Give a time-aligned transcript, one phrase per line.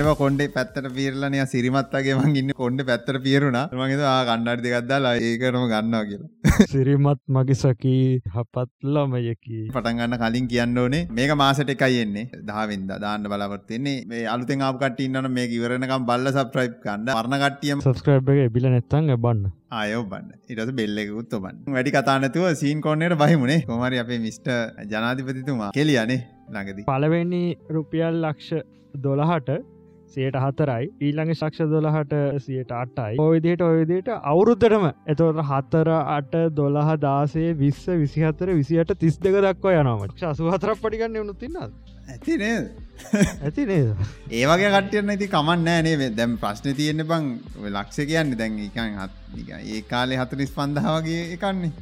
[0.00, 6.02] බලන්නව කොන්ඩේ පැත්තට පිරලනය සිරිමත්තාගේ මං ඉන්න කොන්ඩ පැත්තට පියරුණා මගේ කණ්ඩාඩි දෙකක්දාලා ඒකරම ගන්නවා
[6.10, 6.28] කියලා.
[6.72, 8.04] සිරිමත් මගිසකී
[8.36, 11.02] හපත්ලමයකි පටන්ගන්න කලින් කියන්න ඕනේ.
[11.10, 12.26] මේක මාසට එකයි එන්නේ.
[12.48, 18.32] දහවින්ද දාන්න බලාපොරත්තින්නේ මේ අලුතෙන් ආපකට ඉන්නන මේ ඉවරනකම් බල්ල සප්‍රයිප් කන්න වර්ණ කට්ටියම සස්ක්‍රයිබ්
[18.34, 24.00] එක එබිල නැත්තන් බන්න ආයෝ බන්න ඉටස බෙල්ලෙකුත් ඔබන් වැඩි කතානතුව සීන් කොන්නයට බහිමුණේ කොමරි
[24.04, 24.48] අපේ මිස්ට
[24.92, 26.88] ජනාධිපතිතුමා කෙලියනේ ළඟදී.
[26.88, 27.44] පලවෙනි
[27.76, 28.64] රුපියල් ලක්ෂ
[28.98, 29.50] දොළහට
[30.10, 30.90] සියට හතරයි.
[31.00, 33.16] ඊළඟ ශක්ෂ දොළහට සියට අටයි.
[33.20, 40.26] ඔයදට ඔයදට අවුරුද්ධටම එතවට හතර අට දොළහ දාසේ විස්ස විසිහතර විසිට තිස් දෙක දක්වා යනමට
[40.26, 41.60] අසුහතරක් පටිගන්න වුණු තින්න
[42.08, 42.54] ඇතිනේ
[43.40, 43.94] ඇති නේද?
[44.32, 47.30] ඒවගේ කටයන්න ඇති කමන්න ෑනේ දැම් ප්‍රශ්න තියෙන්න්න බං
[47.68, 51.72] ලක්ෂ කියන්න දැන් එකන් හත් ඒ කාලේ හතරිස් පන්දහාවගේ එකන්නේ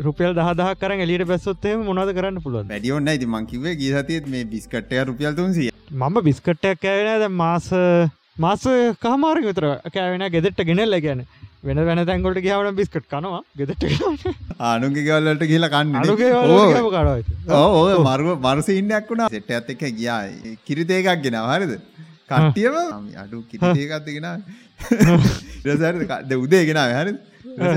[0.00, 5.36] රුපියල් දහදහ කර එලියට බැස්සොත්තේ මොනද කරන්න පුළුව වැඩියෝන්න ඇති මංකිවේ ගීසතිත් මේ බිස්කට්ටය රුපියල්
[5.36, 5.70] තුන්සිය.
[5.92, 7.68] මම බිස්කට්ටයක් කෑවෙන ද මාස
[8.38, 8.66] මාස
[9.04, 11.24] කහමාරක විතර කෑවෙන ගෙදෙට්ට ගෙනෙල්ල ගැන
[11.62, 13.42] වෙන වෙන තැන්ගොට ගාවන බිස්කට් කනවා.
[13.56, 13.82] ගෙදට
[14.60, 15.94] ආනුගේ ගවල්ලට කියලා කන්න.
[16.02, 16.30] අනුගේ
[17.52, 19.30] ඕ මරුව මරසින්නයක් වුණා.
[19.30, 20.20] සෙට්ට ඇත් එක ගියා.
[20.66, 21.78] කිරිතේකක් ගෙන හරිද?
[22.28, 22.74] කට්ටියම
[23.22, 24.26] අඩු කිරිතේකත්ගෙන
[25.66, 25.94] රසර
[26.36, 27.12] උදේ ගෙන හරි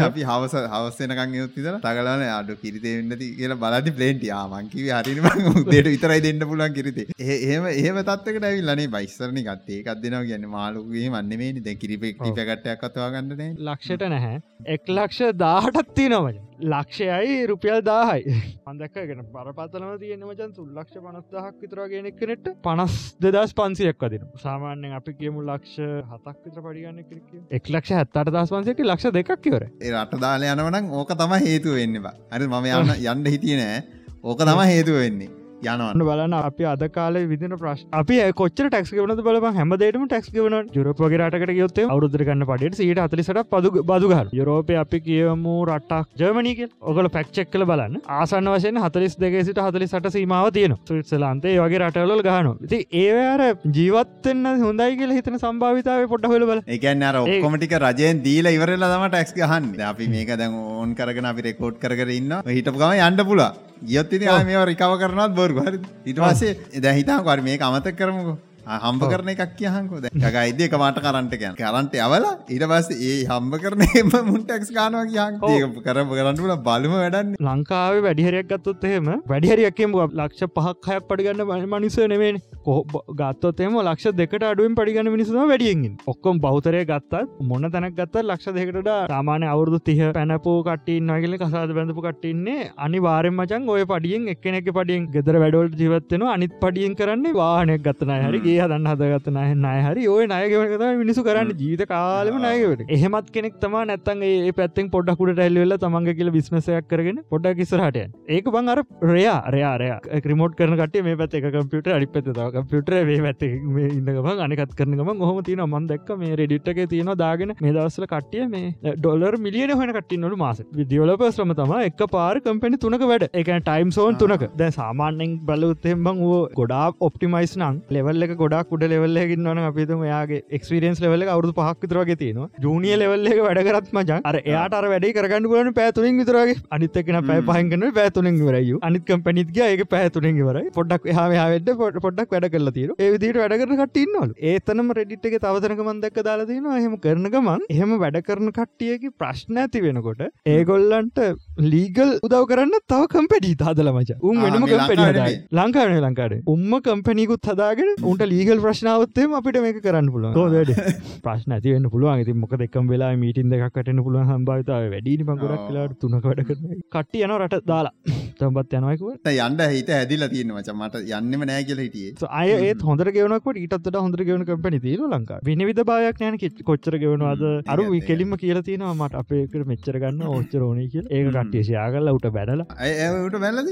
[0.02, 6.22] අපි හවස හවස්සනකං යුත්තිද තගලන අඩු කිරිතේ වෙන්නති කියලා බලදි පලේන්ටි ආමංකිව හරිම උදේට විතරයි
[6.22, 7.08] දෙන්න පුලන් කිරිතේ.
[7.20, 9.82] ඒම ඒම තත්කට ඇවිල්ලනේ බයිස්සරණි ගත්තේ.
[9.82, 16.08] එකක් දෙනවා කියන්න මාලුගේ මන්නේ දැ කිරිපෙක් පැකටයක් අතවා ගන්නන ලක්ෂට නැහැ එක් ලක්ෂ දාහටත්ති
[16.10, 18.34] නොවජ ලක්ෂයයි රුපියල් දාහයි.
[18.66, 25.44] අන්දක්කගෙන බරපතනව තියෙන මචන් සුල්ලක්ෂ පනස්දහක් විතරගෙනෙක් කනෙට පනස් දෙදස් පන්සියක් වදින සාමාන්‍යෙන් අපි කියමු
[25.44, 25.76] ලක්ෂ
[26.10, 27.04] හතක් විතර පඩිගන්න
[27.52, 31.76] එක් ලක්ෂ හැත්තට දස් පන්සයක ලක්ෂ දෙකක් කිවර ඒ රට දාල යනවනම් ඕක තම හේතුව
[31.76, 33.82] වෙන්නවා අරි මම යන්න යන්න හිටිය නෑ.
[34.24, 35.30] ඕක තම හේතුව වෙන්නේ
[35.64, 40.72] යනවන්න බලන්න අපි අද කාල විදින ප්‍රශ් අපි කොච්ච ටක්ස් වන බල හැමදේටම ටක්ස් වන
[40.74, 46.08] යුරපගේ රටකට යොත් අවරුදර කන්න පට සට අතලිසට පදු බදුගහ යුරෝපය අපි කියමු රටක්.
[46.16, 48.02] ජර්මනික ඔගල පැක්්චෙක් කල බලන්න.
[48.10, 53.44] ආසන්න වශයෙන් හතලිස් දෙක සිට හතලි සට සීමාව තියෙන සුත්සලන්තේ වගේ රටවල ගහන ති ඒවර
[53.78, 59.08] ජීවත්වන්න හොඳයි කියල හිතන සම්භාවිතාව පොට හොල බල එකන්න අර ඔක්කොමටික රජයෙන් දීල ඉවරලා තම
[59.08, 59.72] ටක්ස් ගහන්න.
[59.92, 63.52] අපි මේක දැන් ඕන් කරගෙන අපි රෙකෝඩ් කරන්න හිටපු ගම යන්න පුලා
[63.84, 68.38] ගියොත්තින මේ රිකව කරනත් බොරු හරි ඉටවාසේ එද හිතාකර මේ අමතක් කරමුකෝ.
[68.66, 73.58] හම්බ කරන එකක් කියහන්කෝ ගයිද එක මට කරන්ට කියන් කරන්ට අවල ඉට පස් ඒ හම්බ
[73.64, 77.36] කරන එම මුන්ටක්ස් ගානවා කියන් කරම කරන්නට බලම වැඩන්න.
[77.46, 82.32] ලංකාවේ වැඩිහරයක් ගත්තොත් එහෙම වැඩිහරියක්කම ලක්ෂ පහක් හයක් පඩිගන්න මනිස නෙවේ
[82.64, 82.80] කොහ
[83.14, 88.92] ගත්තොතේම ලක්ෂ දෙකට අඩුවෙන් පඩිගන්න මිනිසුම වැඩියෙන් ඔක්කොම් බෞතරය ගත්තත් මොන්න තැනක් ගත්ත ලක්ෂ දෙකට
[89.12, 94.70] සාමානය අවුරදු තිහ පැනපෝ කටින් වගල කසාද බැඳපු කටින්නේ අනි වාරෙන් මචන් ඔය පඩියෙන් එක්කනෙක
[94.72, 99.76] පඩියෙන් ගෙදර වැඩවලට ජීවත්වෙන අනිත් පඩියෙන් කරන්නේ වාහනයක් ගත්තනය හරි ඒ හදන්න හදගත නහ නය
[99.86, 105.44] හරි ඔය නයගවනකත මිනිසු කරන්න ජීත කාලම නයකට එහෙමත් කෙනෙක් තම නැත්තන් ඒ පැත්තෙන් පොඩ්ඩකුට
[105.48, 108.84] ඇල්වෙල තමන්ග කියල විස්මසයක් කරගෙන පොඩ්ඩක් කිසරහට ඒක බං අර
[109.14, 109.92] රයා රයාරය
[110.26, 115.12] ක්‍රමෝට් කරන කට මේ පැත් එක කම්පියට අඩි පත කම්පියුටර වේ පැත් ඉන්නගම අනිකත් කරනගම
[115.22, 119.94] හොම තින මන් දක් මේ රෙඩිට්ක තියෙන දාගෙන මේ දවස්සල කට්ටිය මේ ඩොලර් මිලියන හොන
[119.98, 120.62] කට්ටි නොට මාස.
[120.76, 123.28] විදිියලපස්්‍රම තම එක පාර කම්පැනි තුනක වැඩ.
[123.34, 124.46] එක ටයිම් සෝන් තුනක.
[124.56, 130.42] දැ සාමාන්‍යෙන් බලඋත්තෙන් බං වූ ගොඩා ඔප්ටිමයිස් නං ලෙවල්ල එක ගොඩක් උඩ ලෙවල්ලකින්නවන අපිතුම යාගේ
[130.60, 132.50] එක්ස්පිරියන්ස් ලෙවල අවුදු පහක් විතරගේ තියෙනවා.
[132.66, 137.86] ජූනිය ලෙවල්ල එක වැඩකරත් මචන් අර එයාට වැඩි කරගන්න පුලන පැතුරින් විතරගේ අනිත්තකන පැ පහගන
[138.00, 143.42] පැතුරින් වරයි අනිකම් පැනිත්ග ඒක පැතුරින් වර පොඩක් හාමයාවට පොට පොඩක් වැඩ කල තීර ඒවිදිට
[143.42, 147.66] වැඩ කරන කටින්නවල ඒතනම රෙඩිට් එක තවතනක මන්දක් දාලා තියෙනවා එහෙම කරන ගමන්.
[147.76, 150.24] එහෙම වැඩ කරන කට්ටියකි ප්‍රශ්න ඇති වෙනකොට
[150.56, 151.20] ඒගොල්ලන්ට
[151.64, 154.16] ලීගල් උදව කරන්න තව කම්පැඩි තාදල මච.
[154.22, 160.36] උන් වෙනම කම්පැඩි ලංකාවන ලංකාට උම්ම කම්පැනිකුත් හදාගෙන උන්ට ලීගල් ප්‍රශ්නාවත්තේ අපිට මේක කරන්න පුළුව
[160.36, 160.74] වැඩ?
[161.26, 162.12] ප්‍රශ්න ඇතිවන්න පුළුවන්.
[162.16, 167.24] ඇති මොක දෙක්කම් වෙලා මීටින් දෙකක්ටන පුළුවන් සම්භාවිතාව වැඩි පගුරක් කලාට තුනක වැඩ කරන කට්ටි
[167.24, 167.94] යන රට දාලා.
[168.40, 172.30] තම්බත් යනයකුව යන්ඩ හිත ඇදිල තියෙන වච මට යන්නම නෑ කියල හිටියේ.
[172.42, 177.48] අය ඒත් හොඳර ගෙවනකට ඊටත් හොඳර ගෙවන කම්පනි තීර ලංකා විනිවිධ භායක් යන කොච්චර ගෙවනවාද?
[177.68, 178.94] අරු කෙලින්ම කියල තියෙනවා.
[179.00, 183.70] මට අපේකට මෙච්චර ගන්න ඕච්චර ඕනය කිය ඒක කට්ටිය ශයාගල්ල උට බැඩලා ඇයට බැලද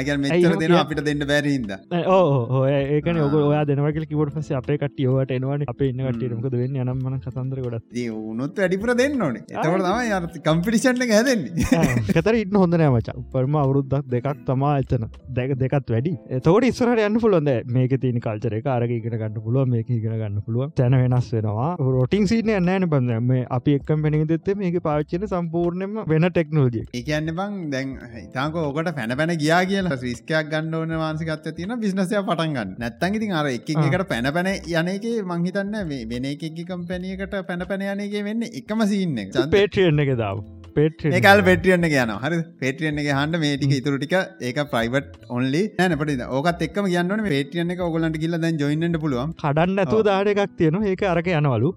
[0.00, 1.70] අගර මෙචර දෙන අපිට දෙන්න බැරිහිද
[2.16, 6.76] ඕ ඒකන ඔග ඔයා දෙනවගල කිවට පස අපේ කටියවට එනවට අප ඉන්න කටයමකද වෙන්න?
[6.82, 8.00] යනම්මන කතන්දර ගොඩත්
[8.32, 9.44] උනොත් වැඩිපුර දෙන්න ඕනේ.
[9.64, 9.86] තම
[10.18, 11.80] අර කම්පිටිෂන්ට හැදෙන්නේ.
[12.10, 15.06] කතර ඉන්න හොඳ නෑමච පරම අවුරුද්දක් දෙකක් තමා එතන.
[15.38, 16.14] දැක දෙකත් වැඩි.
[16.46, 20.74] තවට ඉස්සරට යන්න පුලොන්ද මේක තින කල්චර කාරක ඉගෙන ගන්න පුළුව මේක ඉගෙන ගන්න පුළුව
[20.80, 21.70] තැන වෙනස් වෙනවා.
[21.96, 27.32] රෝටිං සිීන යන්නෑන බඳ මේ අපි එක්කම් පෙනෙ දෙත්තේ මේක පාච්චන සම්පූර්ණයම වෙන ටෙක්නෝජිය එකන්න
[27.38, 32.22] බං දැන් හිතාක ඕකට පැන පැන ගියා කියලා කියලා රිස්කයක් ගන්න ඕන මාන්සිකත්ව තියෙන බිස්නසය
[32.28, 32.74] පටන් ගන්න.
[32.82, 35.74] නැත්තන් ඉතින් අර එක එකට පැන පැන යනගේ මංහිතන්න
[36.12, 39.18] වෙන එක කම්පැනියකට පැන පැන යනගේ වෙන්න එකම සින්න
[39.56, 40.44] පේටියන්න එක දාව
[40.76, 44.14] ඒකල් පෙටියන්න කියන හරි පේටියන්නේ හන්ඩ මේටික ඉතුර ටික
[44.48, 49.32] ඒක ප්‍රයිවට් ඔන්ලි නැනපට ඕකත් එක්ම කියන්න පේටියන එක ඔගලන්ට කියල දැන් ජොයින්නට පුළුවන්.
[49.40, 51.72] කඩන්න ඇතු දාඩ එකක් තියෙන ඒක අරක යනවලු.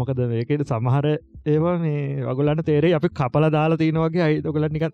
[0.00, 1.08] මොකද ඒකට සමහර
[1.46, 4.84] ඒවා මේ වගලන්න තේරේ අපි කපල දාලා තියෙනවගේ අයි ඔගලන්නික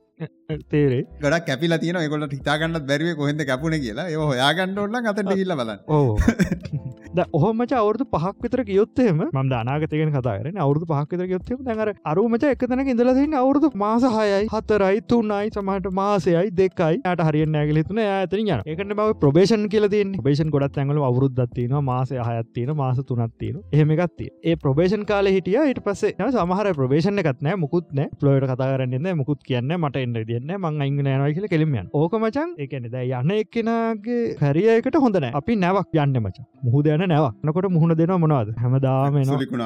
[0.70, 4.06] තේරේ ගොඩක් කැපිල තියන එකොලට හිතාගන්නත් බැරිව කොහෙද කැපුණ කියලා.
[4.08, 5.81] ඒ හොයාගන්න ඔන්න අතට කියල්ල බලන්න.
[5.88, 6.16] ඕ
[7.32, 13.36] ඔහොමච අවුරදු පහක් විතර ගයොත්තේම ම දානාගතයගෙන කතාරන අවුරදු පහක්විතර ගයොත්තේ දැඟර අරුමච එකතන ඉඳලදන්න
[13.36, 17.00] අවුරදු මාස හයයි හතරයි තුන්නයි සමහට මාසයයි දෙකයි.
[17.04, 22.20] යට හරිය නෑගල තුන ඇතන යන ඒකට බව ප්‍රබේෂන් කියලතින් බේෂන් ගොඩත් ඇඟල අවුරුද්දත්තින මාසය
[22.20, 25.58] හයත්තින මාස තුනත්තින එහෙමගත්තිය ඒ ප්‍රබේෂන් කාල හිටිය.
[25.62, 31.06] ඊට පස්සේ සමහර ප්‍රබේෂණ එකත්නෑ මුකුත්න පලෝට කතාරන්න මුකුත් කියන්න මට එන්න දියන්න මං අංගන
[31.06, 36.46] යනයි කියල කෙලිමියන් ඕකමචන් එකනෙ ද යන්න එක්කෙනගේ හැරියකට හොඳන අපි නැවක් යන්න මච.
[36.66, 38.50] මුහද යන නැවක්නකොට මුහුණ දෙන මොනවාද?
[38.56, 39.19] හැමදාම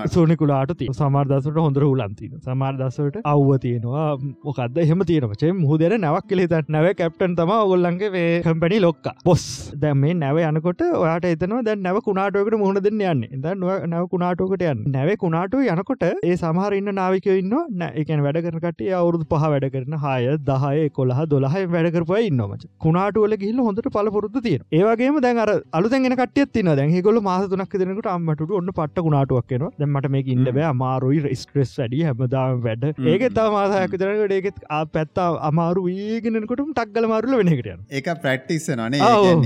[0.08, 4.06] සුනිකුලාට ති සමාර්දසට හොඳර උලන්තින සමාර්දසට අව්ව තියෙනවා.
[4.44, 9.10] මොකක්ද එහෙම තියෙනවචේ මුහදර නැවක් කෙලෙත නැව කැප්ටන් තම ඔගොල්ලන්ගේ වේ කම්පැනි ලොක්ක.
[9.24, 9.44] බොස්
[9.76, 13.24] දැම් මේ නැව යනකොට ඔයාට එතනවා දැන් නැව කුණාටෝකට මුහුණ දෙන්න යන්න.
[13.38, 13.56] ද
[13.88, 14.84] නැව කුණාටෝකට යන්න.
[14.90, 19.96] නැව කුණාට යනකොට ඒ සමහර ඉන්න නාවිකය ඉන්න එකන් වැඩ කරනට අවුරුදු පහ වැඩ කරන
[19.98, 26.16] හය දහය කොළහ දොළහ වැඩකරපුය ඉන්නමච කුණාටුවල ගිල්ල හොඳට පලපොරුත්තු තියෙන ඒවගේම දැන් අර අලුතැගෙන
[26.16, 30.44] කටියත් තින දැන් හිගොල මාස තුනක් දෙනකට අම්මට ඔන්න පට්ට කුණාටුවක් කියෙන දැමට මේ ඉන්න
[30.50, 30.66] බෑ.
[30.70, 32.02] අමාරුයි ස්ට්‍රෙස් වැඩි.
[32.04, 32.86] හැමදාම වැඩ.
[33.06, 34.60] ඒක තා මාසයක් විතරකට ඒකෙත්
[34.94, 39.00] පැත්තා අමාරු වීගෙනකොටම ටක්ගල මාරුල වෙනකටයන් ඒක ප්‍රක්ටිස් නේ.
[39.00, 39.36] ඒ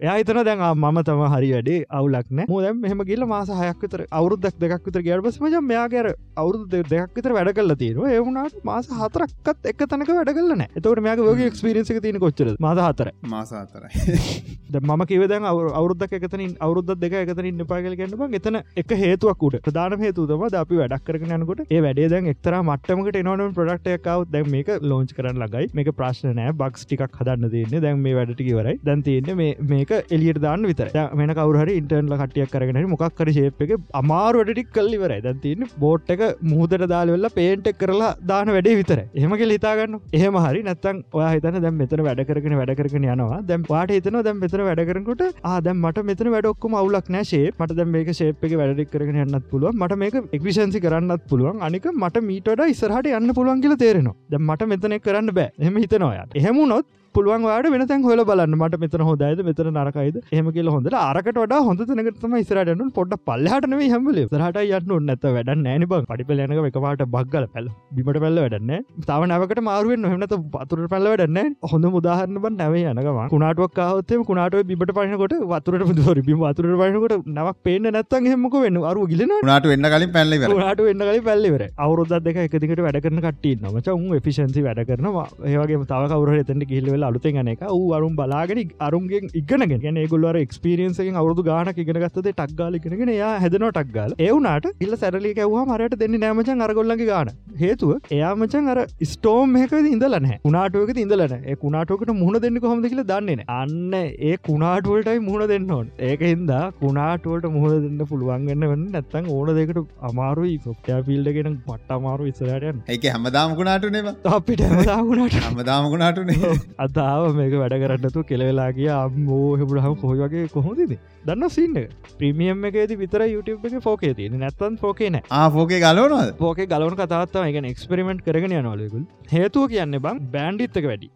[0.00, 4.58] එයා හිතන දැන් මම තම හරි වැඩේ අවුලක්න මුදම් මෙහම ගිල්ල මාස හයක් විතර අවුරුද්දක්
[4.62, 9.84] දෙකක් විතර ගඩපස් මජ මෙයාගේර අවුරුදු දෙයක් විතර වැඩ කල්ල තියෙන ඒවුණට මාස හතරක්කත් එක
[9.84, 14.20] තනක වැඩ කලන එතකට මේක වගේ ක්ස්පිරන්සික තියන කොච්චර මාස හතර මාස හතරයි
[15.16, 15.46] මම කිවදන්
[15.78, 20.80] අවුරුද්දක් එකතනින් අවුරුද්ද දෙක එකතන ඉන්න පාගල ගන්නබ එතන එක හේතුවක්කුට ප්‍රධාන හේතුතම ද අපි
[20.80, 25.70] වැඩක් කරන යනකොට ඒ වැඩේ දැන් එක්තර මට්ටමකට එනවනම් ප්‍රඩක්ටයකාව දැන් මේක ලෝංච් කරන්න ලගයි
[25.78, 27.82] මේක ප්‍රශ්නනෑ බක්ස් ටිකක් හදන්න තියන්නේ.
[27.86, 33.32] දැන් මේ වැඩටිකිවරයි දැන් තියන්නේ මේක එලියට දාන්න විතර මෙන කවර ඉන්ටර්ල කටියක් කරගෙන මොක්කර
[33.38, 38.76] ශේප් එක අමාරු වැඩටික් කල්ලිවරයි දැන් තියන්න බෝට් එක මුහදට දාලවෙල්ල පේන්ට් කරලා දාන වැඩේ
[38.82, 43.40] විතර එහමක හිතාගන්න එහෙම හරි නැත්තන් ඔය හිතන දැම් මෙතන වැඩ කරගෙන වැඩ කරගෙන යනවා.
[43.50, 47.90] දැම් පාට හිතන දැම් මෙතන වැඩ කරනකොට ආදැම් මට මෙතන වැඩක්කම අවුලක් නෑශේ මට දැම්
[47.94, 51.60] මේක ශේප් එක වැඩක් කරගෙන යන්නත් පුළුව මට මේක එක්විශන්සි කරන්නත් පුළුවන්.
[51.60, 54.16] අනික මට මීටඩ ඉස්සරහට යන්න පුළුවන් කියල තේරෙනවා.
[54.30, 55.50] දැ මට මෙතනෙක් කරන්න බෑ.
[55.60, 56.86] එම හිතනවායට එහෙමුණොත්
[57.16, 58.56] පුළුවන් වාට වෙනතැන් හොල බලන්න.
[58.60, 60.16] මට මෙතන හොදයිද මෙතන නරකයිද?
[60.36, 65.50] එහම කියල හොඳ අරකට වඩා හොඳ තනකටම ඉස්රටන පොඩ පල්ලහටන හමල රට යන්න නැත වැඩ
[65.66, 66.02] නෑන බ.
[66.10, 68.72] පඩි පලනක එකවාට බක්ගල පැල් බිමට පැල්ල වැඩන්න
[69.08, 73.20] තව නැවකට මාරුවෙන් නොහමනත පතුර පැල්ල වැඩන්න හොඳ මුදාහරන්න බ නැව යනකම.
[73.34, 78.80] කුණාටුවක් කාවත්තේ කුණාටුව බිට පනකොට වතුරට පුදුවර බිම වතුර පනකොට නවක් පේන නැත්තන් හෙමක වෙන්න?
[78.92, 83.22] අරු ගිලන නාට වෙන්න කලින් පැල්ලි නාට වෙන්න කලින් පැල්ලිවර අවුරුදත් දෙක එකදිකට වැඩ කරන
[83.26, 85.26] කට්ටි නමච උන් එෆිෂන්සි වැඩ කරනවා.
[85.52, 86.66] ඒවගේ තව කවර එතට
[87.06, 87.62] කිල්ලවෙල අලුතෙන් යන එක.
[87.96, 89.98] අරුම් බලාගෙන අරුන්ගෙන් ඉගනගෙන ගැන.
[90.08, 96.16] ගොල්වර ක්ස්පිරියන්සෙන් අවුදු ගානක ඉගෙනගත්තේ ටක්ගාලිගෙනගෙන යා හැදනෝ ටක්ගාල ඒවුනාට ඉල්ල සැරලි ඇවවා මරයට දෙන්න
[96.16, 97.30] නෑමචන් අරගොල්ලගේ ගාන.
[97.56, 103.94] හේතුව එයාමචන් අර ස්ටෝම් එක ඉඳලන උනාටුවක ඉඳලන කුණාටුවකට මුහුණ දෙන්න කොහොම කියල දන්නේ අන්න
[103.94, 105.92] ඒ කුණාටුවලටයි මුහුණ දෙන්න ඕන්.
[106.00, 110.56] ඒක හින්දා කුණාටුවට මුහුණ දෙන්න පුළුවන්ගන්න වන්න නැත්තන් ඕන දෙකට අමාරුයි.
[110.66, 116.56] සොප්ටයා පිල්ඩගෙන මට අමාරු ඉස්සරටයන් ඒක හැමදාමකුණාටුනේ අපිට හැමදාමුණට හැමදාමකුණාටුනේ
[116.96, 120.92] අතාව මේක වැඩ කරන්නතු කෙලවෙලා කිය අම්මෝ හෙබුරහම කොහොයි වගේ කොහොදද
[121.28, 121.76] දන්න සින්න
[122.18, 125.24] ප්‍රමියම් එකේද විතර YouTube එක ෆෝකේ තියන නැත්තන් ෆෝකේ නෑ.
[125.56, 131.10] ෆෝකේ ගලවනද ෆෝකේ ගලවන කතාත්තම එක එක්ස්පරිමෙන්ට් කරගෙන යනවලකුල් හේතුව කියන්න බං බෑන්ඩිත්තක වැඩි.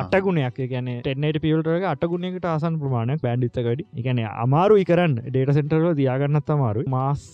[0.00, 3.88] අටගුණයක් ගැන ටෙන්නට පියල්ටක අටගුණයකට ආසන් ප්‍රමාණයක් බෑන්ඩිත්තක වැඩි.
[4.02, 7.24] එකන අමාරු ඉකරන්න ඩේට සෙන්ටරල දයාගන්නත් අමාරු මාස්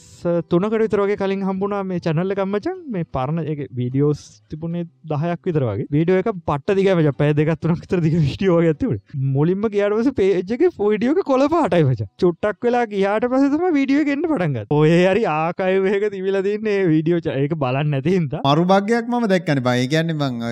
[0.51, 6.23] තුනකට විතරගේ කලින් හම්බුණා මේ චැනල්ල කම්මචන් මේ පරණ එක වීඩියෝස් තිබුණේ දහයක් විතරගේ වීඩියෝ
[6.23, 8.97] එක පට්ට දිගම පෑ දෙකත්තුනක් තර දිග විඩියෝ ඇතිව
[9.37, 14.91] මුලින්ම ගයාටවස පේජ්ක පොයිඩියෝක කොල පාටයි වච චුට්ටක් වෙලා ගියාට පසතම වීඩියෝ ගෙන්න්න පටන්ග ඔය
[14.95, 20.45] හරි ආකායවහක තිබිලතින්නේ වීඩියෝ ඒක බලන්න නැතිහින්ද මරුභාගයක් මම දැක්කන බයි ගැන්න මං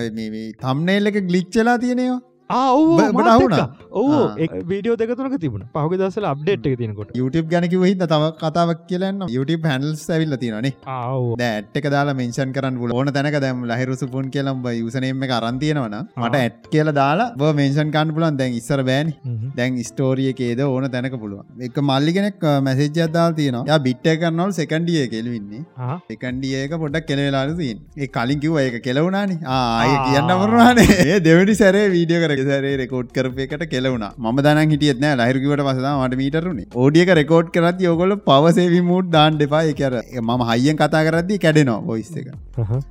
[0.59, 2.19] තම්නේල්ල එක ගලිච්චලා තියෙනවා.
[2.49, 2.61] ආ
[2.99, 3.65] බ- බට අහුණා?
[3.93, 4.59] ඔවු ආ.
[4.69, 5.63] වීඩියෝ දෙකතුනක තිබුණ.
[5.75, 7.11] පහක දසල අප්ඩේට් එක තියනකොට.
[7.13, 12.93] YouTube ගැනක හිද තව කතාවක් කියලන්න YouTube හැන්ල්ස් ඇවිල්ල තිනනේ ආව ඇට්ක දාලා මෙන්ෂන් කරන්න
[12.93, 18.57] ඕන තැනක දැම් ලහිරුසුපුන් කියලම් යුසනේම කරන්තියනවන මට ඇට් කියල දාලා මේෂන් කන් පුලන් දැන්
[18.59, 19.13] ඉස්සර බෑනි
[19.55, 23.79] දැන් ස්ටෝරියකේද ඕන තැනක පුළුව එක මල්ලිගෙනෙක් මැසේජ් අදදාල් තියෙනවා.
[23.79, 25.61] බිට්ට කරනවල් සෙකන්ඩිය කෙලවෙන්නේ
[26.09, 31.85] එකන්ඩියක පොඩක් කෙලවෙලාද තින් ඒ කලින් කිව ඒක කෙලවුණනි ආය කියන්න වරවානේ ඒ දෙවැනි සැරේ
[31.89, 34.05] වීඩිය කර සරේ රෙකෝඩ් කරපයකට කෙලවුණ.
[34.25, 35.19] ම දන හිටියත් නෑ.
[35.21, 40.79] ලහිරකිවට පසදා මට මීටරුණේ ඕඩියක රෙකෝඩ් කරත් යෝගොල පවසේවි මුූට් දාන් දෙපා කර ම හයියෙන්
[40.81, 42.27] කතා කරදදි කැඩෙනවා බොයිස් එක.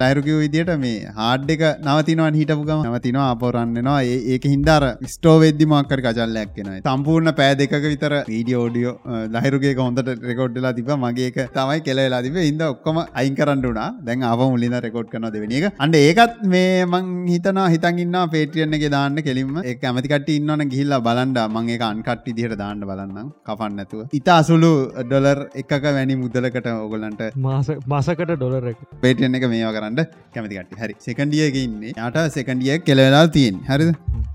[0.02, 3.99] ලයිරුකිව විදිට මේ හාඩ් එක නවතිනවා හිටපුගම නවතිනවා අපොරන්නවා
[4.35, 8.95] ඒක හින්දාර ස්ටෝ වෙද්දි මක්කර කචල්ලයක් කෙන සම්පූර්ණ පෑ දෙක විතර වීඩියෝඩියෝ
[9.37, 14.76] ලහිරුගේ හොඳට රෙකෝඩ්ලා තිබ මගේක තමයි කෙලවෙලා තිබ ඉද ඔක්කොම අයින් කරන්නුනා දැන් අව මුලින්
[14.87, 15.76] රෙකෝඩ් කරන දෙවැනි එක.
[15.85, 21.38] අන්ඩ ඒකත් මේ මං හිතනා හිතන්න්න පේටියන්නගේ දාන්න කෙලින්ම එක ඇමතිකට ඉන්නවන ගිහිල්ලා බලන්ඩ.
[21.57, 24.00] මංගේ අන්කට්ටි දිහට දාන්න බලන්න කපන්න නැතුව.
[24.18, 24.73] ඉතා අසුළු
[25.11, 28.80] ඩොලර් එකක වැනි මුදලකට ඔගොලන්ට මාස මාසකට ඩොලර එක.
[29.04, 30.00] පේටියන එක මේවා කරන්න
[30.35, 30.97] කැමතිකට හරි.
[31.07, 31.95] සෙකන්ඩියක ඉන්නේ.
[32.09, 33.95] යට සෙකන්ඩිය කෙලවෙලා තියෙන් හරිද?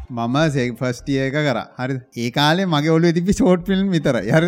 [0.10, 1.60] මම සේ ෆස්ටිය එක කර.
[1.80, 4.44] හරි ඒ කාලේ මගේ ඔලු තිබි සෝට් ෆිල්ම් විතර යර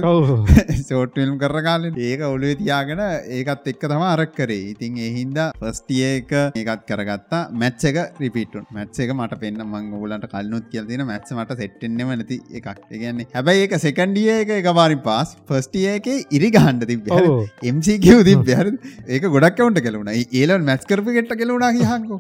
[0.89, 3.01] සෝට් ෆිල්ම් කර කාලෙ ඒක ඔලුව තියාගෙන
[3.37, 4.61] ඒකත් එක්ක තම අරක් කරේ.
[4.73, 6.31] ඉතින් එහින්ද ෆස්ටිය එක
[6.61, 7.41] ඒකත් කරගත්තා.
[7.61, 12.11] මැච්ච එක රිපිටුන් මැච්ච එක මට පෙන්න්න මං ගලට කල්නුත් කියල් තින මැච් මට සෙට්ටෙන්නෙම
[12.13, 12.67] නැති එකක්.
[12.91, 17.07] ඒගන්නේ හැබැයි ඒක සෙකන්ඩිය එක එක බාරි පාස් ෆස්ටිය එක ඉරි ගහන්ඩ තිබ
[17.73, 18.51] MCකව තිබ
[19.07, 22.19] ඒක ගොඩක්කවන්ට කෙලුණ ඒලන් මැස් කරපි ගෙට්ට කෙලුණා කියහන්කෝ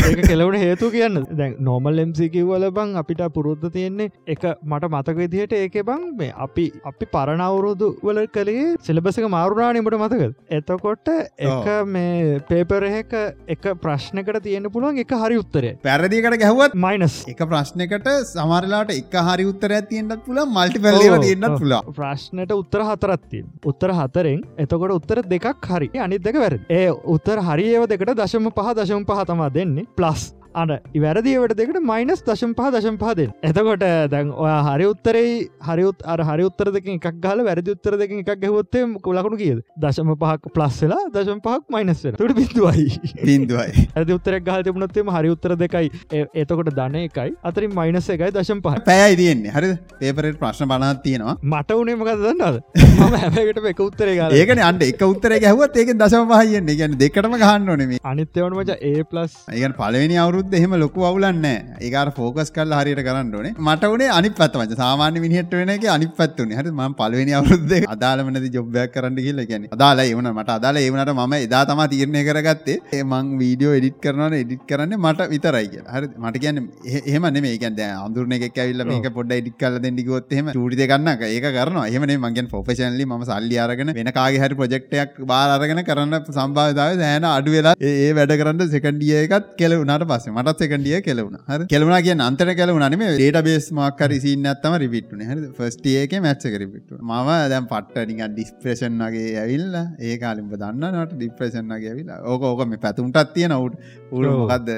[0.00, 1.20] ඒක කෙලවට හේතු කියන්න.
[1.32, 6.66] දැන් නෝමල් එම්සිකිවල බං අපිට පුරුද්ධ තියෙන්නේ එක මට මතක විදිහට ඒක බං මේ අපි
[6.84, 11.10] අපි පරණවුරුදු වල කළේ සිලබසක මාරුණානීමට මතක එතකොට
[11.48, 13.14] එක මේ පේපරහක
[13.48, 19.48] එක ප්‍රශ්නකට තියෙන පුළුවන් එක හරි උත්තරය පැරදිකට ගැහුවත් මයිනස් එක ප්‍රශ්නකට සමරලාට එක හරි
[19.52, 25.66] උත්තර ඇතියෙන්ටත් පුළ මල්ටි පැල්ලව තියන්නත් පුලා ප්‍රශ්නයට උත්තර හතරත්තින් උත්තර හතරෙන් එතකොට උත්තර දෙකක්
[25.66, 25.88] හරි.
[25.98, 26.60] අනිත් දෙක වැරදි.
[26.70, 32.22] ඒ උත්තර හරි ඒව දෙකට දශම පහ දශම පහතමා දෙන්නේ ප්ලස් අන ඉවැරදිවට දෙකට මයිනස්
[32.22, 35.24] දශම් පහ දශම් පහදෙන් එතකොට දැන් ඔය හරි උත්තරේ
[35.62, 39.62] හරිුත් අර හරි උත්තර දෙක එකක් ගල වැරදි උත්තර දෙක එකක් ගැහොත්තේ කොලකුණු කියද?
[39.78, 42.86] දශම පහක් ප්ලස්සලා දශම් පහක් මයිනස් වෙන තුට බිඳුවයි.
[43.22, 45.92] පින්දුවයි ඇති උත්තර ගහල තිබුණොත්තේම හරි උත්තර දෙකයි.
[46.36, 49.50] එතකොට ධන එකයි අතරින් මයිනස් එකයි දශම් පහ පැයි තියෙන්නේ.
[49.50, 51.36] හරි පේපරට ප්‍රශ්න බනත් තියෙනවා.
[51.50, 52.60] මට උනේ මොකද දන්නද
[53.00, 57.70] මම හැමකට එක උත්තරේ ඒකන අන්ට එක උත්තර ගැහුවත් ඒක දශම පහයන්නේ ගැන දෙකටම ගහන්න
[57.70, 61.46] ඕනෙම අනිත්‍යවන මච ඒ ප්ලස් ඒගන් පලවෙනි අවුරුද්ධ එහෙම ලොකු අවුලන්න
[61.80, 63.52] ඒකාර ෆෝකස් කල් හරියට කරන්න ඕනේ.
[63.58, 68.46] මට වනේ අනි පත්වච සාමාන්‍ය මිනිහට වෙන එක අනි පත්වන හරි ම පලවෙනි අවුද්ධ අදාලමනද
[68.56, 72.78] ජොබ්බයක් කරන්න කියල ගැන අදාලා එවන මට අදාල ඒවනට ම එදා තම තීරණය කරගත්තේ.
[72.92, 76.62] ඒ මං වීඩියෝ එඩිට කරනවන එඩිට කරන්න මට විතරයි කිය හරි මට කියන්න
[77.02, 81.80] එහෙම මේක දැ අඳුරන එක ඇවිල්ල මේක පොඩ ඉඩි කල දෙඩිගොත්හෙම චුටි ගන්න ඒක කරන
[81.84, 87.56] එහමන මගෙන් පොෆෙෂන්ලි ම සල්ලි අරගෙන වෙන කාගේ හරි ප්‍රජෙක්්ටයක් බාරගෙන කරන්න සම්භාධාව සෑන අඩු
[87.56, 91.38] වෙලා ඒ වැඩ කරන්න සෙකන්ඩිය එකත් කෙල වනට පස්ස මටත් සෙකන්ඩිය කෙලවුණ.
[91.46, 91.66] හර.
[91.66, 97.12] කෙලවුණ කිය අන්තර කෙලවුණනම ඩේට බේස් මක්කර සින්නත්තම රිපිට්න හ ෆස්ටියක මැච්ච කරිපිට ම
[97.52, 103.80] දැම් පට්ටනික ඩිස්ප්‍රේෂන්ගේ ඇවිල්ල ඒ කාලින්ප දන්නනට ඩිප්‍රේෂන්ගේ ඇවිලා ඕක ඕක මේ පැතුම්ටත් තියෙන උට
[104.12, 104.70] උඩ මොකක්ද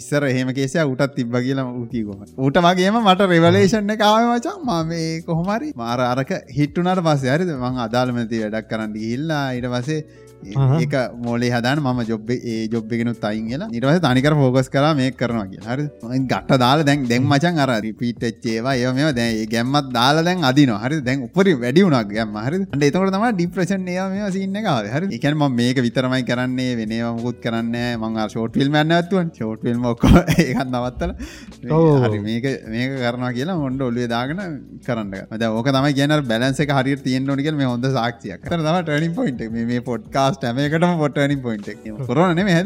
[0.00, 4.92] ඉස්සර එහෙම කේසය උටත් තිබ්බ කියලා ඌතිකොම ඌට වගේම මට රෙවලේෂන් එක ආව මචන් මම
[5.26, 7.52] කොහොමරි මාර අරක හිට්ටුනට පස්සේ හරිද?
[7.54, 9.98] මං අදාළමති වැඩක් කරන්න ඉල්ලා ඊට පසේ
[10.82, 10.94] ඒක
[11.24, 13.68] මෝලේ හදන ම ජොබ් ඒ ජොබ්ගෙනුත් අයින් කියලා.
[13.74, 15.86] නිටවස තනිකර ෆෝගස් කර මේ කරනවා කිය හරි.
[16.32, 21.00] ගට දාල දැන් දැන් මචන් අර රිපීට්චේවා ඒ මේ ඒ ගැම්මත් දාල දැන් අදින හරි.
[21.08, 22.36] දැන් උපරි වැඩි වුණක් ගැම්ම.
[22.46, 22.62] හරි.
[22.72, 25.06] ට එතකට තම ඩිප්‍රෂන් ඒ මේ සින්න එක හරි.
[25.18, 29.88] එකන් ම මේක විතරමයි කරන්නේ වෙනවා මුකුත් කරන්න මං ෂෝට් ෆිල්ම් න්න ඇත්තුවන් ෂෝට් ෆිල්ම්
[29.92, 30.04] ොක්ක
[30.46, 31.14] ඒකත් නවත්තල.
[32.06, 32.22] හරි.
[32.28, 34.42] මේක මේක කරනවා කියලා මොන්ඩ ඔල්ුවේ දාගෙන
[34.86, 35.10] කරන්න
[35.42, 39.42] ද ඕක තමයි කියන බැලන්ස හරි තියෙන් ොනික මේ හොඳ සාක්ෂය කර තම ටනින් පොයින්ට
[39.54, 39.80] මේ
[40.32, 41.68] පොඩ්කාස් ටමකටම පොටනි පොයින්ට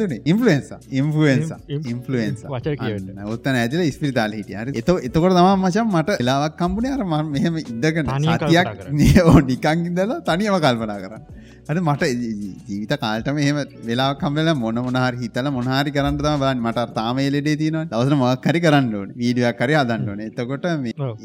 [0.00, 1.50] කරන ඉන්ෆලන්ස
[1.84, 3.22] ඉන්ෆලන්ස වචන කියවෙන්න.
[3.26, 4.56] ඔත්තන ඇතිල ස්පිරිතාල හිටිය.
[4.74, 7.58] එත එතකොට තම මචන් මට එලාවක් කම්පුණේ අර ම මෙහම
[8.36, 11.22] සතියක් කල්පනා ඕ නිකං ඉදලා තනියම කල්පනා කරන්න
[11.68, 12.02] අද මට
[12.68, 13.56] ජීවිත කාල්ටම එහෙම
[13.86, 18.86] වෙලා කම්බල මොන මොනහර හිතල මොහරි කරන්න තම බන් මට තාමේලෙඩේ තින දවසන මක්කරි කරන්න
[18.94, 19.08] ඕන.
[19.16, 20.20] වීඩියක් කරි අදන්න ඕන.
[20.20, 20.66] එතකොට.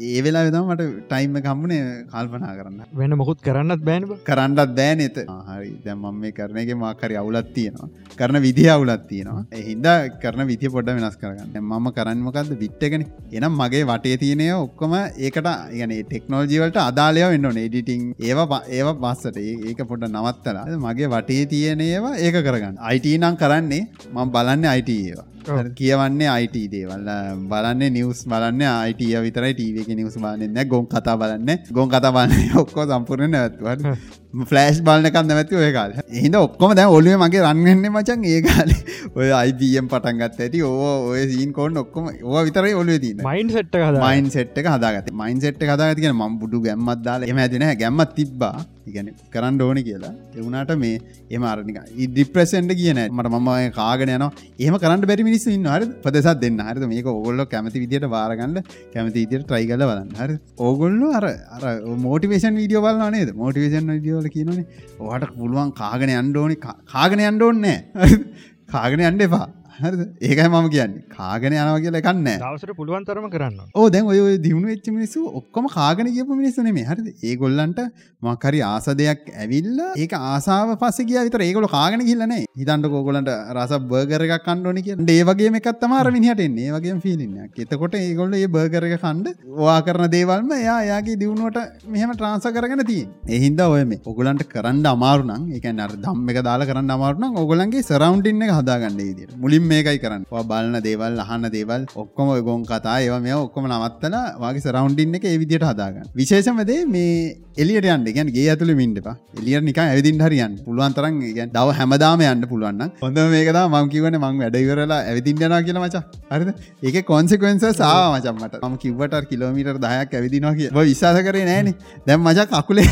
[0.08, 1.82] ඒ වෙලා විදම මට ටයිම්ම කම්පුණේ
[2.12, 2.80] කල්පනා කරන්න.
[2.92, 5.18] වෙන මොකුත් කරන්නත් බෑනබ කරන්නත් බෑ නත
[5.50, 5.70] හරි.
[5.84, 7.88] දැම් මම මේ කරනගේ මාකරි අවුලත් තියෙනවා.
[8.18, 9.44] කරන විදි අවුලත් තියෙනවා.
[9.52, 9.86] එහින්ද
[10.24, 11.54] කරන විති පොඩ වෙනස් කරගන්න.
[11.62, 18.62] මම කරන්නමකක්ද විට්ටගෙන එනම් මගේ වටේ තියනය ඔක්කොම ඒකට ගන ටෙක්නෝජීවලට අදාලයව වෙන්න නෙඩිටිං ඒවා
[18.72, 22.76] ඒව පස්සට ඒ- ඒක පොඩ නවත්තලා මගේ වටේ තියන ඒවා ඒක කරගන්න.
[22.80, 25.26] අයිට නම් කරන්නේ මම බලන්න අයිට ඒවා.
[25.42, 27.10] කියවන්නේ අයිට දේවල්ල
[27.50, 32.86] බලන්න නිවස් බලන්න අයිටිය විතරයි ටීවක නිවස් බලන්න ගොන් කතා බලන්න ගොන් කතා බලන්න ඔක්කෝ
[32.86, 35.92] සම්පූර්ණ නැත්වට ෆලෑස්් බලනකන්න නැති ඔය කාල.
[36.10, 38.70] එහිද ඔක්කොම දැ ඔලුව මගේ රන්ගන්න මචන් ඒ කාල.
[39.18, 40.62] ඔය අයිපම් පටන්ගත් ඇති.
[40.62, 45.40] ඕ ඔය සීන් කෝන් ඔක්කොම ඕ විතරයි ඔලුව ති මයින් සෙට් මයින් සෙට් හදාගත මයින්
[45.40, 48.54] සෙට් හදාගතික ම බුඩු ගැම්මත්දාල එම ඇතින ගැම්මත් තිබ්බා.
[48.86, 50.14] ඉගැන කරන්න ඕනි කියලා.
[50.34, 50.96] එවුණට මේ
[51.30, 54.24] එම අරනික ඉදිප්‍රසෙන්ට කියන මට මම කාගෙන යන
[54.58, 56.58] ඒම කරන්න බැරි මිනිස් ඉන්න හර පදසත් දෙන්න.
[56.60, 58.58] හරි මේක ඔගොල්ල කැමති විදිට බාරගන්න
[58.94, 60.10] කැමති ඉදිර ට්‍රයිගල බලන්න.
[60.20, 61.24] හරි ඕගොල්ලු අර
[61.56, 61.64] අර
[62.06, 63.32] මෝටිවේෂන් වීඩියෝ බලන්න නේද?
[63.34, 64.66] මෝටිවේෂන් විඩියෝල කියනනේ
[65.00, 67.78] ඕට පුළුවන් කාගෙන අන්ඩෝනි කාගෙන අන්ඩෝන්නෑ
[68.74, 69.46] කාගෙන අන්ඩ එපා.
[69.78, 71.02] හරි ඒකයි මම කියන්නේ.
[71.16, 75.68] කාගෙන යනව කියල කන්න දවසට පුළුවන් තරම කරන්න ඕ දැන් ඔය දියුණු වෙච්ච මිනිස්සු ඔක්කොම
[75.76, 77.08] කාගෙන කියපු මිනිස්සු නෙමේ හරිද?
[77.22, 77.80] ඒගොල්ලන්ට
[78.22, 83.72] මක්හරි ආස දෙයක් ඇවිල්ල ඒක ආසාාව පස්ස කිය විතර ඒගොල කාගෙන කිල්ලනේ හිතන්ට කෝගොලන්ට රස
[83.92, 86.70] බර්ගර එකක් කණ්ඩෝනි කිය ඒවගේ එකත් තමාර මිනිහට එන්නේ.
[86.72, 89.28] වගේ ෆිලින්න එතකොට ඒගොල්ල ඒ බර්ගර එක කණ්ඩ
[89.60, 91.58] වා කරන දේවල්ම එයා යාගේ දියුණුවට
[91.94, 93.02] මෙහම ට්‍රන්ස කරගෙන තිය
[93.36, 98.54] එහින්ද ඔය මේ ඔගලන්ට කරන්න අමාරුනම් එකන දම් එක දාලා කරන්න අමාරුනම් ඔගලන්ගේ සරවන්ටින්න එක
[98.58, 100.24] හදාගන්න ේදිර මුලින් මේකයි කරන්න.
[100.50, 105.38] බලන දේවල් අහන්න දේවල් ඔක්කොම ගොන් කතා ඒව මේ ඔක්කොම නවත්තල වගේ සරවන්ටින්න එක ඒ
[105.42, 106.10] විදියට හදාගන්න.
[106.20, 108.06] විශේෂමදේ මේ එලියට යන්න.
[108.16, 113.18] ගැන් ගේ ඇතුළ මින්ටපා එලිය නික ඇවිදින් හරියන් පුළුවන්තරන් ගැන් දව හැමදාම යන්න පුළුවන්න හොඳ
[113.34, 115.96] මේකද මං කිවන මං වැඩයිවරලා ඇවිදින්ටනා කියල මච.
[116.32, 116.50] හරිද?
[116.82, 121.74] ඒක කොන්සෙකවෙන්ස සා මචම්මට ම කිවට කිලෝමිට දහයක් ඇවිදිනවා කිය විශාස කරේ නෑන.
[122.06, 122.88] දැම් මච කකුලේ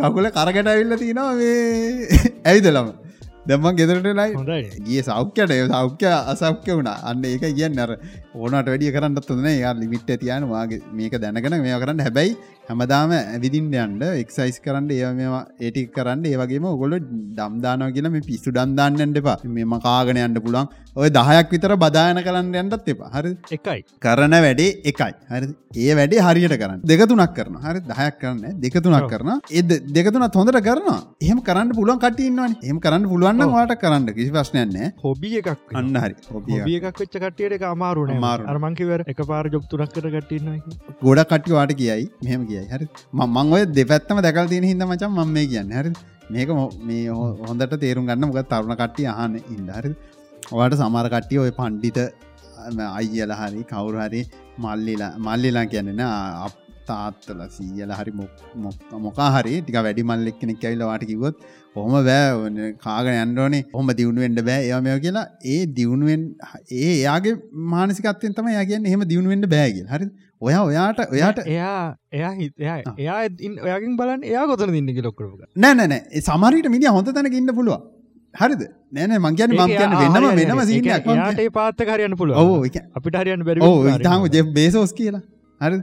[0.00, 1.30] කකුල කරකට ඇවිල්ල තිනවා
[2.44, 2.90] ඇවිදලම.
[3.48, 5.52] දැම්මන් ගෙදරටලයි ගිය සෞඛ්‍යයට.
[5.72, 6.90] සෞඛ්‍ය අසෞඛ්‍ය වුණ.
[7.10, 7.92] අන්න ඒක කියන්න අර
[8.34, 9.46] ඕනට වැඩිය කරන්නත් න.
[9.62, 12.04] යා ලිමිට් තියන වාගේ මේක දැනගෙන මේ කරන්න.
[12.06, 12.36] හැබැයි
[12.70, 18.54] හැමදාම ඇවිදින් යන්ඩ එක්සයිස් කරන්න ඒ මේවා ඒටි කරන්න ඒවගේම ඔගොල ඩම්දානව කියලා මේ පිස්සු
[18.56, 19.38] ඩන්දාන්නට එපා.
[19.56, 23.10] මෙම කාගෙන යන්න පුළන් ඔය දහයක් විතර බදායන කරන්න යන්නත් එපා.
[23.16, 23.80] හරි එකයි.
[24.06, 25.12] කරන වැඩේ එකයි.
[25.32, 25.48] හරි
[25.84, 26.80] ඒ වැඩේ හරියට කරන්න.
[26.92, 29.62] දෙකතුනක් කරන හරි දහයක් කරන්න දෙකතුනක් කරන ඒ
[29.98, 30.98] දෙකතුනත් හොඳට කරනවා.
[31.26, 36.14] එහම කරන්න පුළුවන් කටින්නවන එහම කරන්න පුළුවන් වාට කරන්න කිසි ප්‍රශ්නයන්නේ හොබිය එකක් අන්න හරි.
[36.34, 37.02] හොබිය එකක්.
[37.02, 38.48] වෙච්ච කටියට අමාරුන අමාරු.
[38.54, 40.58] අරමංකිවර එක පාර ජොබ්තුනක් කර ගටන්න
[41.04, 42.10] ගොඩ කටි වාට කියයි.
[42.26, 42.70] මෙහම කියයි.
[42.74, 42.86] හරි.
[43.14, 45.72] මං ඔය දෙපැත්තම දැකල් තියෙන හිද මචන් මම මේ කියන්න.
[45.72, 45.92] හරි.
[46.30, 49.94] මේක මො- මේ හො- හොඳට තේරුම් ගන්න මොක තරුණ කට්ටිය අහන්න ඉන්න හරි.
[50.52, 51.98] ඔයාට සමාර කට්ටිය ඔය පණ්ඩිත
[52.94, 54.24] අයියල හරි කවුරු හරි
[54.58, 56.00] මල්ලිලා මල්ලිලා කියන්න
[56.46, 56.54] අප
[56.86, 58.12] තාත්තල සීයල හරි
[58.98, 61.36] මොකා හරි ටික වැඩි මල්ලෙක් කෙනෙක් ඇවිල වාට කිවොත්
[61.76, 64.66] හොම බෑ කාගෙන යන්ඩෝනේ හොම දියුණුවෙන්ට බෑ.
[64.68, 66.22] ඒව මෙෝ කියලා ඒ දියුණුවෙන්
[66.72, 70.06] ඒ එයාගේ මානසිකත්තයෙන් තම යගන්න එහෙම දියුණුවෙන්ට බෑගල් හරි
[70.40, 71.78] ඔයා ඔයාට ඔයාට එයා
[72.12, 72.52] එයා හිත
[72.98, 73.20] එයා
[73.62, 77.80] ඔයාගින් බලන් එයා ගොතන දින්නක ලොක්කරක නෑනෑ සමරීට මිනි හොඳ තැනක ඉන්න පුළුව
[78.34, 78.62] හරිද?
[78.92, 83.46] නෑන මංගයන මං කියන්න වෙන්නම වෙනම යාට පාත්ත කරයන්න පුළුව අපිට හරියන්න
[83.94, 85.22] ඉතාම ජෙ බේසෝස් කියලා.
[85.60, 85.80] හරි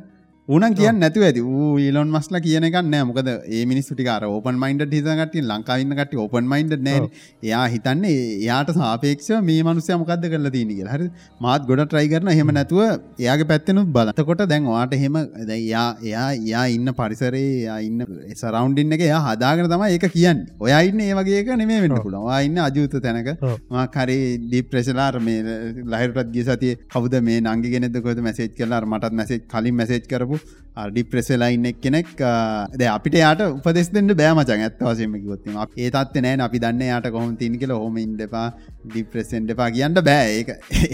[0.50, 1.42] උනන් කියන්න නැතු ඇති.
[1.46, 7.02] වූ ඊලොන් මස්ල කියනකන්න මොකද ඒ මිනිස්ටිකාර ඕපන් මයින්ඩ හිතගට ලංකාවන්නකට ඕපන් මයින්ඩ නෑ
[7.44, 11.08] එයා හිතන්නේ එයාට සාපේක්ෂ මේ මනුසය මොකක්ද කරලා තියනක හරි.
[11.42, 12.52] මාත් ගොඩ ට්‍රයි කරන හෙම.
[12.58, 12.80] නැතුව
[13.24, 15.18] එයාගේ පැත්තනු බලතකොට දැන් වාට හෙම
[15.58, 17.44] එයා එයා එයා ඉන්න පරිසරේ
[17.90, 20.42] ඉන්න සරවන්ඩින්න එක එයා හදාගෙන තම ඒක කියන්න.
[20.62, 22.26] ඔයා ඉන්න ඒ වගේක නෙමේ වෙන්න පුළුවන්.
[22.30, 23.30] වා ඉන්න අජූත තැනක.
[23.70, 25.60] මාකරේ ඩිප්‍රෙසලාර් මේ
[25.92, 30.37] ලහිරටත් ගිය සතිය කවද මේ නංගි ගෙනෙදකොද මැසේජ් කරලා මටත් මැසේජ් කලින් මැසේජ් කරපු
[30.94, 32.10] ඩිප්‍රෙසලා ඉන්න කෙනෙක්
[32.80, 37.08] ද අපිට යාට උපදෙස් දෙන්න බෑමචන් ඇත්ත වසයම ගොත්ම ඒ තත්ව නෑ අපි දන්න යාට
[37.16, 38.46] කොහොම තින් කියල හොම ඉන්ඩපා
[38.86, 40.28] ඩිප්‍රෙසෙන්ට එපා කියන්න බෑ.
[40.40, 40.50] ඒක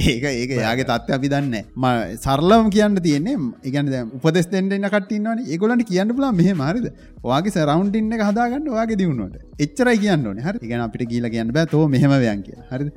[0.08, 1.86] ඒක ඒක යාගේ තත්ව අපි දන්න ම
[2.26, 3.38] සරලම කියන්න තියෙන්නේ
[3.72, 6.88] ඉගන උපදෙස් දෙෙන්න්න කටන්නවන ඒගොලට කියන්න පුලා මෙහ මරිද
[7.24, 9.44] වගේ සරවන්ටින්න එක හදාගන්න වගේ දියුණුවට.
[9.60, 10.40] එච්චරයි කියන්න ඕන.
[10.48, 12.90] හරි ඉගන අපිට කියල කියන්න බෑ තෝ මෙහම වයන් කිය හරි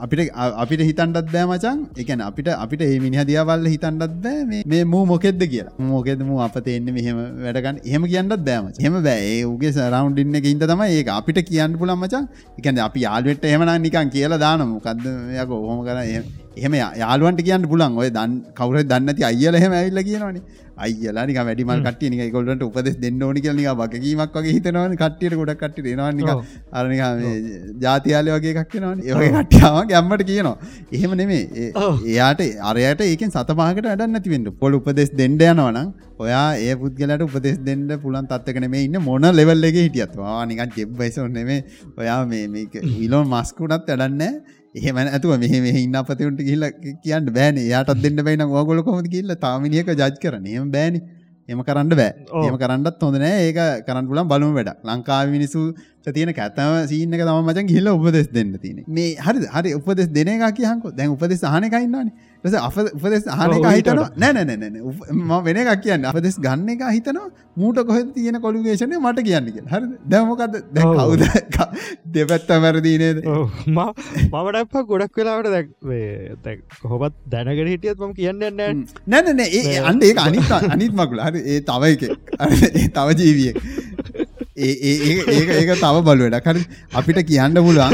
[0.00, 4.44] අපිට අපිට හිතන්ටත් බෑ මචන් එකන අපිට අපිට ඒ මිනි දියවල්ල හිතන්ටත් බෑ.
[4.44, 5.84] මේ- මේ මූ මොකෙද කියලා.
[5.84, 9.42] මොකෙද මූ අප එන්න මෙහෙම වැඩගන්න එහෙම කියන්නත් බෑම හෙම බෑ.
[9.42, 14.08] උගේ සරවන්ඩින්න එක ඉද තම ඒ අපිට කියන්න පුළන් මචන් එකන අපි යාල්වෙට එහමන නිකන්
[14.08, 15.06] කියලා දානම කද
[15.42, 16.22] යක හොම කර
[16.56, 20.40] එහෙම යාළුවන්ට කියන්න පුලන් ඔය දන් කවර දන්නති අයිල එහෙම ඇල්ල කියනවනේ.
[20.80, 25.36] අයිලා නික වැඩිමල් කටිය නික ගොල්ලට උපදෙස් දෙන්න ඕනි කියල නික වගකීමක් වගේ හිතනවන කට්ටියට
[25.40, 26.42] ගොඩක් කට්ටි දෙනවානික ඔව්.
[26.72, 27.00] අරනික
[27.84, 30.56] ජාතියාලය වගේ එකක් වෙනවන ඒවගේ කට්ටියාව ගැම්මට කියනවා.
[30.92, 31.94] එහෙම නෙමේ ඒ- ඔව්.
[32.06, 35.90] එයාට අරයට ඒකෙන් සතමාකට වැඩන්න නැතිවෙන්න පොල් උපදෙස් දෙන්ඩ යනවනම්
[36.20, 38.98] ඔයා ඒ පුද්ගලට උපදෙස් දෙන්න පුලන් තත්කන මේ ඉන්න.
[39.02, 41.60] මොන ලෙවල් එක හිටියත්වා නිකන් ජෙබ්බයිස ඔන්නෙමේ
[41.98, 44.24] ඔයා මේ මේක විලෝන් මස්කුටත් වැඩන්න
[44.74, 46.66] එහෙම ඇතුව මෙහ මේ ඉන්න අපතවුන්ට කියල්ල
[47.04, 47.56] කියන්න බෑන.
[47.72, 51.00] යාටත් දෙන්න බයින ගොල කොමති කියල්ල තාමිනියක ජජ් කරන එම බෑන.
[51.48, 52.10] එම කරන්න බෑ.
[52.48, 55.62] එම කරන්නත් හොඳනෑ ඒක කරන්න පුලන් බලමු වැඩ ලංකාව මිනිසු
[56.06, 60.28] තියෙන කැතම සීන එක තම මචන් ගිල්ල උපදෙස් දෙන්න තියෙන මේ හරි හරි උපදෙස් දෙන
[60.28, 60.84] එක කියහක.
[60.96, 62.12] දැන් උපදෙස් ආනකයින්නන්නේ
[62.44, 64.80] ස අප උපදෙස් ඊට හිතන නැනැනැන
[65.12, 66.04] ම වෙන එකක් කියන්න.
[66.06, 67.28] අපදෙස් ගන්න එක හිතනවා.
[67.56, 70.96] මූට කොහෙ තියෙන කොළුගේෂණය මට කියන්න කිය හරි දැමොකද දැ ඔව්.
[70.96, 71.22] කවුද?
[72.14, 73.18] දෙපැත්ත මැරදිනේද
[73.68, 75.50] මමටප ගොඩක් වෙලාවට
[76.44, 81.40] දැක් කොහොමත් දැනගෙන හිටියත් ම කියන්න න්න නැනන ඒ අන්ඩ ඒ අනිත් අනිත් මකුල හරි
[81.46, 82.02] ඒ තව එක.
[82.40, 83.54] ඒ තව ඒ-
[84.60, 87.92] ඒක ඒක තව බලුවට හරි අපිට කියන්න පුලුවන්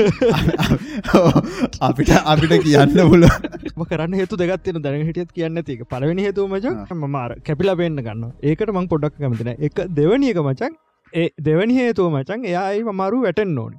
[1.83, 7.31] අපිට අපිට කියන්න පුලුව කරන්න හේතු දෙගත්තින දැන හිටියත් කියන්න තික පලවෙනි හේතුව මචක් මමාර
[7.49, 10.75] කැපිලා පෙන්න්න ගන්න ඒකට මං පොඩක් කමතින එක දෙවනියක මචක්
[11.13, 13.77] ඒ දෙවනි හේතුව මචන් එයායි මමාරු වැටෙන් ඕනි.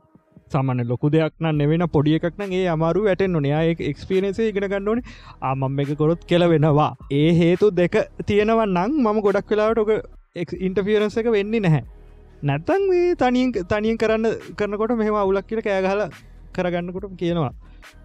[0.51, 5.05] සමන ලොකු දෙයක් නෙවෙන පොඩි එකක් ඒ අමාරු වැටෙන් නොන යා එක්ස්පිරනසේ ඉගෙන ගන්න ඕනේ.
[5.41, 9.91] ආමම් එක කොරොත් කෙල වෙනවා ඒ හේතු දෙක තියෙනවා නං මම ගොඩක් වෙලාවට ඔක
[10.67, 11.83] ඉන්ටෆියරන්ස එක වෙන්නේ නැහැ
[12.43, 16.01] නැත්තන් මේ තනියෙන් තනියෙන් කරන්න කරනකොට මෙහම අවුලක් කියල කෑගහල
[16.55, 17.53] කරගන්නකොට කියනවා.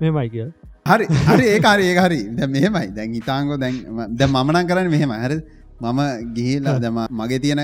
[0.01, 0.47] මෙමයි කිය
[0.87, 2.21] හරි හරි ඒ හරි ඒ හරි.
[2.29, 2.87] ද මෙහෙමයි.
[2.97, 3.75] දැන් ඉතාංගෝ දැන්
[4.17, 5.39] ද මනන් කරන්න මෙහෙම හරි
[5.83, 6.01] මම
[6.35, 7.61] ගිහිල්ලා දම මගේ තියෙන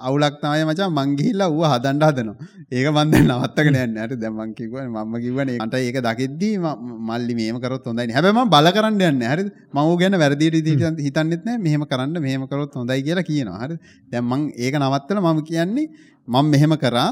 [0.00, 2.36] අවුලක් තමයි මචා මංගිහිල්ලා ඌ හදන්ඩ හදනවා.
[2.72, 6.78] ඒක මන්ද නවත්තක නෑන්න ඇට දැමන් කිව මම කිවන අට ඒක දකිද්දී ම-
[7.08, 10.54] මල්ලි මේම කරොත් හොඳයි හැබම බල කරන්න යන්න හරි මව ගැන වැරදිට
[11.00, 13.58] හිතන්නෙත් නෑ මෙහෙම කරන්න මෙහෙම කරොත් හොඳයි කියලා කියනවා.
[13.62, 13.76] හරි
[14.12, 15.86] දැම්මං ඒක නවත්තල මම කියන්නේ
[16.28, 17.08] මම මෙහෙම කරා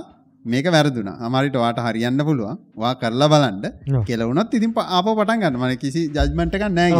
[0.46, 1.08] මේක වැරදුන.
[1.20, 2.58] අමරිට වාට හරියන්න පුළුවන්.
[2.76, 3.64] වා කරලා බලන්ඩ.
[4.04, 5.58] කෙලවුනත් ඉතින් ප- ආප පටන් ගන්න.
[5.58, 6.92] මන කිසි ජජ්මට එක නෑ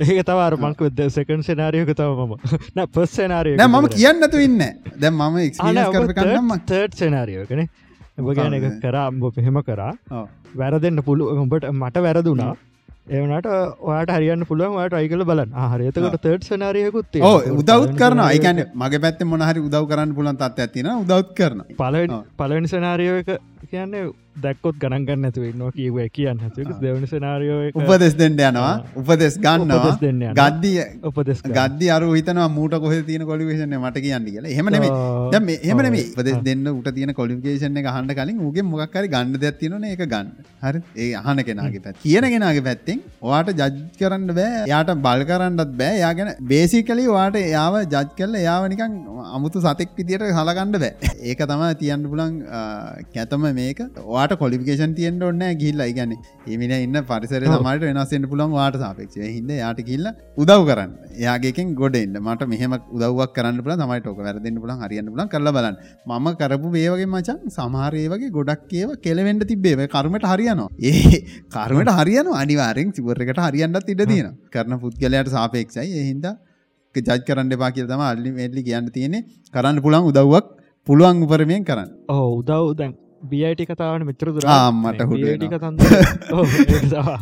[0.00, 2.34] ඒක තවර මංක සකන් සනාරියක තව මම.
[2.76, 4.62] නෑ පස් සනාරිය මම කියන්නතු ඉන්න.
[4.98, 5.38] දැම් මම
[6.12, 7.64] කන්නම්ම තර්ඩ් සනාරියකන
[8.18, 9.92] ඔබ ගැන එක කරා උඹ පෙහෙම කරා.
[10.12, 10.28] ඔව්.
[10.54, 12.52] වැරදෙන්න්න පුළුව උඹට මට වැරදුනා
[13.06, 13.46] ඒවනට
[13.82, 15.50] ඔයාට හරියන්න පුළුවන් වාට අයිකල බලන්න.
[15.72, 17.16] හරිතකට තර්ඩ් සනාරියකුත්
[17.52, 22.22] උදවුත් කරන අයිකන්න මගේ පැත්ත මොනහරි උදව් කරන්න පුලන් තත් ඇතින උදව් කරන පලවෙන් ඔව්.
[22.38, 23.28] පලවෙනි සනාරියෝ එක
[23.70, 24.04] කියන්නේ
[24.36, 30.22] දැක්කොත් ගණන්ගන්න ඇතුව නවා කිව කියන්න ඇතු දෙවනි සනාරියෝ උපදෙස් දෙන්න යනවා උපදෙස් ගන්නවා දෙන්න.
[30.40, 30.78] ගද්දිය
[31.10, 34.70] උපදෙස් ගද්දි අරු හිතනවා මූට කොහ තියන කොලිවේෂන මට කියන්න කියලා එහෙම
[35.78, 39.92] නෙමේ උපදෙස් දෙන්න උට තියෙන කොලිෆිකේෂන් එක අහන්න කලින් ඌගේ මොකක් හරි ගන්න දෙයක් තියෙනවනේ
[39.94, 40.28] ඒක ගන්න.
[40.64, 40.80] හරි?
[40.96, 42.00] ඒ අහන කෙනාගේ පැත්ත.
[42.04, 43.70] කියන කෙනාගේ පැත්තෙන් ඔයාට ජජ්
[44.00, 44.64] කරන්න බෑ.
[44.68, 45.94] එයාට බල් කරන්නත් බෑ.
[46.00, 48.92] එයා ගැන බේසිකලි ඔයාට එයාව ජජ් කරලා එයාව නිකන්
[49.36, 50.92] අමුතු සතෙක් විදියට සලකන්න බෑ.
[51.22, 52.06] ඒක තමයි තියන්න
[52.50, 52.60] අ,
[53.14, 53.80] කැතම මේක.
[54.04, 55.86] ඔයාට කොලිෆිකේෂන් තියෙන්න ඕනේ නැහැ ගිහිල්ලා.
[55.86, 57.56] ඒ කියන්නේ මේ මිනිහා ඉන්න පරිසරය ඔව්.
[57.56, 59.20] සමහරට වෙනස් වෙන්න පුළුවන් ඔයාට සාපේක්ෂව.
[59.20, 60.92] ඒ හින්දා එයාට ගිහිල්ලා උදව් කරන්න.
[61.20, 62.16] එයාගේ එකෙන් ගොඩ එන්න.
[62.22, 63.84] මට මෙහෙම උදව්වක් කරන්න පුළුවන්.
[63.84, 64.84] තමයි ටෝක වැරදෙන්න පුළුවන්.
[64.84, 65.32] හරියන්න පුළුවන්.
[65.34, 65.76] කරලා බලන්න.
[66.06, 70.70] මම කරපු මේ වගේ මචන් සමහර ඒ වගේ ගොඩක් ඒව කෙලවෙන්න තිබ්බේ මේ කර්මයට හරියනවා
[70.90, 76.34] ඒ කර්මයට හරියනවා අනිවාර්යෙන් සිවර් එකට හරියන්නත් ඉඩ තියෙනවා කරන පුද්ගලයාට සාපේක්ෂයි ඒ හින්දා
[76.94, 79.22] ජජ් කරන්න එපා කියලා තමයි අල්ටිමේට්ලි කියන්න තියෙන්නේ
[79.54, 80.46] කරන්න පුළුවන් උදව්වක්
[80.86, 82.92] පුළුවන් උපරමයෙන් කරන්න ඕ උදව් දැන්
[83.32, 87.18] බියයිටි කතාවන මෙතර දුර මට හුරු ටික වෙනවා.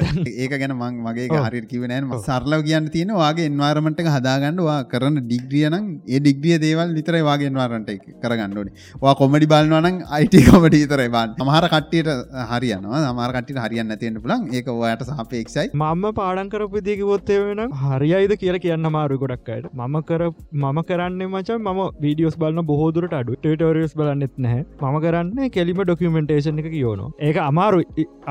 [0.00, 1.28] තන්ද ඒක ගැන මං මගේ.
[1.46, 2.10] හරි කිවනෑන.
[2.28, 7.90] සරලව කියන්න තියෙන වාගේ එන්වාරමට හදාගන්නවා කරන්න ඩිග්‍රිය නම් ඒ ඩිග්‍රිය දේවල් විතරයි වාගේ එන්වාරන්ට
[8.24, 8.70] කරගන්නඩ
[9.04, 12.10] වා කොමඩි බලන්නවනම් අයිට කොමට විතරයි බන් මහර කට්ටියට
[12.50, 13.00] හරියනවා.
[13.10, 15.66] සමාරකටට හරියන්න තියෙන්ට පුලන් ඒක ඔයායට සාපේක්ෂයි.
[15.74, 20.22] මම පාඩන් කරපු දිකිවොත්තේ වෙන හරියිද කියල කියන්න මාරු ගොඩක්කට මම කර
[20.64, 24.64] මම කරන්න මච ම වීඩියෝස් බලන්න බොහෝදුරට අඩු ටරියස් බලන්නෙත් නැහැ.
[24.82, 27.80] ම කරන්න කෙලිම ඩොකියමෙන්ටේෂන් එක කියෝන ඒක අමාරු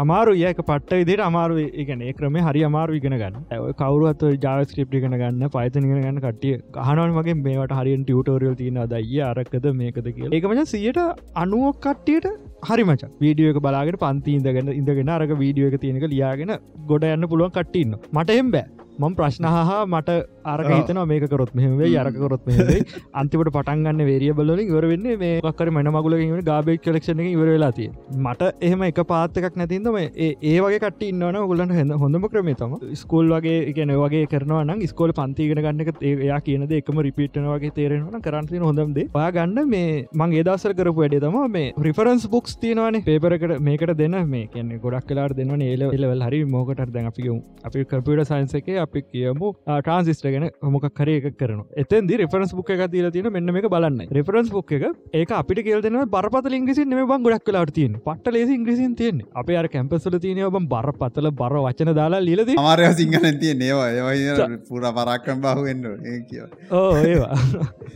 [0.03, 3.39] අමාරු ඒක පට්ට විදිට අමාරු ඉගන ඒ ක්‍රම හරි අමාරු ඉගෙන ගන්න.
[3.51, 8.81] ඇ කවරුත් ජාස්ක්‍රප් ඉගෙන ගන්න පයිතන ඉගෙන ගන්න කටිය කහනවන් වගේ මේට හරින් ටියටෝරියල් තියන
[8.95, 10.99] දයි අරක්කද මේකද කිය ඒකමච සියට
[11.43, 12.27] අනුවක් කට්ටියට
[12.69, 13.01] හරි මච.
[13.23, 16.53] වීඩියෝ එක බලාගෙන පන්ති ඉඳගෙන ඉඳගෙන අරක වීඩියෝ එක තියෙනක ලියාගෙන
[16.91, 18.67] ගොඩ යන්න පුළුවන් කට්ටින්න මට එම් බෑ.
[18.99, 20.15] මම ප්‍රශ්න හා මට
[20.51, 20.71] අරක.
[20.71, 22.79] හිතන මේක කරොත් මෙහේ අරකරොත් මෙහේ
[23.13, 27.89] අන්තිමට පටන්ගන්න වේරිය බලලින් ඉවර වෙන්න මේ කර මන මගුල ගාබේ කලක්ෂණ ඉවර වෙලා තිය
[28.17, 32.75] මට එහෙම එක පාත්තකක් නැතින්දම ඒ ඒ වගේ කට ඉන්නවන ගොලන්න හෙද හොඳම ක්‍රමේ තම
[33.01, 38.65] ස්කෝල් වගේ එකන වගේ කරනවන ස්කෝල පන්තිගෙන ගන්නක ඒයා කියනද එකම රිපිට්න වගේ තේරෙනවන කරන්තින
[38.69, 42.99] හොඳම්ද පා ගන්න මේ මං ඒදසර කරපු වැඩේ තම මේ රිෆරන්ස් බුක්ස් තියෙනවන.
[43.03, 47.27] පේපරකට මේකට දෙන්න මේ කියන්නේ ගොඩක් කලාට දෙන්න ඒල එලවල් හරි මෝකට දැන් අපි
[47.63, 52.83] අපි කපිට සයින්සක අපි කියමු ට්‍රන්සිස්ට ගැන හොමක් කරය එක කරන එතන්දි රෙෆරන්ස් බුක් එක
[52.91, 57.25] තිල තියෙන මෙන්න මේ බලන්න රෙෆරන්ස් බුක් එක ඒක අපිට කියලදෙන බරපත ඉංග්‍රිසි නෙම බං
[57.25, 61.57] ගොඩක් කලාට තියෙන පට ලේසි ඉංග්‍රිසින් තියෙන අප අර කැම්පසල තියෙන ඔබ බර පතල බර
[61.59, 67.39] වචන දාලා ලිලද අමාරය සිංහල තිය නේවා පුර පරක්කම් බහුවෙන්ඩ ඒ කිය ඕ ඒවා.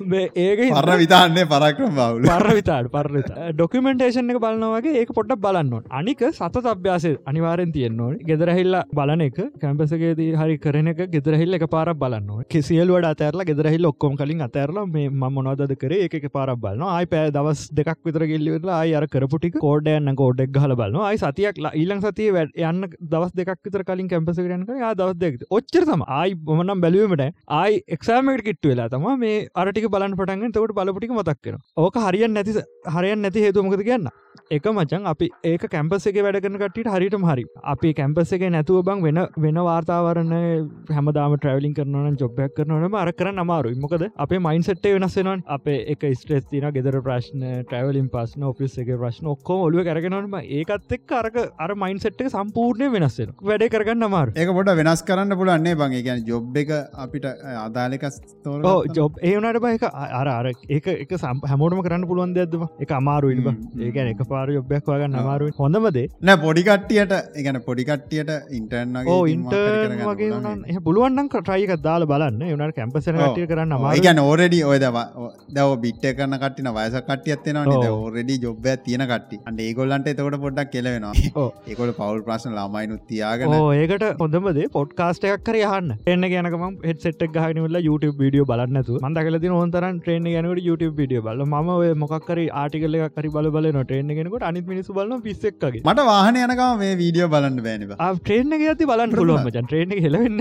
[0.04, 5.90] මේ ඒක පරණ විතාන්නේ පරක්‍රම් බවුල පර විතාට පරත ඩොකමෙන්ටේෂන් එක බලන්නවගේ ඒක පොට්ට බලන්න
[5.92, 11.98] අනික සත අභ්‍යාසය අනිවාරෙන් තියෙන්නවා ගෙදරහිල්ල බලන එක කැම්පසගේදී හරි කරන එක ගෙදරහිල්ල එක පාරක්
[11.98, 15.94] බලන්න කරන්න කෙසියල්වට අතරලා ගෙදරහිල් ඔක්කොම කලින් අතරලා මේ මොනවද කර?
[16.06, 20.76] එක පාරක් බලන්න ආයි පෑ දවස් දෙකක් විතර ගෙල්ලිවෙලා අයි අර කරපුටික කෝඩයන්න කෝඩක් හල
[20.82, 25.46] බලන්න අයි සතියක් ඊලං සතිය වැඩ යන්න දවස් දෙකක් විතර කලින් කැම්පස කරනක දවස් දෙක
[25.60, 27.26] ඔච්චර තම ආයි බොමනම් බැලුවීමට
[27.60, 32.60] ආයි එක්ෂාමට කිට්ට වෙලා තම මේ අරටික බලන් පටන්ගෙන තවට බලපටික මතක්කෙන ඕක හරියන් නැති
[32.98, 34.12] හරියන් නැති හේතුමකද කියන්න?
[34.58, 37.46] එක මචන් අපි ඒක කැම්පස එක වැඩගන කටට හරිට හරි.
[37.74, 40.34] අපි කැම්පස එක නැතුව බං වෙන වෙන වාර්තාවරණ
[40.98, 45.80] හැමදාම ට්‍රවලින් කරන ජොබ්යක් කරනවනම අර කරන්න අමාරු මොකද අපේ මයින් සට්ේ වෙනස් වෙනවා අපේ
[45.96, 51.16] එක ස්ට්‍රෙස් තින ගෙදර ප්‍රශ්න ට්‍රවලින් පස්න ඔෆිස් එක ප්‍රශ්න ඔක්කෝ ඔලුව කරගෙනවම ඒකත් එක්
[51.22, 56.00] අරක අර මයින් සට්ක සම්පූර්ණය වෙනස්සෙන වැඩේ කරගන්න අමාරු ඒක පොට වෙනස් කරන්න පුලන්නේ බං.
[56.04, 56.72] ගැන ජොබ් එක
[57.04, 57.26] අපිට
[57.66, 58.06] අදාලක
[58.44, 59.78] තෝ ජොබ් ඒවනට බයි
[60.20, 60.48] අර අර.
[60.70, 63.48] ඒක එක සම් හැමෝටම කරන්න පුළුවන් දෙයක්දම එක අමාරු ඉල්බ
[63.88, 70.32] ඒකන එක පාර යොබ්යක් වගන්න අමාරු හොඳමදේ නෑ පොඩිකට්ටියට එකන පොඩිකට්ටියට ඉන්ටර්න් ඕ ඉන්ටර්න් වගේ
[70.38, 72.42] වන පුළුවන්න්න ට්‍රයික දාල බලන්න.
[72.48, 78.38] යනට කැම්පසන කටිය කරන්න අමා ගැන ඕරඩි ඔය දව බිට්ට කරන කටින වයස කටියත්වෙන ඕරඩි
[78.44, 83.56] ජොබ්බ තියෙන කට්ටි අන්ඩ ඒගොල්ලන්ට එතකොට පොඩ්ඩක් කෙලවෙනවා ඒකොල පවල් ප්‍රශ්න ලාමයිනු තියාගෙන.
[83.76, 89.54] ඒකට හොඳමද පොඩ්කාස්ටයක් කර යහන්න එන්න ගැනකම හෙට සෙට් ගහනල YouTube විඩියෝ බලන්නතු මන්ද කලති
[89.54, 94.68] හොන්තරන් ට්‍රේන ගැනට YouTube විඩියෝ බල ම මොක්කර ආටිකල කරි බල බල නොටේන ගෙනකට අනිත්
[94.68, 99.66] මිනිසු බලන පිස්සෙක්ගේ මට වාහන යනකම මේ වීඩියෝ බලන්න බෑනිව ට්‍රේන ඇති බලන්න පුළුවන් මචන්.
[99.66, 100.40] ට්‍රේන හෙලවෙන්න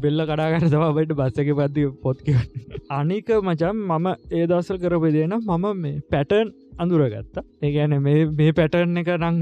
[0.00, 2.28] බෙල්ල කඩාගන්න තමයිට බස්සක පත්ති පොත්ක
[2.98, 6.50] අනික මචම් මම ඒ දවසල් කරපදේන මම මේ පැටර්න්
[6.82, 7.36] අඳුරගත්ත.
[7.66, 9.40] ඒගැන මේ පැටර්න් එක නං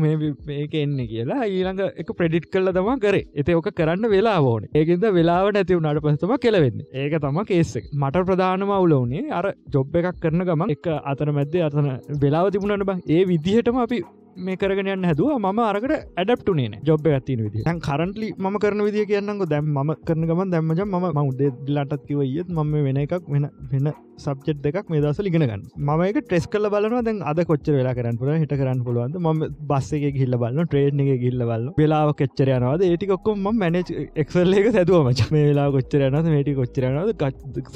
[0.49, 3.25] මේක එන්න කියලා ඊළඟ එක ප්‍රඩිට් කල්ල තම කරේ.
[3.35, 4.69] එත ඕක කරන්න වෙලා ඕන.
[4.75, 6.85] ඒකද වෙලාව නැතිව නට පසතම කෙලවෙන්න.
[6.95, 11.91] ඒක තම කේස්සක් මට ප්‍රධානම අවුලවනේ අර ජොබ් එකක් කරන ගම එක අතන මැද්දේ අතන
[12.25, 12.99] වෙලාව තිබුණට බ.
[13.09, 14.03] ඒ විදිහටම අපි
[14.47, 15.31] මේ කරගෙන යන්න හැදුව.
[15.45, 20.29] ම අරකට ඇඩප්ටුනේ ජොබ් ඇතින විදි න් කරන්ටලි ම කරන විදිිය කියන්නක දැම් ම කරන
[20.31, 23.89] ගමන් දැම්මජ ම උදේ දිලාටත් කිව ඒත් ම වෙන එකක් වෙන වෙන
[24.25, 28.19] සබ්ජෙට් එකක් මේ දස ලිගෙනගන්න ම එක ටෙස් කල බලන දැන් අද කොච්චර වෙලා කරන්න
[28.21, 29.19] පුල හිට කරන්න පුළුවන්ද?
[29.25, 32.85] ම බස්ස එක හිල්ල බලන්න ට්‍රේඩ් එක ගිල්ල බල වෙලාව කෙච්චර යනවාද?
[32.89, 35.29] ඒටිකොක්කොම ම මැනජ් එක්සල් එක සැදුව මච.
[35.35, 37.27] මේ වෙලා කොච්චර යනද මේටි කොච්චරනද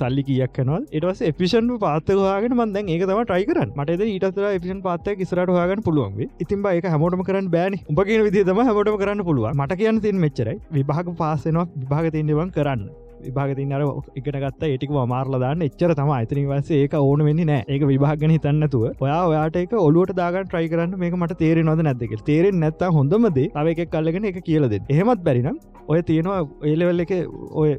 [0.01, 3.71] සල්ලි කියක් කනවල් එටවස එපිෂන් පාත්තකවාගෙන මන්දැන් ඒක තම ටයි කරන්න.
[3.79, 6.19] මට ඊටතර එපිෂන් පාත්තක ඉස්රට හගන්න පුළුවන්
[6.53, 7.75] ඉතින් ඒක හැමෝටම කරන්න බෑන.
[7.91, 10.59] උඹගෙන විදිතම හැමෝටම කරන්න පුළුව මට කියන්න තින් මෙච්චරයි.
[10.77, 12.83] විභාග පාසනවා විභාග තින්නවා කරන්න.
[13.27, 13.83] විභාගතින් අර
[14.21, 14.63] ඉගෙන ගත්ත.
[14.73, 17.65] ඒටික මාර්ලදාන්න එච්චර තම අතන වස ඒක ඕන වෙන්නේ නෑ.
[17.73, 22.17] ඒක විභාගන හිතන්නතුව ඔයා ඔයාට එක ඔලුවට දාගන් ට්‍රයි කරන්න මේක මට තේරෙ නොද නැදක
[22.31, 27.13] තේරෙන් නැත්ත හොඳමද තව එක කල්ලගෙන එක කියලද එහෙමත් බැරිනම් ඔය තියෙනවා ඒලෙවල් එක
[27.53, 27.71] ඔය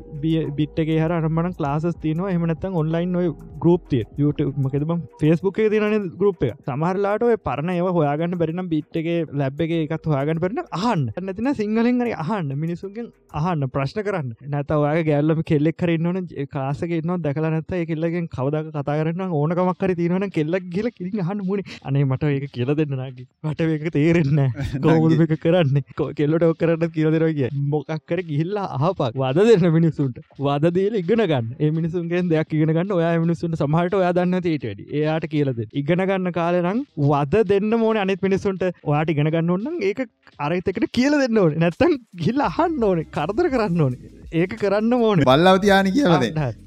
[0.59, 2.31] බිට්ගේ හර අරමන ලාස් තියනවා.
[2.31, 6.63] එහමනත්තන් ඔන්ලයින් ඔය ගරුප් තිය යුටමකද බම් ෆෙස්බුක් තියන ගරුප් එක?
[6.63, 11.05] සමහරලාට ඔය පරණ ඒව හොයාගන්න බැරිනම් බිට්ගේ ලැබ් එක එකත් හොයාගන්න පරන අහන්න.
[11.21, 12.55] නැතින සිංහලෙන් අහන්න.
[12.55, 14.33] මිනිසුන්ගෙන් අහන්න ප්‍රශ්න කරන්න.
[14.47, 19.93] නැත ඔයාගේ ගැල්ල කොල්ලම කෙල්ලෙක් කරන්නවන කාසකන්න දැකල නැත කෙල්ලගෙන් කවදක් කතා කරන්න ඕනකමක් කර
[19.93, 24.41] තියෙනවන කෙල්ලක් කියල කිරින් හන්න මුණ අනේ මට ඒක කියල දෙන්නනගේ මට ඒක තේරෙන්න
[24.83, 25.81] කෝමුල් එක කරන්න?
[26.13, 27.49] කෙල්ලට ඔක් කරන්න කියලදරගේ
[27.93, 31.47] මොකක්කර ගිහිල්ලා අහපක් වද දෙන්න මිනිසුන්ට වද දේල ඉගෙන ගන්න.
[31.59, 36.33] ඒ මිනිසුන්ගේ දෙයක් ඉගෙන ගන්න ඔයා මිනිසුන්ට සමහට ඔයා දන්න තේටඩ එයාට කියලද ඉගෙන ගන්න
[36.33, 40.03] කාලනම් වද දෙන්න මෝන අනිත් මිනිසුන්ට ඔයාට ඉගෙන ගන්න ඔන්න ඒක
[40.39, 41.57] අරතකට කියල දෙන්න ඕන.
[41.57, 43.09] නැත්තන් ගිල්ල අහන්න ඕනේ.
[43.11, 44.11] කරදර කරන්න ඕනේ.
[44.41, 45.23] ඒක කරන්න ඕන.
[45.29, 46.25] බල්ලව තියාන කියලද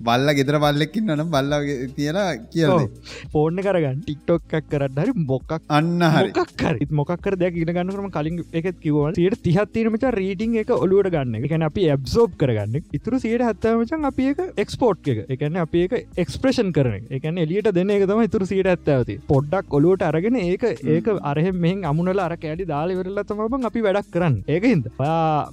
[0.09, 1.53] බල්ල ගෙදර බල්ලෙක්කින් නනම් බල්ල
[1.97, 2.87] තියලා කියල
[3.35, 5.01] පෝර්ණ කරගන්න ටික්ටොක්ක් කරන්න.
[5.03, 5.57] හරි මොක්ක්?
[5.79, 11.49] අන්න හරිකර මොක්කර දෙයක් ඉට ගන්නකරම කලින් එක කිව සියට තිහත්තිීමච රීටිං එක ඔලුවට ගන්න
[11.49, 15.25] එකන අපි ඇබ්සෝප් කරගන්න ඉතුරු සියට හත්තමචන් අපි එක එක්ස්පෝට් එක.
[15.37, 15.93] එකන අපි එක
[16.25, 20.65] එක්ස්ප්‍රේෂන් කරන එකන එලියට දෙන්න එක තම ඉතුරු සියට ඇත්තවති පොඩ්ඩක් ඔලුවට අරගෙන ඒක
[20.97, 24.37] ඒක අරහ මෙහ අමුණල අර කෑඩි දාලිවරල්ලතමබන් අපි වැඩක් කරන්න.
[24.55, 24.91] ඒකහින්ද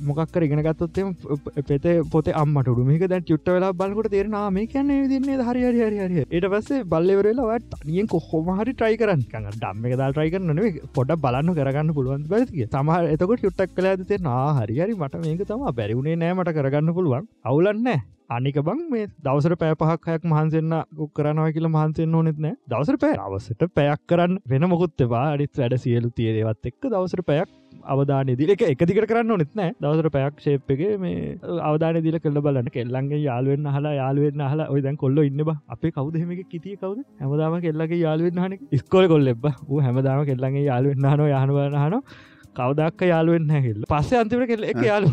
[0.09, 1.05] මොකක්කර ඉගෙනගත්තොත්තේ
[1.69, 5.99] පෙතේ පොත අම්මට මේක දැන් චුට්ට වෙලා බලකොට තේරෙන මේ කියන්නේ දින්නේ හරි හරි හරි
[6.03, 9.23] හරි ඊට පස්සේ බල්ලෙවරලාට නියෙන් කොහොම හරි ට්‍රයි කරන්න.
[9.29, 10.51] ඩම්ම එක දා ට්‍රයි කරන
[10.97, 15.45] පොඩ බලන්න කරගන්න පුළුවන් බැතික සමහ එතකොට යුට්ටක් කලා ඇතේ නා හරි හරි මට මේක
[15.51, 17.29] තම බැරිවුණේ නෑ මට කරගන්න පුළුවන්.
[17.43, 17.87] අවුලන්න
[18.29, 20.75] අනික බං මේ දවසර පෑ පහක්හයක් මහන්සෙන්න්න
[21.13, 22.55] කරනවා කියල මහන්සෙන් ඕනෙත් නෑ.
[22.67, 27.49] දවසර පෑ අවසට පැයක් කරන්න වෙන මොකුත්තවා අනිත් වැඩ සියලු තියේවත් එක්ක දවසර පැයක්
[27.85, 29.75] අවධානය දිලක එකදිකට කරන්න ඕනෙත් නෑ.
[29.79, 32.69] දවසර පැයක් ශේප්ගේ මේ අවධාන දිල කල්ල බලන්න.
[32.69, 37.07] කෙල්ලන්ගේ යාලුවෙන් හලා යාලුවෙන් හලා ඔයදැන් කොල්ල ඉන්න අපේ කවදහෙමක කිතිය කවද?
[37.19, 41.99] හැමදාම කෙල්ලගේ යාලුවෙන් හන ස්කොල කොල්ලෙබ ූ හැමදාම කෙල්ලගේ යාලුවෙන් හන යහනුවන හන
[42.55, 45.11] කවදක් යාලුවෙන් හැහිල් පස්සේ අන්තිමට කෙල්ල එක යාලු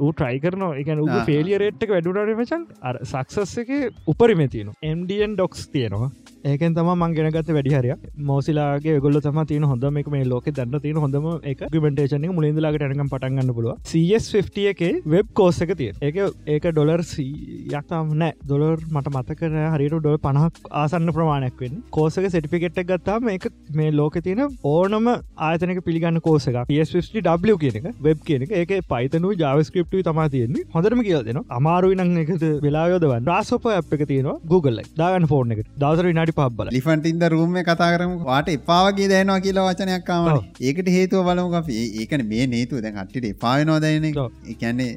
[0.00, 0.90] ඌ ට්‍රයි කරන එක
[1.26, 3.72] පේලිය රේට්ක වැඩුනට මචන් අර සක්සස් එක
[4.06, 6.10] උපරිම තියන MDන් ඩොක්ස් තියෙනවා
[6.44, 7.94] ඒකෙන් තම මං ගෙනගත වැඩිහරය
[8.28, 11.60] මෝසිලාගේ ගොල්ල තම තින හොඳ මේක මේ ලෝක දන්න තින හොඳම එක.
[11.74, 18.32] ගමටේෂන මුලින්දලාට යනකම් පටන්ගන්න පුළුව CS50 එක වෙබ් කෝස්සක තිය ඒක ඒක ඩොලර් යක්තම් නෑ.
[18.44, 21.78] දොලර් මට මතකන හරිට ඩොල් පනහක් ආසන්න ප්‍රමාණයක් වෙන්න.
[21.90, 28.26] කෝසක සටිපිකෙට් ගත්තාම එක මේ ලෝක තියෙන ඕනම ආතනක පිළිගන්න කෝසක PS50 කියන එක වෙබ්
[28.26, 28.56] කියන එක.
[28.62, 30.66] ඒක පයිතනු ජාවස්ක්‍රප්ට තමා තියෙන්නේ.
[30.74, 35.64] හොඳරම කියල දෙන අමාරුයි නං එකද වෙලායෝදවන් රාසෝප අප එක තියෙනවා Google දාගන්න ෆෝර්න එක
[35.78, 36.70] දවසර විනාටි පබ්බල.
[36.76, 38.12] ලිෆන්ටින්ද රූම කතා කරම.
[38.30, 40.28] වාට එපාවගේ දැනවා කියලා වචනයක්කාම
[40.68, 41.78] ඒකට හේතුව බලමු අපි.
[42.02, 44.08] ඒකන මේ නේතුව දැන් අට්ටිට එපායනෝදයන
[44.54, 44.90] එකන්නේ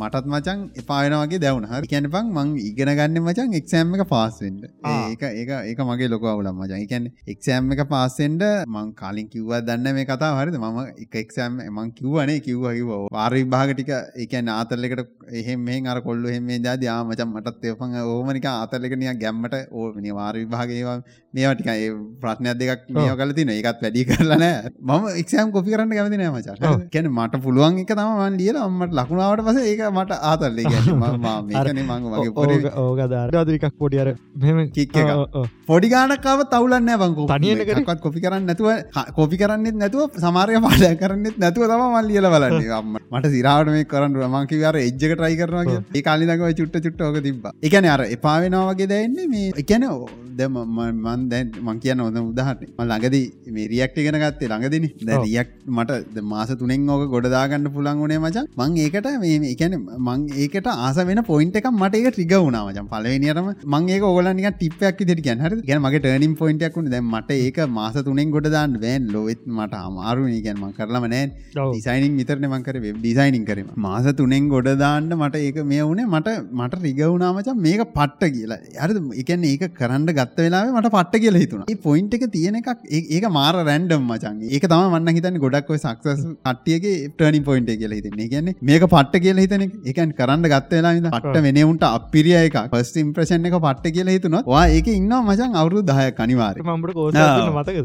[0.00, 1.68] මටත් මචන් එපායනවාගේ දැවුණ.
[1.72, 1.90] හරි.
[1.92, 6.62] කැන පං මං ඉගෙන ගන්න මචන් එක්සෑම් එක පාස්සෙන්ට ඒක ඒක ඒක මගේ ලොක අවුලම්
[6.62, 8.44] මචන් එකැන එක්සෑම් එක පාස්සෙන්ට
[8.74, 10.58] මං කාලින් කිව්ව දන්න මේ කතා හරිද?
[10.62, 13.92] මම එක එක්සෑම් මං කිව්වනේ කිව්ව කිව වාර විභාගටික
[14.24, 15.04] එකන් ආතල්ලෙකට
[15.40, 19.86] එහෙම අර කොල්ල එහෙම ජාති ආමචන් මටත් ඒපන් ඕමනික ආතල්ලකනිය ගැම්මට ඕ
[20.82, 20.96] වාර විභාගේවා
[21.34, 21.68] මේටික
[22.20, 24.44] ප්‍රශ්නයක් දෙකක් මේ කල තින එකත් වැඩි කරලන
[24.82, 26.74] ම එක්ෂම් කොපි කරන්න කැමති නෑ මචා.
[26.88, 30.12] කැන මට පුළුවන් එක තමන් ලියල අම්මට ලකුණාවට පස ඒක මට
[32.14, 34.60] වගේ ඕගදාරකක් පොඩියර මෙම
[35.66, 38.70] පොඩි ගානකාව තවලන්න බංකු තනියකත් කොපි කරන්න නැතුව
[39.14, 42.70] කොපි කරන්නෙත් නැතුව සමාරය පාඩය කරන්නෙත් නැතුව තම මල් ලියල බලන්නේ.
[42.72, 47.46] අම්ම මට සිරාට මේ කරන්න මංකිවර එජ්ජක ටයි කරනගේ ඒ කාලිදකව චුට්ට චුට්ට ඕක තිබ
[47.62, 49.84] එකන අර එපාවෙනවාගේ දැන්නේ මේ එකන
[50.36, 54.86] දැම මන් දැන් මං කියන්න උදාහරන ම ළඟදී මේ රියක්ට ගෙන ගත්තේ ළඟදින.
[55.10, 59.76] දැරියක් මට මාස තුනෙන් ඕක ගොඩදාගන්න පුළන් වනේ මචන් මං ඒකට මේ එකන
[60.08, 65.04] මං ඒකට ආස වෙන පොයින්ට එක මට ඒක ටිග වුණාමචන් පලවෙනියටම මං ඒක ඔගලනික ටිප්යක්
[65.10, 66.90] දෙට ගැන හරි ගැන මගේ ටර්නිම් පොයින්ටයක් වුණ.
[66.94, 71.24] දැ මට ඒක මාස තුනෙන් ගොඩදාන්න වැෑන් ලොවෙත් මට අමාරු ගැන මං කරලම නෑ
[71.54, 76.06] ඩිසයිනින් විතරන මංකර වෙබ් ඩිසයිනින් කරම මාස තුනෙන් ගොඩදාන්න මට ඒක මේ වුණේ.
[76.14, 76.28] මට
[76.60, 78.58] මට රිගවුණාමචන් මේක පට්ට කියලා.
[78.84, 78.90] අර
[79.22, 83.54] එකන්න ඒක කරන්න ගත්ත වෙලා මට පට්ට කියල හිතුන පොයින්ට එක තියෙන එකක් ඒක මාර
[83.60, 88.28] රැන්ඩම් මචන් ඒක තම මන්න හිතන්න ගොඩක්ව සක්සස් අට්ටියගේ ටර්නි පොයින්ට කියල හිතන්නේ.
[88.28, 93.50] ගැන්නේ මේක පට්ට කියල හිතන එකන් කරන්න ගත්ත වෙලා පට්ට වෙනවුන්ට අපිරිය එක පස් ඉම්ප්‍රශන්
[93.50, 96.62] එක පට්ට කියල හිතුනොත් වා ඒක ඉන්න මචන් අවුරු දහය කනිවාර
[97.54, 97.78] මතක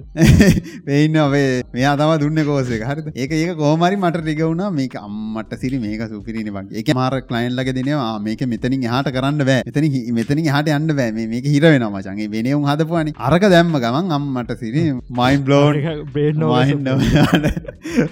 [0.87, 5.79] වෙන්න ඔවේ මෙයා තම දුන්න කෝසේ හරි ඒක ඒක කෝමරි මට රිගවුණ මේක අම්මට සිරි
[5.79, 8.19] මේක සුපිරිනි වගේ එක මාර කලයින්ලක දෙනවා.
[8.19, 9.63] මේක මෙතනින් හට කරන්න බෑ.
[9.65, 11.27] එතන මෙතනින් හට යන්න බෑ.
[11.27, 12.29] මේක හිර වෙන මචන්ගේ
[12.59, 13.11] වෙනවුම් හදපුවානි.
[13.19, 15.75] අරක දැම්ම ගමන් අම්මට සිරි මයින් බ්ලෝන්
[16.13, 16.43] බේන්න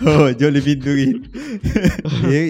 [0.04, 1.14] හෝ ජොලි පිද්දුගී
[2.34, 2.44] ඒ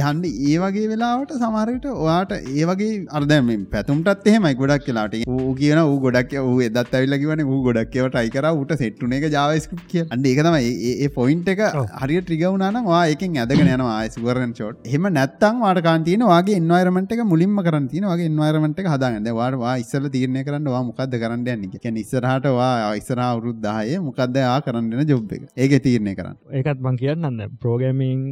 [0.00, 5.16] එහන්ඩ ඒ වගේ වෙලාවට සමරයට ඔයාට ඒ වගේ අර්දම පැතුම්ටත් එහෙමයි ගොඩක් කියලාට
[5.60, 10.04] කියන ඌ ගොඩක් ඌ එදත් ඇවිල්ල කිවන ඌ ගොඩක්කවට අයිකර ට සෙට්ටුන එක ජාවස්කප් කිය
[10.14, 10.70] අන්ඩ ඒක තමයි.
[11.04, 11.60] ඒ පොයින්ට එක
[12.02, 17.22] හරි ට්‍රිගවුණන වා එකෙන් ඇදගෙන යනවා සුවරන් චෝට් එහම නැත්තන් වාට කාන්තින වගේ ඉන්වරමට එක
[17.32, 19.30] මුලින්ම කරන තින වගේ ඉන්වරමට එක හදාගන්න.
[19.40, 25.32] වාටවා ඉස්සල තීරණය කරන්නවා මොකක්ද කරන්න යන්න එක ඉස්සරහටවා ඉස්සරහ අවුරුද්ධාය මොකක්ද ආ කරන්නන ජොබ්
[25.38, 25.48] එක.
[25.56, 26.38] ඒක තීරණය කරන්න.
[26.58, 28.22] ඒකත් මං කියන්න ප්‍රෝගමින්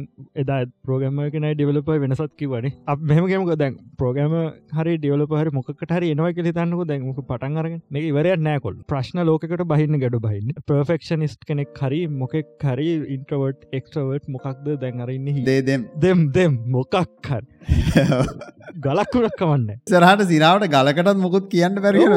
[0.43, 4.35] එදා ප්‍රෝගම කෙන ඩිවලප වෙනසත් කිවන අප මෙහමගේමක දැන් ප්‍රෝගම
[4.77, 7.81] හරි ඩියවලප හරි මොකට හරි එනවා කෙ තන්නක දැන්මක පටන් අරගෙන.
[7.89, 10.53] මේ ඉවරයක් නෑකොල් ප්‍රශ්න ලෝකට බහින්න ගඩු බහින්න.
[10.67, 16.27] පර්ෆෙක්ෂනිස්් කෙනෙක් හරි මොකෙක් හරි ඉන්ට්‍රවර්ට් එක්ට්‍රවර්ට් මොකක්ද දැන් අරන්න දේදම් දෙම්.
[16.31, 17.45] දෙම් මොකක්හන්
[18.85, 22.13] ගලක්කුරක් කවන්න සරහට සිරාවට ගලකටත් මොකුත් කියන්න පැරෙන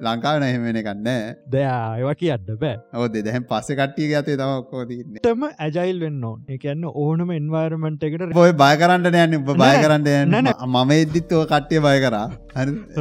[0.00, 1.08] ලංකාව නහෙමෙන කන්න
[1.50, 2.76] දයා ඒවා කියන්න බෑ.
[2.94, 6.40] ඔද දැහැම් පස්ස කට්ටිය ගතේ තමක්කෝදන්න තම ඇජයිල් වෙන්න ඕන.
[6.48, 9.36] එකන්න ඕනම එන්වර්මට එකට ඔය බය කරන්න යන්න.
[9.38, 10.50] උප බය කරන්න යන්න.
[10.74, 12.26] මම එද්දිත්ව කට්ටිය බය කරා.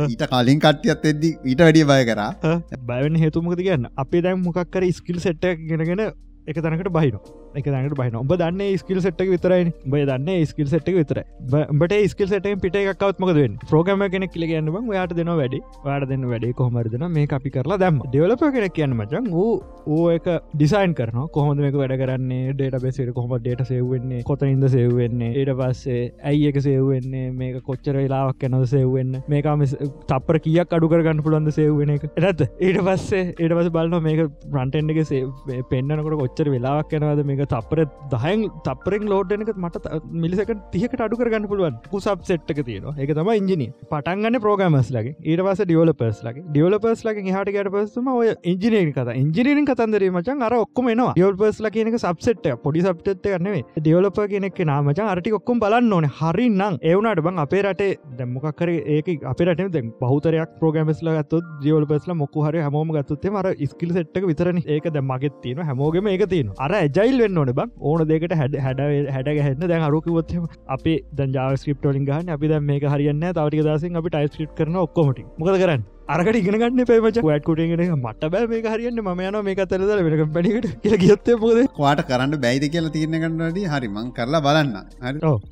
[0.05, 2.55] ඊට කලින් කට්ටියත් එද්දි ඊට වැඩිය බය කරා.
[2.91, 3.89] බයවන හේතුමකද කියන්න?
[4.05, 6.03] අපේ දැන් මොකක්කර ස්කිල් සෙට්ට ගෙනගෙන
[6.47, 7.15] එක තැනකට බහින
[7.61, 12.27] එක තැනට බහින ඔබ දන්න ස්කිල් සෙට්ක විතරයි බය දන්න ස්කිල් සෙට්ක විතර බට ස්කිල්
[12.31, 13.39] සට පිට එකක්වත්මකද
[13.69, 15.59] ප්‍රෝගම කෙනෙක් කියල ගන්න යාට දෙන වැඩි.
[15.85, 19.53] වාට දෙන්න වැඩේ කොහමරදන මේ අපි කරලා දැම් ඩෙවලප කෙනෙක් කියන්න මචන් වූ
[19.95, 22.53] ඕ එක ඩිසයින් කරන කොහොමද මේක වැඩ කරන්නේ?
[22.53, 28.39] ඩේට බෙසට කොහම ඩේට සෙව්වෙන්නේ කොතනින්ද සෙව්වෙන්නේ ඒට පස්සේ ඇයි එක සෙව්වෙන්නේ මේක කොච්චර වෙලාවක්
[28.43, 29.65] කැනද සෙව්වෙන්න මේකම
[30.11, 32.07] තපර කියක් අඩු කරගන්න පුළන්ද සෙව්වෙන එක?
[32.17, 34.23] එනත් ඊට පස්සේ ඒට පස බලන්න මේක
[34.57, 35.23] රන්ටෙන්ඩගේ
[35.71, 37.23] පෙන්න්නනකොට කොච්චර වෙලාවක් යනවද?
[37.31, 37.83] මේක තපර
[38.13, 41.77] දහයන් තපරෙන් ලෝඩ්නක මට මිලිසක තියකට අඩු කරගන්න පුළුවන්.
[41.93, 47.35] කුසබ් සෙට්ක තියෙන එක තම ඉජිනි පටන්ගන්න ප්‍රෝගමස් ලගේ ඊට පස ඩියවලපස් ලගේ ඩියවලපස් ලගේ
[47.37, 49.17] හට ගැට පසම ඔය ඉජිනීරි කත.
[49.23, 54.59] ඉජිනීරින් කතන්දර මචන් අර ඔක්කම නවා ියවල්පස් ල කියනක සබ්සෙට් පොඩි සබ්ට කන්නේ ඩියවලප කෙනෙක්
[54.71, 56.09] නාමච අරටි ඔක්කොම් බලන්න ඕන.
[56.19, 62.45] හරි නම් ඒවනට බං අපේ රටේ දැම්මොකර ඒක අපට දැ බහතරයක් ප්‍රෝගමස්ල ගත්තු ජියවලපස්ල මොක්කු
[62.47, 64.59] හරි හමෝම ගත්තුත්තේ මර ස්කිල් සෙට්ක විතරන.
[64.65, 68.81] ඒක දැම්මගෙත් තියෙන හැමෝගම ඒක තියෙන අර ඇජයිල් වෙන්න ඕන බක් ඕන දෙකට හැඩ හැඩ
[69.17, 69.67] හැඩ ගැහන්න.
[69.73, 72.33] දැන් අරුකිවොත්ම අපි දැ ජාස්ක්‍රප්ටලින් ගහන්න.
[72.37, 75.87] අපි දැ මේ හරියන්න තවටික දසින් අපි ටයිස්ක්‍රප් කරන ඔක්කොමට මොකද කරන්න?
[76.13, 78.99] අරකට ඉගෙනගන්න පේමච වැටකුටගෙන මට බෑ මේ හරියන්න.
[79.07, 83.59] ම යන මේ අතරද වෙනක පැනිකට කියල ගියොත්තේ පොද වාට කරන්න බැයිද කියලා තිරණ කන්නට
[83.73, 84.75] හරි මං කරලා බලන්න.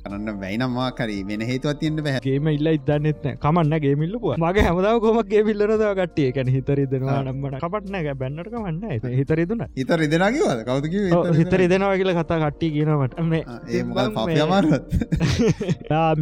[0.04, 5.28] කරන්න බැයිනම්වා කරී වෙන හේතුවත් තියන්න බැහ ගේම ඉල්ල ඉදන්නෙත්න කමන්න ගේමිල්ලපුුව මගේ හැමදාව කොමක්
[5.32, 6.28] ගේ පිල්ලරද කට්ටිය.
[6.36, 8.82] කැන හිතරි දෙනවා නම්මට කපටනෑ බැන්නට කමන්න
[9.18, 10.96] හිතරිදුන හිත රිදෙනකිවද කවුතුක
[11.40, 13.14] හිතරි දෙනවා කියලා කතා කට්ටි කියනවට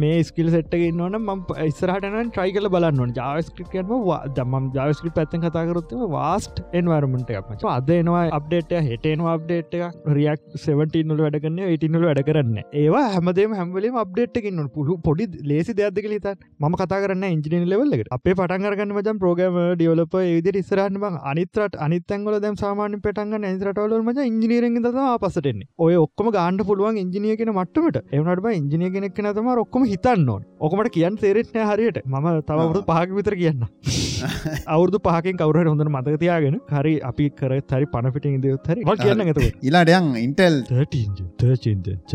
[0.03, 3.89] මේ ස්කිල් සෙට්ක න්නවන ම ඉස්සරහටන ට්‍රයි කල බලන්න ජාවස්ක්‍රපයම
[4.37, 11.21] දම ජාවස්ක්‍රි පැත්තෙන් කතාකරොත්තම වාස්ට එන්වර්මට එකක් අද එනවා අප්ඩේට හෙටේනවා අප්ඩේට් එක රියක් 17නල
[11.25, 17.01] වැඩගන්න ඉටිනල වැඩ කරන්න ඒවා හැමදේම හැමලම අප්ඩේට්කින්න පුළු පොඩි ලේසි දෙයක්දක ලිත ම කතා
[17.05, 22.99] කරන්න ඉජින ලෙවල්ලට අපේ පටන්ගරගන්න මජන් ප්‍රෝගම ඩියවලප ඒදි ඉස්සරහන්න බං අනිතරට අනිතැංගල දැම් සාමාන්‍ය
[22.99, 27.97] පටන්ග ඇතරටවල මජ ඉජිනීරෙන් ද පසටෙන්නේ ඔය ඔක්කම ගාන්ඩ පුළුවන් ඉජිනිය කෙන මට්ටමට.
[28.11, 30.43] එවනට ඉජිනිය කෙනෙක් නතම ඔක්කම හිතන්න ඕන.
[30.59, 32.01] ඔකමට කියන්න තේරෙත්නය හරියට.
[32.05, 33.65] ම තවරුත් පහක විතර කියන්න
[34.75, 40.09] අවුදු පහකින් කවර හොඳ මතකතියාගෙන හරි අපි කර හරි පනපිටින් දයත් හරි කියන්න ඇත ඉලාඩයන්
[40.23, 40.57] ඉන්ටෙල්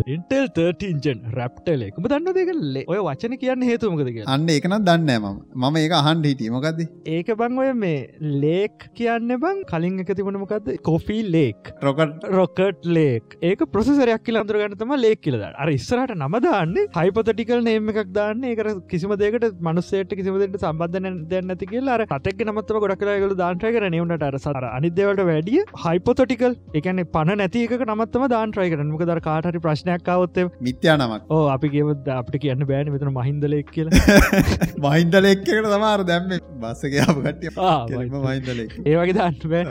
[0.07, 5.29] ඉන්ටල් 13ජන් රැප්ටලෙක් දන්න දෙකල්ලේ ඔය වචන කියන්න හේතුමකද කිය අන්න එකනත් දන්න ම
[5.63, 5.77] මම.
[5.77, 8.01] ඒක අහන්ඩ හිටීමකක්ද ඒක බං ඔය මේ
[8.45, 14.95] ලේක් කියන්න බං කලින් එක තිබුණමකක්ද Coffee Lake Rocket Rocket Lake ඒක ප්‍රසරයක් කියල අඳරගන්නතම
[14.99, 18.45] ලේක් කියලද අර ඉස්සරට නමදාන්න හයිපතටිකල් නේම එකක් දාන්න.
[18.45, 23.71] ඒක කිසිම දෙකට මනුස්සේට කිසිමදට සම්බන්ධන දෙන්න ඇති කියලා අර කතෙක් නමත්තම ගොඩක් කලාගල දාන්ට්‍රය
[23.77, 29.21] කර නවුණට අර සර අනිදවලට වැඩිය හයිපොතටිකල් එකන පන නැතික නමත්තම දාන්ට්‍රය කරන මක දර
[29.21, 31.23] කාටරි ප්‍රශ්නයක් කවත්තේ මිත්‍යා නමක්.
[31.31, 34.19] ඕ අපි ගෙවද අපට කියන්න බෑන මෙතන මහින්දලෙක් කියලා.
[34.87, 36.37] මහින්දල එක්කට තමාර දැම්ම.
[36.61, 37.79] බස්සගේ කටිය ආ,
[38.21, 39.65] මහින්දලෙක් ඒවගේ දාන්න බෑ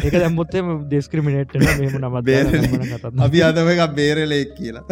[0.00, 2.24] ඒක දැම්මුත්තේම ඩෙස්ක්‍රමිනේට් නමත්
[2.92, 4.84] කතන්න අපි අදම එකක් බේරලෙක් කියලා.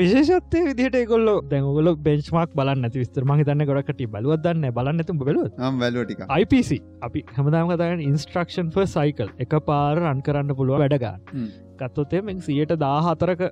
[0.00, 3.22] විශේෂත්ය විදිට කොල්ල දැගොල බෙන්ච්මක් බලන්න ඇති විස්තර.
[3.30, 6.70] මහිතන්න ගොඩකට බලවදන්න බලන්න ඇතු නම් වැලෝටික IPC
[7.08, 11.50] අපි හැමදාම කතාගෙන ඉන්ස්ට්‍රක්ෂන් ෆ සයිකල් එක පාර රන් කරන්න පුළුව වැඩගන්න
[11.80, 13.42] ගත්තොතේ මෙ සියට දාහතරක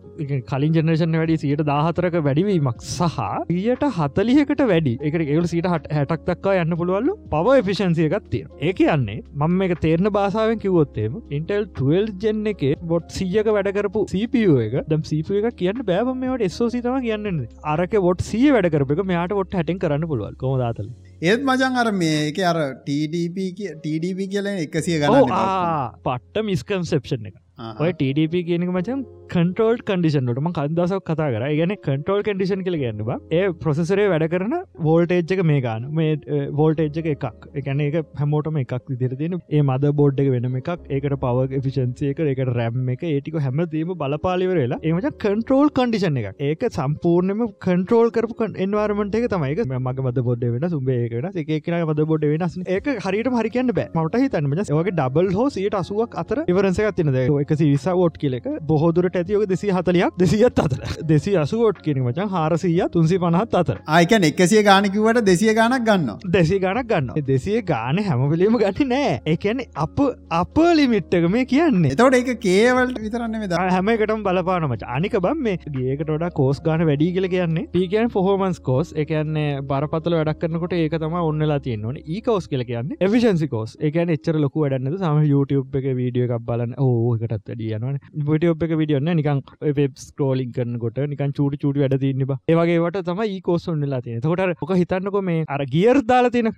[0.49, 3.19] කලින් ජනරේෂන් වැඩි සියට දාහතරක වැඩිවීමක් සහ
[3.51, 4.95] ඊයට හතලියකට වැඩි.
[5.03, 9.75] එක ඒවල සිට හට හැටක් දක්කා යන්න පුළුවල්ලු පව එෆිෂන්සිය ගත්තිය ඒ කියන්නේ මම එක
[9.81, 15.57] තේරණ බාසාාවෙන් කිවොත්තේම ඉන්ටල් 12 ජෙන් එක බොට් සීයක වැඩකරපු CPU එක දම් සීපු එක
[15.57, 20.09] කියන්න බෑම මේට එස්සෝසි තම කියන්න අරක බොට් සිය වැඩකරප එක මෙයාට ොට් හැටෙන් කරන්න
[20.09, 20.89] පුළුවල් කොමදාතල
[21.23, 28.71] ඒත් මජන් අර මේක අර TDP කියල එකසිය ආ, පට්ට මිස්කම්සෙප්ෂන් එක ඔය TDP කියනක
[28.71, 29.01] මචන්
[29.33, 31.43] කන්ටෝල් කඩිෂන්ටම කන්දසක් කතා කර.
[31.59, 34.55] ගැන කන්ටෝල් කඩිෂන් කල ගන්නවා ඒ ප්‍රොසෙසරේ වැඩ කරන
[34.87, 37.49] වෝල්ටේජ් එක මේ ගාන මේ වෝල්ටේජ් එක එකක්.
[37.61, 39.39] එකන එක හැමෝටම එකක් විදිර තියෙන.
[39.51, 40.71] ඒ මද බෝඩ් එක වෙනම එකක්.
[40.97, 43.05] ඒකට පව ෆිෂන්සිය එක එකට රැම් එක.
[43.13, 49.55] ඒටික හැමදීම බලපාලිවරලා ඒමච කන්ට්‍රෝල් කන්ඩිෂන් එක ඒක සම්පූර්ණයම කන්ට්‍රෝල් කරපු එන්වාර්මට එක තමයි.
[49.69, 53.89] මග මද බොඩ් වෙන සුබේකට එකන මද බොඩ් වෙනස් ඒක හරිට හරිකන්න බෑ.
[53.97, 59.18] මට හිතන්න ඔගේ ඩබල් හෝ සියට අසුවක් අතර ඉවරසක තින එක විසා ෝට් කියලක බොහෝදුරට
[59.21, 60.81] ඇතියෝක දෙසි හතලයක් දෙසියත් අතර.
[61.11, 63.77] දෙසි අසුවෝට් කියෙන මචන් හාරසීය තුන්සි පනහත් අතර.
[63.89, 69.13] ආයකැන එකසිය ගානකිවට දෙසිය ගානක් ගන්න දෙසි ගණක් ගන්න දෙසිය ගාන හැමපිලීම ගටි නෑ.
[69.27, 70.03] එකන අප
[70.33, 71.93] අප ලිමිට්ටක මේ කියන්නේ.
[71.95, 76.87] එතවට එක කේවලට විතරන්න වෙද හැම එකටම බලපානමච අනික බම් මේ ගේකට ොඩ කෝස් ගාන
[76.91, 77.67] වැඩි කියල කියන්නේ.
[77.75, 82.95] ඒකන් පොහෝමන්ස් කෝස් එකන්නේ බරපතල වැඩක් කරනකොට ඒක තම ඔන්නලා තියන්නවන ඒ කෝස් කියල කියන්න
[83.01, 86.75] එෆිෂන්සි කෝස් එකන එච්චර ලොකු වැඩන්න සම YouTube එක වීඩියෝ එකක් බලන්න.
[86.79, 87.99] ඕකටත් වැඩියනවන
[88.29, 89.41] විටියෝප් එක විඩියන්න නිකන්
[89.77, 94.63] වෙබ් ස්කෝලින් කරනකොට නිකන් චූටි චූටි වැඩ තින්නබ ඒවගේට තම ඒ කෝස් ඔන්නලා තියෙන තොට
[94.63, 96.53] ඔක හිතන්නකො මේ අර ගියර් දාලා තියෙන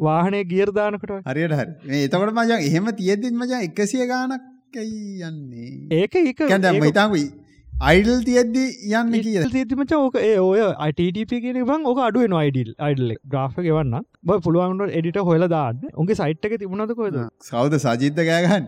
[0.00, 2.04] වාහනය ගියර්දානකට හරියට හරි.
[2.04, 4.40] එතකොට මජන් එහෙම තියෙද්දිත් මජන් එකසිය ගානක්
[4.76, 5.88] යන්නේ?
[5.92, 7.26] ඒක ඒක ඒක- මහිතාකුයි
[7.80, 13.58] අයිඩල් තියද්දි යන්න කිය තිමච ඕක ඔය අටප කියෙන බං ඕක අඩුව නොයිඩල් අයිඩල්ල ග්‍රාෆ
[13.58, 15.80] ගවන්න බ පුළුවන්ට එඩිට හොල දාන්න.
[15.94, 18.66] උගේ සයිට්ක තිබුණදකොද සෞද සජිත ගෑගන්න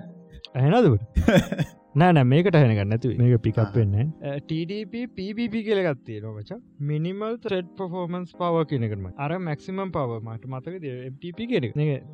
[0.57, 0.99] ඇනද
[2.01, 3.95] නෑ මේකට හැනගන්න නැතු මේක පිකක් වෙන්න
[4.51, 6.51] TDP PBP කියලගත්තේ නොමච
[6.91, 11.67] මිනිමල් ත්‍රෙඩ් පොෆෝමන්ස් පව කියනකම අර මැක්සිමම් පව මට මතක MTP කියෙන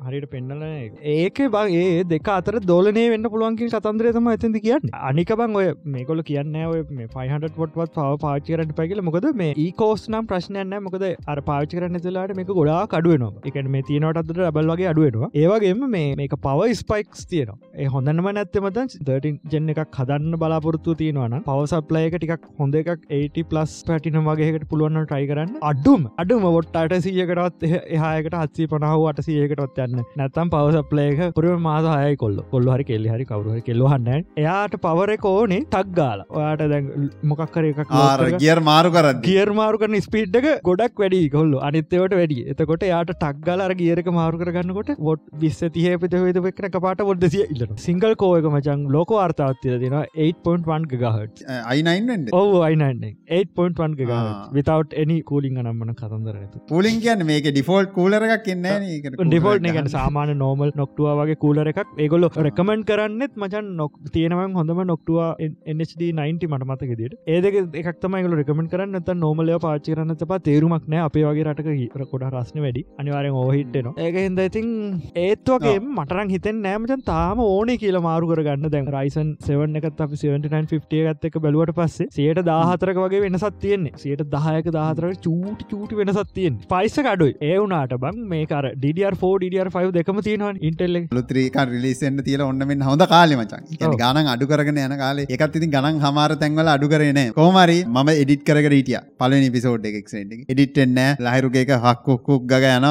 [0.07, 1.41] හරිට පෙන්නල ඒක.
[1.55, 4.93] බං ඒ දෙක අතර දෝලනේ වෙන්න පුළුවන්කින් කතන්දරය තම ඇතිදි කියන්න.
[5.09, 5.67] අනික බං ඔය
[5.97, 11.07] මේකොල කියන්න ඔය මේ 500 පොට්වත් පව පාචිකරට පැකිල මොකද මේ ඒකෝස් නම් ප්‍රශ්නයන්න මොකද
[11.33, 15.85] අර පාචි කරන්න තුලාට මේක ගොඩා අඩුවනවා එක මේ තියනට අදට රබල් වගේ අඩුවෙනවා ඒවගේම
[15.97, 17.59] මේ මේක පව ස්පයික්ස් තියනවා.
[17.81, 18.83] ඒ හොඳන්නම නැත්තමත
[19.13, 24.99] 13 ජෙන්න එකක් හදන්න බලාපොරත්තු තියෙනවන පවසප්ලයක ටිකක් හොඳ එකක් 80 ප්ලස් පැටින වගේකට පුළුවන්
[25.01, 25.51] ට්‍රයි කරන්න.
[25.71, 32.39] අඩුම් අඩුම ොට්ටට සියකටත් එහයකට හත්සි පනාව අට සියකටත් යන්න නැත්තම් පවසප්ලයක පුරුව මාසාහය කොල්ල.
[32.53, 36.25] කොල්ල හරි කෙල්ලි හරි කවරු කෙල්ලහන්න එයාට පවරක ඕනේ ටක් ගාල.
[36.39, 37.93] ඔයාට දැන් මොකක්කර එකක්
[38.45, 41.53] ගියර් මාරු කර ගියර් මාරු කරන ස්පීඩ්ක ගොඩක් වැඩි කොල්ල.
[41.69, 42.39] අනිත්තවට වැඩි.
[42.53, 46.15] එතකොට යාට ටක්ගල ගියරක මාරු කරගන්නකොට ොට් විස්ස තිය පිත
[46.47, 49.11] වෙක්න පාට ොඩ්දසිය ඉල්ලන සිංගල් කෝයක මචන් ලෝක
[49.65, 49.95] වාර්තාවත්තිය දෙෙන
[50.25, 51.39] 8.1 ගහට
[51.71, 53.03] අයිනයින්ෙන්ට ඔව අයිනන්න
[53.37, 54.11] 8.1 ගහ
[54.57, 56.61] විතවට එනි කූලිං නම්මන කතන්දර ඇතු.
[56.71, 59.01] පූලින් කියන්න මේක ඩිෆෝල්ට් කූලර එකක් කියන්නේ
[59.31, 61.93] ඩිෆෝල්ට් ගැන සාමාන නෝමල් නොක්ටුව වගේ කූලර එකක්.
[62.05, 68.37] ඒගොල්ල රැකමෙන්ට් කරන්නෙත් මචන් නොක් තියෙනවන් හොඳම නොක්ටවා එන්D 90 මට මතක දිට ඒදක එකක්තමයිගල
[68.41, 68.99] රකමෙන්ට කරන්න.
[69.01, 72.85] ඇත නෝමලය පාචි කරන්න තපා තේරුමක් නෑ අපේ වගේ රටක කොට රස්න වැඩි.
[73.01, 74.67] අනිවාරෙන් ඕහිට්ටන ඒක හිද ඉතින්
[75.25, 78.69] ඒත්වගේ මටරන් හිතෙන් නෑමචන් තාම ඕන කියල මාරු කරගන්න.
[78.73, 83.93] දැන් රයිසන් 7 එකත් අපි 7950 ගත් එක බැලුවට පස්සේ සියට දාහතරක වගේ වෙනසත් තියෙන්නේ.
[84.03, 90.21] සියට දහයක දාහතරක චූටි චූටි වෙනසත් තියෙන් පයිස කඩුයි ඒවුනාට බං මේකර ඩඩ4 ඩඩ5 දෙකම
[90.27, 95.27] තියෙනවා ඉන්ටෙල්ල ලුත්‍රීක රිලිසෙන්ට තියල ඔන්නමෙන් හොඳ කාලෙ මචන් ගානන් අඩු කරගෙන යන කාලේ.
[95.29, 100.15] එකත් ඉතින් ගණන් හමාර තැන්වල අඩු කරන කෝමරි ම එඩිට කර ටිය පලනි පිසෝඩ් එකක්ට
[100.49, 102.89] එඩිටෙන්න ලහිරුගේක හක්කුක්කුක් ග යන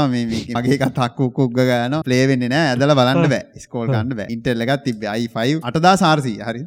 [0.54, 2.70] මගේ හක්කුක්කුක් ගයන පලේවෙන්න නෑ.
[2.72, 3.42] ඇදල බලන්න බෑ.
[3.64, 6.62] ස්කෝල් ගන්න එකත් තිබ අයිෆයි අටදා සාර්සී හරි?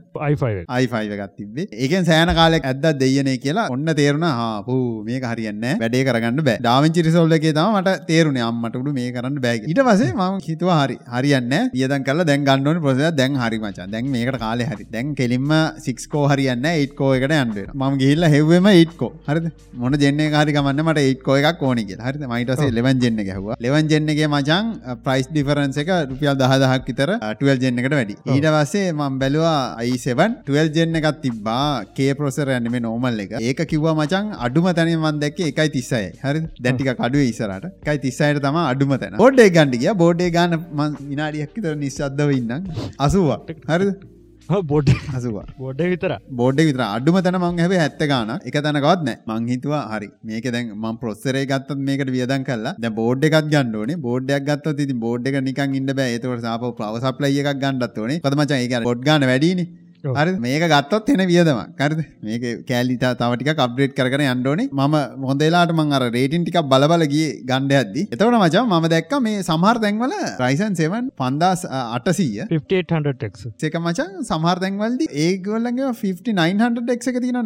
[0.77, 4.27] අයිෆයි එකත් තිබේ ඒකෙන් සෑන කාලෙක් ඇද දෙයනේ කියලා ඔන්න තේරුණ.
[4.39, 4.77] හපු
[5.09, 6.57] මේක හරියන්න වැඩේ කරගන්න බෑ.
[6.65, 10.97] ඩාවිංචි රිසෝල්ල එකේ තම මට තේරුණේ අම්මටුඩු මේ කරන්න බෑ ඊට පසේ ම හිතුව හරි
[11.15, 13.87] හරියන්න වියදන් කල දැන් ගන්නන පොස දැන් හරි මචා.
[13.93, 14.87] දැන් මේකට කාලෙ හරි.
[14.95, 15.51] දැන් කෙලින්ම
[15.85, 21.37] සික්කෝ හරියන්න ඒට්කෝ එකට යන්ඩ ම ගිල්ල හෙව්වම ඒට්කෝ හරි මොන ජෙන්න කාරිකමන්න මට ඒට්කෝ
[21.51, 24.65] එකක් ඕනි කිය හරි මයිටසේ ලෙවන් ජෙන්න ගැහවා ලෙවන් ජෙන්නගේ මචන්
[25.05, 28.15] ප්‍රයිස් ඩිෆරන්ස එක රුපියල් දහදහක් විතර ටල් ජෙන්න එකට වැඩි.
[28.35, 33.33] ඊට වසේ මම් බැලවා අයිසවන් ටල් ජෙන්න එකත් තිබා කේ පොසර ඇනම නෝමල් එක.
[33.41, 36.03] ඒක කිව්වා මචන් අඩුම තැන මන් දැක්ක එකයි තිස්සයි.
[36.25, 36.43] හරි?
[36.59, 39.17] දැටික කඩුව ඉසරට එකයි තිස්සයට තම අඩුම තැන.
[39.23, 42.53] බොඩ්ඩේ ගන්ඩිය බෝඩ්ඩේ ගන්න විනාඩියක් තර නිශ්ශද්දව ඉන්න
[42.99, 43.41] අසුවා.
[43.71, 43.91] හරිද?
[44.71, 45.45] බොඩ් හසුවා.
[45.61, 48.31] බොඩ විතර බෝඩ් විතර අඩුම තැන මං හැබ ඇත්ත ගාන.
[48.49, 49.17] එක තැනකවත් නෑ.
[49.31, 50.09] මංහිතුවා හරි.
[50.29, 54.95] මේක දැන් ම පොස්සරේ ගත්තත් මේකට වියදන් කල්ලා ද බෝඩ් එකක් ගන්නඩෝනේ බෝඩ්ඩයක් ගත්ත ති
[55.05, 56.13] බෝඩ් එක නිකන් ඉන්න බෑ.
[56.15, 58.21] ඒතවට සාප පවසප්ලයි එකක් ගන්නත් ඕනේ.
[58.25, 59.67] පදමචා එක බොඩ් ගන්න වැඩිනේ
[60.03, 65.93] හරි මේක ගත්තොත් එන වියදම කරද මේක කෑලිට තවටික කබ්‍රේට් කරන යන්ඩෝනේ ම හොඳලාට මං
[65.93, 68.03] අර රේටින් ටික් බලබලගේ ගණ්ඩ ඇද්දි.
[68.07, 71.65] එතවට මචා ම දැක්ක මේ සමහර තැන්වල රයිසන් සෙවන් පන්දස්
[71.97, 72.45] අටසීය.
[73.63, 77.41] ඒක මචන් සමහර තැන්වල්ද ඒගොල්ලගේ 5900ක් එක තින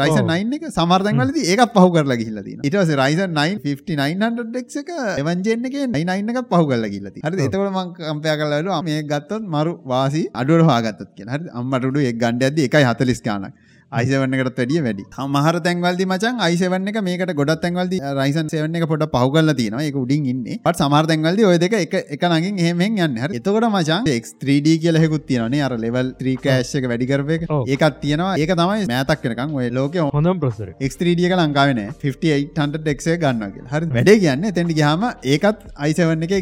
[0.00, 4.92] රයිස 9 එක සමර්තැන්වලද ඒකත් පහු කරලා ගිල්ලද ඉටස රයිසන් 95900ක් එක
[5.22, 10.68] එවන්ජෙන්ගේ නයිනක පහු කරලා ගිල්ලති හරි එතවට මං කම්පය කලලු මේ ගත්තොත් මරු වාසි අඩුවට
[10.72, 13.52] හාගත්තත් කිය හරි අම්මට ඩු එක් ගණඩ ඇද එකයි හතලිස් ගානක්
[13.92, 15.04] අයිසවන්නකට වැඩිය වැඩි.
[15.34, 19.98] මහර තැන්වල්දි මචන් අයිසවන්න එක මේකට ගොඩත් තැන්වල්දි රයිසන් සෙවන්න එක පොට පහුගල්ල තියෙන එක
[20.02, 20.42] උඩින් ඉන්න.
[20.66, 23.20] පට සමාර තැන්වල්දි ඔය දෙක එක නගින් හෙමෙන් යන්න.
[23.38, 27.46] එතකොට මචන් එක්3D කියලහෙකුත් තියෙනනේ අර ලෙවල් 3 කෑශ්ක වැඩිකරප එක.
[27.74, 28.32] ඒකත් තියෙනවා.
[28.38, 33.92] ඒක තමයි මෑතක් කෙනකම් ඔය ලෝක හොඳම් ප්‍රසර එක්3D එක ලංකාවන 58ක්සේ ගන්නගේ හරි.
[33.96, 36.34] වැඩේ කියන්න තැන්ටි ගහම ඒකත් අයිසවන්න එක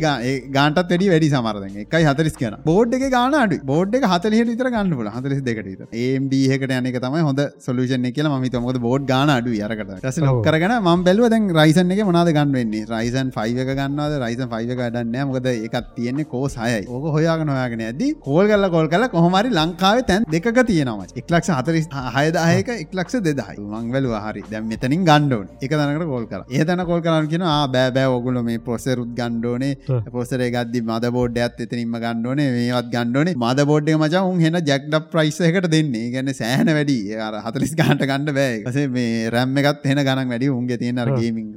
[0.56, 4.70] ගාන්ටත් වැඩි වැඩි සමාරද එකයි හතරිස් කියන බෝඩ් එක ගාන අඩු බෝඩ් එක හතලිහට විතර
[4.74, 9.06] ගන්න පුල හතලිස් දෙකට ඒම්ඩ එකට යන එක තමයි හොඳ සොලූෂන් එක ම තමක බෝඩ්
[9.12, 12.84] ගාන අඩු යරකට ටස කරගෙන ම බැලුව දැන් රයිසන් එක මනාද ගන්න වෙන්නේ?
[12.86, 14.18] රයිසන් ෆයිව එක ගන්නවද?
[14.24, 18.88] රයිසන් ෆයිව ගඩන්න මොකද එකත් තියෙන්නේ කෝ සයයි ඕක හොයාගෙන හොයාගෙන ඇද කෝල් කල්ල කොල්
[18.88, 23.56] කල කොහමරි ලංකාව තැන් දෙක තියෙනවා එක්ලක්ෂ හතරිස් හයදායක එක්ලක්ෂ දෙදහයි.
[23.72, 24.42] මං වැලුව හරි.
[24.52, 29.10] දැම් මෙතනින් ගණ්ඩෝන් එක තනකට කෝල් කර ඒතන කොල් කරන කියෙන බෑබෑ ඔගුල මේ පොසෙරුත්
[29.18, 34.60] ගණ්ඩෝනේ පොසරේ ගදදි මද බෝඩ් ඇත් එතනින්ම ගණ්ඩෝනේ මේවත් ගණ්ඩෝනේ මද බෝඩ්ඩ මචා උන් හෙන
[34.70, 36.06] ජැක්ඩ ප්‍රයිස් එකට දෙන්නේ.
[36.14, 40.50] ගැන සෑහන වැඩි අර හතලිස් ගාන්ට ගණඩ බෑ සේ මේ රැම්ම එකත් හෙන ගණන් වැඩි
[40.50, 41.48] උන්ගේ තියෙන අරගේමින්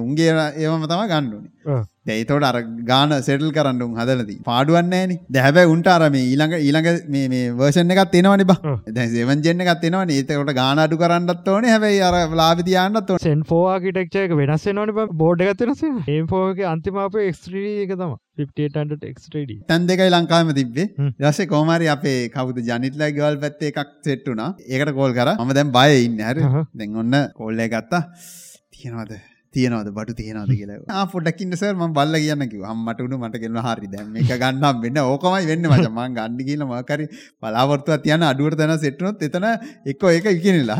[0.00, 1.52] උන්ගේ ඒවම තම ගණ්ඩුවනේ
[2.08, 2.56] දැයිතෝට අර
[2.90, 8.56] ගාන සෙටල් කරන්නුම් හදලදී පාඩුවන්නේන දැහැබැ උන්ට අරම ඊළඟ ඊළඟ මේ වර්ෂණ එකත් තියෙනවනි බ.
[8.96, 11.68] දැසවන් ජෙන්න්න එකත් තියෙනවා ඒතකොට ගානඩු කරන්නත් ඕන.
[11.74, 15.84] හැබයි අර ලාවිතියන්නත් සෙන් ෆෝවාකිටෙක්ෂ එක වෙනස් නොනි බෝඩ් එකත්වෙනස
[16.16, 20.88] ඒෆෝක අන්තිමාප එක්ස්ත්‍රී එක තම 58ක්D තැන් දෙකයි ලංකාම තිබේ
[21.22, 25.36] රස කෝමරි අපේ කවුද ජනිටලා ගවල් පැත්තේ එකක් සෙට්ටුනා ඒකට කෝල් කර.
[25.38, 26.18] ම දැන් බය ඉන්න.
[26.20, 26.38] හැර.
[26.74, 28.02] දැන් ඔන්න කොල්ලේ ගත්තා.
[28.72, 29.90] තියෙනවද තියනවද?
[29.96, 31.04] බඩු තියෙනවද කියලා.
[31.12, 35.48] පොඩක්කින්න සර් ම බල්ල කියන්න කිව මට මට ගෙල්ල හරි දැම එක ගන්නම් වෙන්න ඕකමයි
[35.50, 37.06] වෙන්න මචමන් ගණ්ඩි කියල මකරි
[37.42, 39.48] බලාවර්තුව තියන අඩුවට තැන සෙට්නොත් එතන
[39.92, 40.78] එක්ක ඒක ඉකිනිලා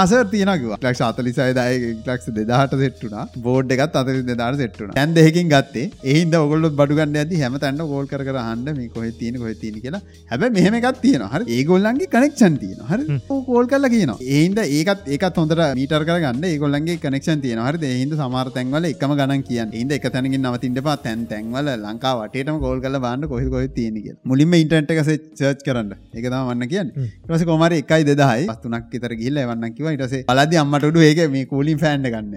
[0.00, 5.86] ආසර් තියනකිව ලක්ෂ අතලිසයිදාය ලක්ෂ දෙදාට සෙට්ටුනා බෝඩ් එකත් අත දෙදාට සෙට්ටුන ඇන් දෙහකින් ගත්තේ.
[6.04, 10.02] එහින්ද ඔගොල්ල බඩුගන්න ඇති හැම තැන්න ගෝල් කර හන්ඩ මේ කොහ තියන කොහ තියන කියලා.
[10.30, 11.42] හැබ මෙහම එකත් තියෙන හර?
[11.48, 13.00] ඒගොල්ලන්ගේ කනෙක්ෂන් තියෙන හර?
[13.48, 18.46] කෝල් කල්ල කියන ඒන්ද ඒකත් ඒකත් හොඳට මීටර් කරගන්න ඒගොල්ලන්ගේ කනෙක්ෂන් තියෙන හරි හිද සමාර
[18.56, 19.74] තැන්වල එකම ගණන් කියන්න.
[19.82, 24.08] ඉද එක තැනගින් නවතින්ට පා තැන් තැන්වල ලංකා වටේටම ගෝල් කල බන්න කොහෙ කොයි තියෙනක
[24.32, 25.92] මුලින්ම ඉන්ටට එක සර්ච් කරන්න.
[26.18, 26.88] එක තම වන්න කියන්න.
[27.30, 31.78] රස කොමර එකයි දෙදහයි පස්තුනක් තර ගිල්ල වන්න කිව ඉටසේ පලද අම්මටඩු ඒක මේ කූලින්
[31.84, 32.34] ෆෑන්ඩ ගන්න.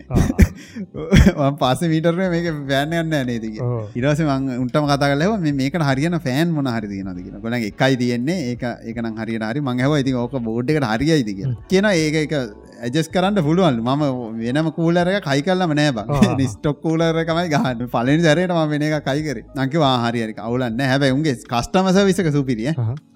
[1.62, 3.58] පස මීටර මේක පෑන්න යන්න නේතික
[4.02, 4.22] ඉරස
[4.64, 8.40] උන්ටම කතා කලව මේක හරියන ෆෑන් මොන හරි තියනද කියෙන ගොල එකයි තියෙන්නේ.
[8.52, 9.62] ඒක ඒකන හරියට හරි.
[9.70, 11.30] මංහව ඉති ඕක බෝඩ්ඩකට හරියයිද?
[11.72, 12.34] කියන ඒක එක
[12.80, 13.82] ඇජස් කරන්න පුළුවන්.
[13.82, 14.04] මම
[14.40, 16.06] වෙනම කූලරක කයි කල්ලම නෑ බ.
[16.38, 17.88] නිස්ටොක් කූලරකමයි ගහන්න.
[17.90, 22.74] පලනි සැරයටම වෙන එක කයිකර නංක වාහරිරි අවුලන්න හැබැ උන්ගේ කස්ටමස විසක සුපිරිය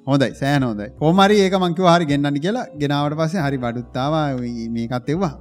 [0.07, 4.15] හොඳයි සෑන හොදයි හෝමරි ඒක මංකිව හරි ගෙන්න්නන්න කියලා ගෙනාවට පස්සේ හරි බඩුත්තාව
[4.75, 5.31] මේකත් එවා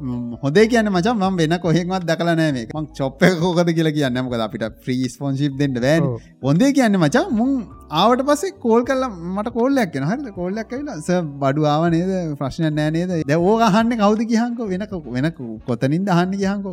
[0.43, 4.23] හොදේ කියන්න මචන් ම වෙන කොහෙක්මත් දකලනෑ මේ මං චොප්ප කෝකද කියලා කියන්න.
[4.23, 6.09] මොකද අපිට ්‍රීස් ෆෝන්ශිප් දෙට වැෑන්
[6.43, 7.27] හොඳේ කියන්න මචා.
[7.31, 7.53] මුං
[7.91, 11.09] ආවට පස්සේ කෝල් කල්ල මට කෝල්ලයක් හරි කොල්ලක් ස
[11.43, 14.87] බඩු ආවනේද ප්‍රශ්නය නෑනේද ද ඕගහන්න කවද කියහන්ක වෙන
[15.17, 15.31] වෙන
[15.69, 16.67] කොතනින් දහන්න කියහන්ක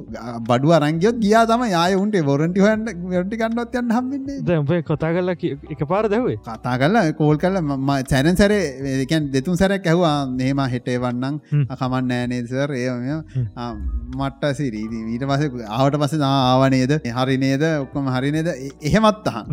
[0.49, 5.33] බඩු අරංගියොත් ගියා තම යාය උන්ට බොරටි හන්න වැටි කන්නොත් යන්න හම්බන්නේ කතා කල්ල
[5.75, 7.57] එක පාර දැවේ කතා කල්ල කෝල් කල්ල
[8.11, 10.15] චැනන් සැරේ එකන් දෙතුන් සැරක් ඇහවා.
[10.39, 11.41] නේම හෙටේ වන්නන්
[11.79, 12.87] කමන් නෑනේසර් ඒ
[14.19, 17.67] මට්ට සිරීදී ඊට පස ආවට පස ආවනේද හරි නේද?
[17.83, 18.49] ඔක්කොම හරි නේද?
[18.81, 19.45] එහෙමත් අහන්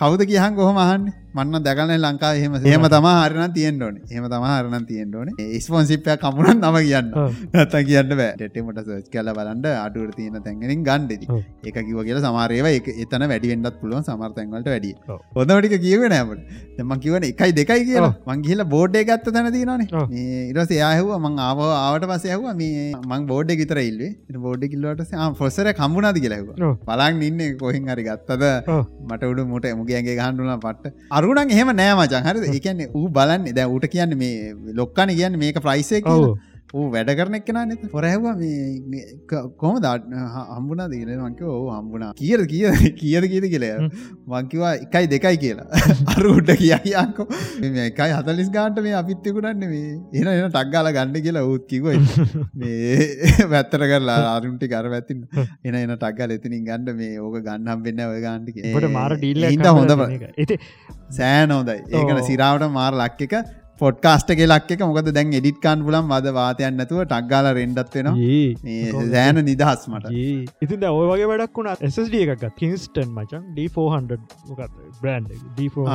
[0.00, 1.19] කවුද කියහන් කොහොම අහන්නේ?
[1.38, 5.28] මන්න දැකන ලංකා හෙම හෙම තම හරන තියෙන්ටෝන හෙම තම හරන තියෙන්ටෝන
[5.64, 7.10] ස්පොන්සිප්ය කමුණන් නම කියන්න.
[7.54, 11.22] නත කියන්න ටෙටමට සච් කල බලන්ට අඩුවට තියෙන තැන්ගෙනින් ගණ්ඩෙද
[11.70, 14.94] එක කිව කියලා සමාරයව එක එතන වැඩිවෙන්ඩත් පුළුවන් සමර්තැන්වලට වැඩිය.
[15.38, 16.42] හොඳමටික කියව නෑමට
[16.78, 18.12] දෙම කිවන එකයි දෙකයි කියලා.
[18.30, 23.54] මංගේල බෝඩ්ඩේ ගත්ත තැන තියනනේ ඉරස යාහව මං ආව ආවට පස යහව මේ මං බෝඩ්
[23.62, 26.50] ගතර ඉල්වේ බෝඩ් කිල්ලට පොසර කම්බුණද කියලව
[26.90, 28.44] පලන් ඉන්න කොහින් හරි ගත්තද?
[29.08, 33.66] මට උඩු මුට මුගේගේ ගහන්ඩුන පට්ට අරුණන් එහෙම නෑ මචන් හරි ඒකන්නේ ඌ බලන්න දැ
[33.68, 36.00] ඌට කියන්න මේ ලොක්කන කියන්න මේක ප්‍රයිසය
[36.74, 38.34] ඌ වැඩ කරනෙක් කෙන නත පොරැහවා
[39.62, 40.04] කොම දාට
[40.50, 42.10] හම්බුනා දීල මංක ඕ හම්බුණා?
[42.14, 43.70] කියර කිය කියර කියද කියලය
[44.26, 45.66] මංකිවා එකයි දෙකයි කියලා.
[46.14, 47.26] අරුට කියයකෝ
[47.86, 49.94] එකයි හතලිස් ගාන්ට මේ අපිත්තකුටන්න මේ.
[50.14, 51.98] එන එන ටක්ගාල ගන්න කියලා ඌත් කිවයි
[52.54, 53.08] මේ
[53.54, 55.26] වැත්තර කරලා අරුන්ටි කර ඇතින්
[55.64, 56.94] එන එන ටක්ගල් එතිනින් ගන්න.
[56.96, 60.54] මේ ඕක ගන්නම් වෙන්න ඔය ගාන්ටික මාර ඩීල්ල හොඳ
[61.12, 63.32] සෑන හොදයි ඒකට සිරාවට මාර ලක්
[63.80, 68.14] එක පොඩ්කාස්ටගේ ලක්ක මොකද දැන් එඩිට්කාන් පුලම් වද වාතයන් නැතුව ටක්ගාල රෙන්ඩත් වෙනවා.
[69.14, 70.12] දෑන නිදහස් මට.
[70.64, 73.42] ඉතින් ඔය වගේ වැඩක් වුණා SSD එකක් කින්ස්ටන් මචන්.
[73.56, 74.18] D400
[75.02, 75.24] බ්‍රන්්
[75.56, 75.86] D4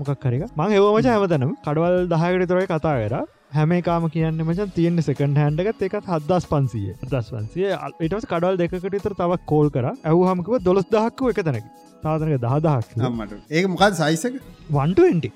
[0.00, 1.52] මොකක් කරක මං ඒවමච හැමතනම්.
[1.66, 3.14] කඩවල් දහකට තොරයි කතා කර
[3.56, 6.90] හැම කාම කියන්න මචන් තියෙන සකන් හැන්ඩගත් එකත් හදස් පන්සිය.
[7.12, 7.68] දස් වන්සිය
[8.06, 9.86] ඉටස් කඩල් දෙකට තර තවක් කෝල් කර.
[10.10, 11.66] ඇවහමකව දොස් දහක්ව එක තැනක.
[12.04, 13.40] තාදනක දහදහක් මට.
[13.50, 14.38] ඒක මොකද සයිසක
[14.76, 15.30] වන්ට වන්ට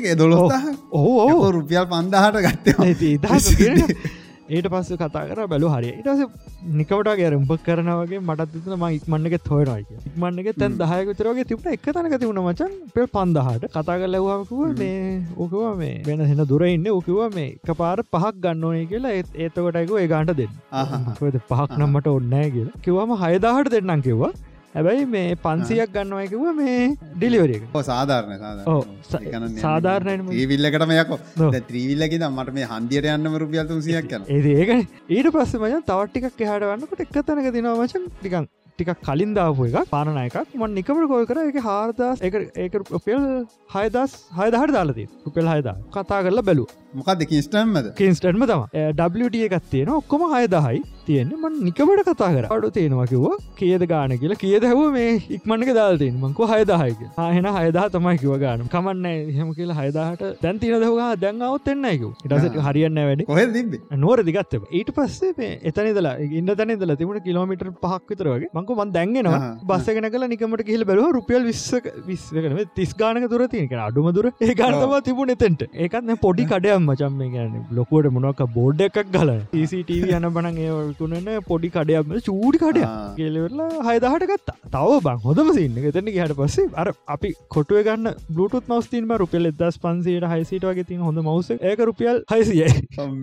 [0.00, 0.06] එක.
[0.22, 0.46] දොලො
[1.02, 2.76] ඕ රුපියල් පන්දාහට ගත්ත
[4.56, 6.20] ඒට පස්ස කතා කර බැලු හරි ඉටස
[6.78, 12.20] නිකට ගැර උඹ කරනවගේ මටත් තන ම ඉක්මන්නක තොයනයි ඉක්මන්නක තැන් දහයකතරගේ තිබට එක තනක
[12.22, 13.68] තිබුණ මචන් පෙල් පන්දහට.
[13.76, 18.86] කතා කර ලැවකුව මේ ඕකවා මේ වෙන හෙන දුරඉන්න ඕකිව මේ එක පාර පහක් ගන්නවනේ
[18.92, 19.14] කියලා.
[19.44, 20.54] ඒතකොටයිකු ඒ ගාන්ට දෙන්න.
[21.50, 22.82] පහක් නම්මට ඔන්නෑ කියලා.
[22.86, 24.32] කිවම හයදාහට දෙන්නම් කිව්වා
[24.74, 26.76] හැබැයි මේ පන්සියක් ගන්නවයකිව මේ
[27.14, 28.44] ඩිලිවරිය සාධාරණ
[29.58, 31.18] සාධාරණ ඒවිල්ලකටම යකො.
[31.68, 34.70] ත්‍රීවිල්ලකි මට මේ හන්දියට යන්නම රුපියල් තුසියක් කන ඒක
[35.10, 38.48] ඊට පස්ස මය තවට්ටිකක් එහට වන්නකට එක් තැනක දිනවා වචන් ටිකන්
[38.78, 43.24] ටිකක් කලින් දාපු එක පානන එකක් මන් නිකමට කොය කර එක හාරදස් එක ඒක රුපියල්
[43.74, 46.66] හයදස් හයදහට දාලති රුපෙල් හයදා කතා කරලා බැලු
[46.96, 48.62] මොකද කිස්ටම්මද කින්ස්ටන්ම තම
[48.98, 52.44] ඩ එකක් තියෙන ඔක්කොම හයදහයි තියෙන මන් නිකමට කතා කර.
[52.54, 53.36] අඩු තියෙනවා කිව්වා.
[53.58, 54.38] කියද ගාන කියලා.
[54.42, 58.64] කියද හැව මේ ඉක්මන්නක දාල්තින් මංකු හයදාහයක ආහෙන හයදා තමයි කිව ගාන.
[58.74, 63.24] කමන්න හෙම කියලා හයදාට දැන් තින දහවා දැන්වත් එන්නයක ඉටසට හරියන්න වැඩ.
[63.30, 68.78] කොහ තිබ නොර දිගත්ත ඊට පස්සේ මේ එතනිදලා ඉන්න තැනිදල තිබුණ කිලෝමිට පහක් විතරගේ මංකු
[68.78, 74.10] මන් දැන්ගෙනවා බස්සගෙන කල නිකමට කියල බැලව රුපියල් විශ්ක විස්කන තිස් ගානක තුර තියක අඩුම
[74.18, 74.32] දුර.
[74.40, 75.68] ඒ ගානතවා තිබුණ එතෙන්ට.
[75.84, 81.28] ඒකත්න පොඩි කඩය මචම් මේ ගැන ලොකුවට මොනක බෝඩ් එකක් ගල CCTV යන බන ඒකුණන
[81.48, 82.82] පොඩි කඩයක්ම චූඩි කඩය
[83.18, 84.56] කියලවෙලා හයදහට ගත්තා.
[84.74, 89.78] තව බං හොඳම සින්න එතන හට පස්සේ අර අපි කොටුව ගන්න බluටත් මස්තිීම රුපියල් එදස්
[89.84, 92.64] පන්සේට හයිසිට වගේ තින් හොඳ මවස ඒක රුපියල් හයිසිය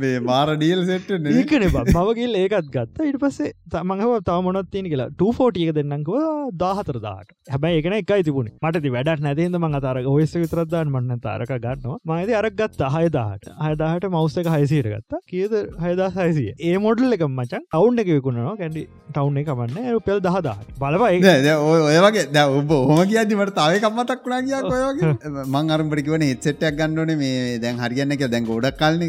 [0.02, 3.10] මේ මාර ඩියල් සෙට් ඒකන මවගේල් ඒකත් ගත්ත.
[3.12, 5.10] ඉට පස්සේ තමඟව තව මොනත් තියෙන කියලා.
[5.24, 6.16] 2ෝටියක දෙන්නකව
[6.64, 8.52] දාහතර දාට හැබැයි එකන එකයි තිබුණ.
[8.64, 12.00] මට වැඩ නැතිද මං අතර ඔයස විතරදදාන්න මන්න තාරක ගන්නවා.
[12.10, 12.92] මයිද අරක් ගත්ත.
[12.96, 15.22] හයදාහට හයදාහට මවස්ස එක හයිසීර ගත්තා.
[15.28, 15.54] කියද?
[15.80, 16.52] හයදා හයිසිය.
[16.62, 18.56] ඒ මොඩල් එක මචන් ටවුන් එක විකුණනවා.
[18.58, 21.22] කැඩි ටවුන් එක මන්න රුපෙල් දහදාට බලවයි
[21.56, 25.14] ඔය වගේ ද ඔබ හොම කියදීමට තාව කම්මතක් වුණා කිය ඔයගේ
[25.56, 29.04] මං අරම්පටිකවන හෙත්සෙට්ටක් ගන්නවන මේ දැන් හරිගන්න එක දැන් ගොඩක් කල්න.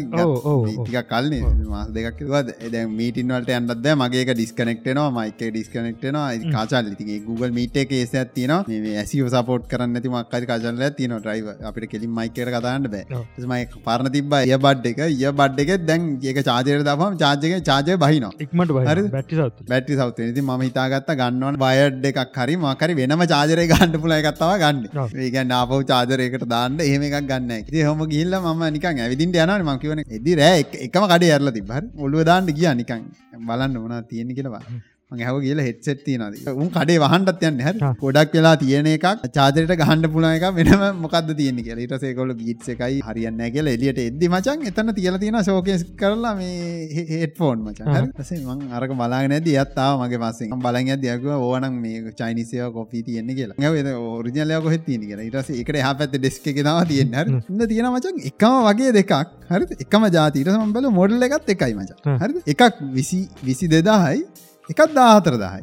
[0.77, 2.23] ටික කල්න්නේ මාස දෙකක්
[2.71, 8.97] දැ මීටින්වලට අන්නද මගේ ඩිස්කනෙක්ටනවා මයික ඩිස්කනෙක්ටනවා කාචල් ඉතිගේ Google මීට එක ඒස ඇතින මේ
[9.01, 13.23] ඇසිව සපෝට් කරන්න ඇති මක්කරි කාචල්ල තින ්‍රයිව අපිට කෙලින් මයිකර කතාන්න බෑ.
[13.47, 14.99] මයි පරණ තිබ ය බඩ් එක.
[15.23, 19.37] ය බඩ් එක දැන් ඒක චාජයට දම චාජක චාජය බහින ඉක්මට බැටි
[19.71, 24.53] බැටි සවත ති ම හිතාගත්ත ගන්නවන් බයඩ් එකක් හරි මකරි වෙනම චාජරය ගන්න පුල එකත්තව
[24.63, 24.83] ගන්න.
[25.27, 30.03] ඒක නාපව චාජරයකට දාන්න එහෙම එකක් ගන්න ති හොම ගිල්ල ම නිකන් ඇවිදිට යන මකිවන
[30.19, 33.01] එදි රෑ එකම කඩේ ඇරල තිබර ඔල්ුව දාන්න ගිය නිකන්.
[33.47, 34.61] බලන්න වනා තියෙන කියලවා
[35.09, 37.59] හැව කියල හෙත්සෙත් තියනද උන් කඩේ වහන්ඩත් යන්න.
[37.65, 37.91] හ.
[37.99, 39.05] ගොඩක් වෙලා තියෙන එකක්.
[39.35, 41.79] චාදරයට ගහන්ඩ පුල එක වෙනම මොකද තියෙන කියල.
[41.81, 47.05] ට සේකොල ගීට් එකයි හරියන්න කියල එලියට එද්දි මචන් එතන තියල තියෙන ශෝකස් කරලා මේ
[47.13, 52.59] හෙට්ෆෝන් මචන් සේ මං අරක බලාගෙන ඇද අත්තාව මගේ පස්සේ බලන් ඇදයක ඕනම් මේ චයිනිසය
[52.75, 53.55] කොපී තියෙන කියලා.
[53.63, 55.29] ඇ ඔරිජනලය කොහෙත් තියෙන කියලා.
[55.29, 59.15] ඉටස එකට හ පැත් ඩෙස්ක ෙනාව තියෙන ඉන්න තියෙන මචන් එකම වගේ දෙකක්.
[59.47, 61.95] හරි එකම ජාතිීට සම්බල මොඩල් එකත් එකයි මච.
[62.25, 64.27] හරි එකක් විසි විසි දෙදාහයි
[64.73, 65.61] එකත් දාහතර දහයි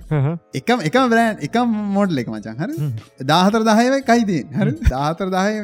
[0.61, 1.57] එකම එක බ්‍රෑන් එක
[1.97, 2.71] මෝඩ් එක මචන් හර?
[3.31, 4.69] දාහතර දහයව කයිදේ හර?
[4.93, 5.55] දාතර දාහය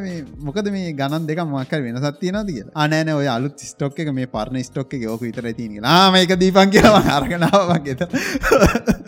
[0.48, 4.66] මොකද මේ ගණන් දෙක මක්කර වෙන සත්තියන දිය අනෑන ඔය අලුත් ස්ටොක් එක මේ පරණ
[4.68, 8.04] ස්ටොක් එක යෝක විතර තින ලාම එක දීපන් කියව අරගෙනාවක් ගෙත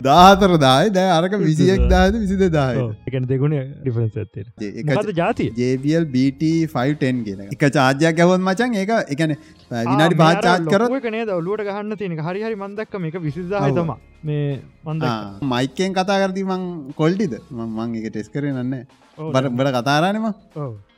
[0.09, 2.81] දාහතර දායි දෑ අරක විසියෙක් දාද විසි දෙදාය
[3.11, 7.67] එකන දෙගුණ ඩිෆරන්ස් ඇත්තේ ජාති ජBL BT510 කියෙන එක.
[7.77, 9.35] චාර්ජයක් ගැවොත් මචන් ඒක එකන
[9.71, 15.03] විනාඩි පාචාත් කර කනේ දවලුවට ගහන්න තියෙන හරිහරි මන්දක්ක මේක විසිදාහ තම මේ මන්ද
[15.45, 16.63] මයිකෙන් කතා කරදි මං
[16.95, 18.73] කොල්ටිද මං එක ටෙස් කරේ නන්න
[19.17, 20.29] බර බට කතාරානම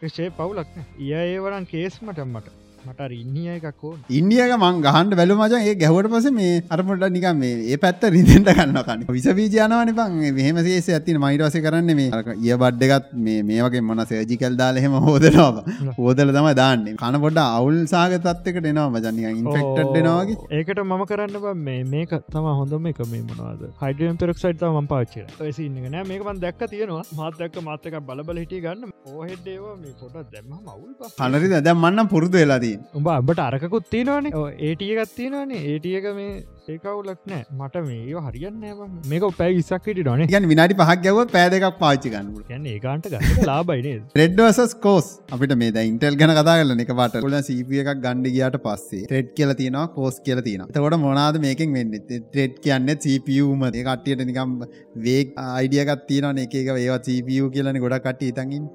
[0.05, 5.76] ෂේ පවුලක් ඒ ඒවරන් කේස් මටම්මට මට ඉන්නිය එකකෝ ඉන්දියක මං ගහන්ඩ බැලු මචන් ඒ
[5.84, 10.60] ගැවට පස මේ අරපොට නිකම් මේ ඒ පැත්ත රිදෙන්ට ගන්න කන්න විස වීජයනවන පන් මෙහම
[10.68, 12.10] සේස ඇතින මයිටවස කරන්න මේ
[12.50, 15.66] ඒ බඩ්ඩගත් මේ මේවගේ මොන සේජිකල් දාලහෙම හෝදනවා
[16.00, 16.86] හෝදල තම දාන්න.
[17.02, 22.50] කන පොඩ අවුල් සාග තත්වකට එනවා මජනික ඉන්ෆෙක්ට් එනවාගේ ඒකට මම කරන්න මේ මේක තම
[22.60, 23.64] හොඳම එක මේ මොනවාද?
[23.84, 25.16] හයිඩියම් පෙරක්සයිට ම පාච්ච
[25.58, 27.04] සින්නන මේකමන් දැක්ක තියෙනවා.
[27.22, 28.96] මාතදැක්ක මාතක බලබල හිටිය ගන්න.
[29.14, 34.34] ඕහෙඩ්ඩේවා මේ පොට දැම මවුල් පනරි දැ මන්න පුරුදු වෙලාදී උඹ අබට අරකුත් තියෙනවානේ.
[34.59, 36.34] ඒටිය ගත්තිනවානේ ඒටියක මේ
[36.74, 37.43] ඒකවුලක් නෑ.
[37.59, 38.63] මට මේ හරියන්න
[39.11, 43.09] මේක පැයි ඉස්සක්කට ඩොන ගැන විනාඩි පහක් ගැව පෑදකක් පාචි ගන්න ගැන්න ඒකාන්ට
[43.49, 48.32] ලාබයින රෙඩ්වසස් කෝස් අපිට මේ ඉන්ටල් ගැන කතා කල එක පට ල සීපිය එකක් ගණඩ
[48.38, 51.93] ගියට පස්සේ රෙඩ් කියල තින කෝස් කියල තින තකොට මොනාද මේකින් වෙන්න?
[52.07, 54.57] ටෙඩ් කියන්න සපියම කටියට නිකම්
[55.05, 58.66] වේක් අයිඩියගත් තියන එක ඒවා සපිය කියලන ගොඩ කට ඉතඟින්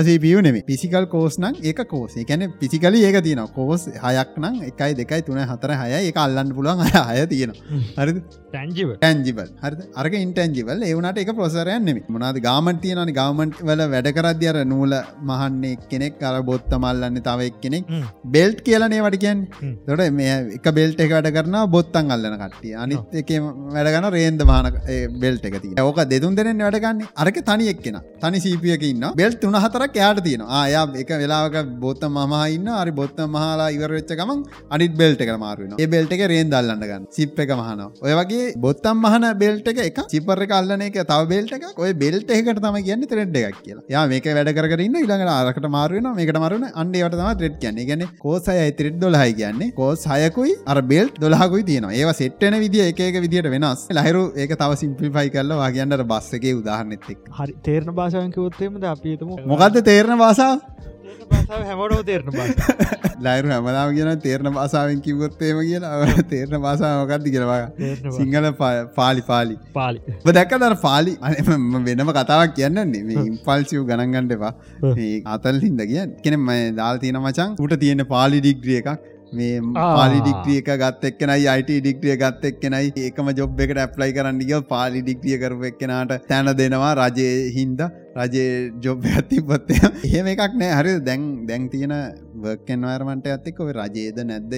[0.00, 5.28] යසපිය නෙම පිසිකල් කෝස්නං ඒක කෝස් එකැන පිසිකල ඒක තියන කෝස් හයක් නම් එකයි දෙකයි
[5.28, 6.84] තුන හතර හය එක අල්ලන්න පුළුවන්.
[7.06, 7.52] අය තියෙන
[7.96, 8.14] හරි
[8.48, 14.10] ටැන්ජිව ටැන්ජිබල් හරි අරක ඉන්ටැන්ජිවල් ඒවනට එක ප්‍රසරයන් නෙම මොනාද ගාමට තියනනි ගවමන්ට් වල වැඩ
[14.18, 14.94] කරද්‍ය අර නූල
[15.30, 17.92] මහන්නේ කෙනෙක් අර බොත්ත මල්ලන්න තව එක් කෙනෙක්
[18.36, 19.42] බෙල්ට් කියලනේ වටිකන්
[19.86, 22.74] තොට මේ එක බෙල්ට් එක වැඩ කරන බොත්තන් අල්ලන කට්ටිය.
[22.76, 23.30] අනිත් එක
[23.74, 24.70] වැඩගන රේන්ද මාන
[25.20, 28.00] බෙල්ට් එක තිය ඕක දෙතුන් දෙනෙන් වැඩගන්න අරක තනි එක්කෙන.
[28.20, 33.18] තනි සීපියක ඉන්න බෙල් තුන හතරක් යාට තියෙන ආයා එක වෙලාක බොත්ත මහන්න අරි බොත්ත
[33.28, 37.82] මහලා ඉවරවෙච්ච ගමන් අනිත් බෙල්ට එක මාරුවෙන ඒ බෙල්ට එක රේන් දල්ලන්නගන්න සිප් එක මහන
[38.06, 42.34] ඔය වගේ බොත්තම් මහන බෙල්ට එක එක චිපර කල්ලන එක තව බෙල්ට එක ඔය බෙල්ට
[42.38, 43.84] එකට තම කියන්න ත්‍රෙඩ් එකක් කියලා.
[43.94, 47.82] යා මේක වැඩ කරන්න ඉළඟට ආරකට මාරුවන මේකට මරුණ අන්ඩේවට තම ට්‍රෙඩ් කියන්න.
[47.90, 49.72] ගැන කෝසය ත්‍රෙඩ් දොලහයි කියන්නේ.
[49.80, 53.86] කෝස් හයකුයි අර බෙල්ට් දොලහකුයි තියෙන ඒවා සෙට්ටන විදි එක විදිට වෙනස්.
[53.96, 60.56] ලහිරු ඒක තව සිම්පිෆයි කරලා වාගේන්ට බස්සගේ උදාහරනෙත්තෙක් හරි තේරණ භාෂාවකවොත්තේමද අපිතුම මොකක්ද තේරණ භාෂාව
[61.50, 62.38] හැමටෝ තේරණ
[63.26, 66.22] ලයිරු හැමදාම කියන තේරණ භාසාාවෙන් කිවොත්තේම කියලා.
[66.32, 67.58] තේරණ භාසාාවකක්ද කියලවා
[68.18, 68.48] සිංහල
[68.98, 69.56] පාලි පාලි.
[69.78, 69.98] පාලි.
[70.38, 71.16] දැක්ක දර පාලි?
[71.88, 74.54] වෙනම කතාවක් කියන්නන්නේ මේ ඉම්පල්සිව් ගණන්ගන්නඩවා
[75.34, 76.48] අතල් හින්ද කිය කෙනෙම
[76.80, 79.12] දාල් තියෙන මචන් උට තියෙන පාලි ඩිග්‍රිය එකක්.
[79.32, 82.90] මේ පාලි ඩික්්‍රිය එක ගත් එක්කනයි අයිට ඩික්්‍රිය ගත් එක්කනයි.
[83.06, 87.80] ඒකම ජොබ් එකට ඇප්ලයි කරන්න ගිය පාලි ඩික්්‍රිය කරපු එක්කෙනට තැන දෙනවා රජය හින්ද
[88.18, 90.26] රජේ ජොබ් ඇති පොත්තය එහෙම.
[90.34, 90.72] එකක් නෑ.
[90.78, 90.92] හරි.
[91.08, 91.94] දැන් දැන් තියෙන
[92.44, 94.54] වර්කන්වර්මට ඇත්තෙක් ඔය රජේද නැද්ද?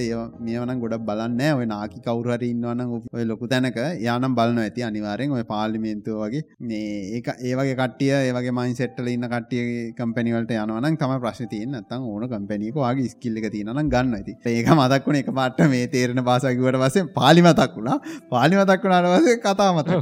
[0.47, 2.83] මේවන ගොඩ බලන්න ඔය නාකි කවුරහර ඉන්නවන
[3.17, 6.43] ඔය ලොකු තැනක යානම් බලන ඇති අනිවාරෙන් ඔය පාලිමේන්තුව වගේ.
[6.69, 12.07] මේ ඒ ඒවගේ කටිය ඒවගේ මයින් සෙට්ටල ඉන්න කටිය කම්පැනිවලට යනවන තම ප්‍රශ්න තියන අත්තන්
[12.13, 16.81] ඕන කම්පැනික වගේ ස්කිල්ලක තියනන ගන්න ඇති ඒක මතක් වුණ එක පාට මේ තේරෙන පාසකිවට
[16.85, 17.99] වසේ පාලිමතක් වුණා.
[18.33, 19.93] පාලිමතක් වුණට වසේ කතාමත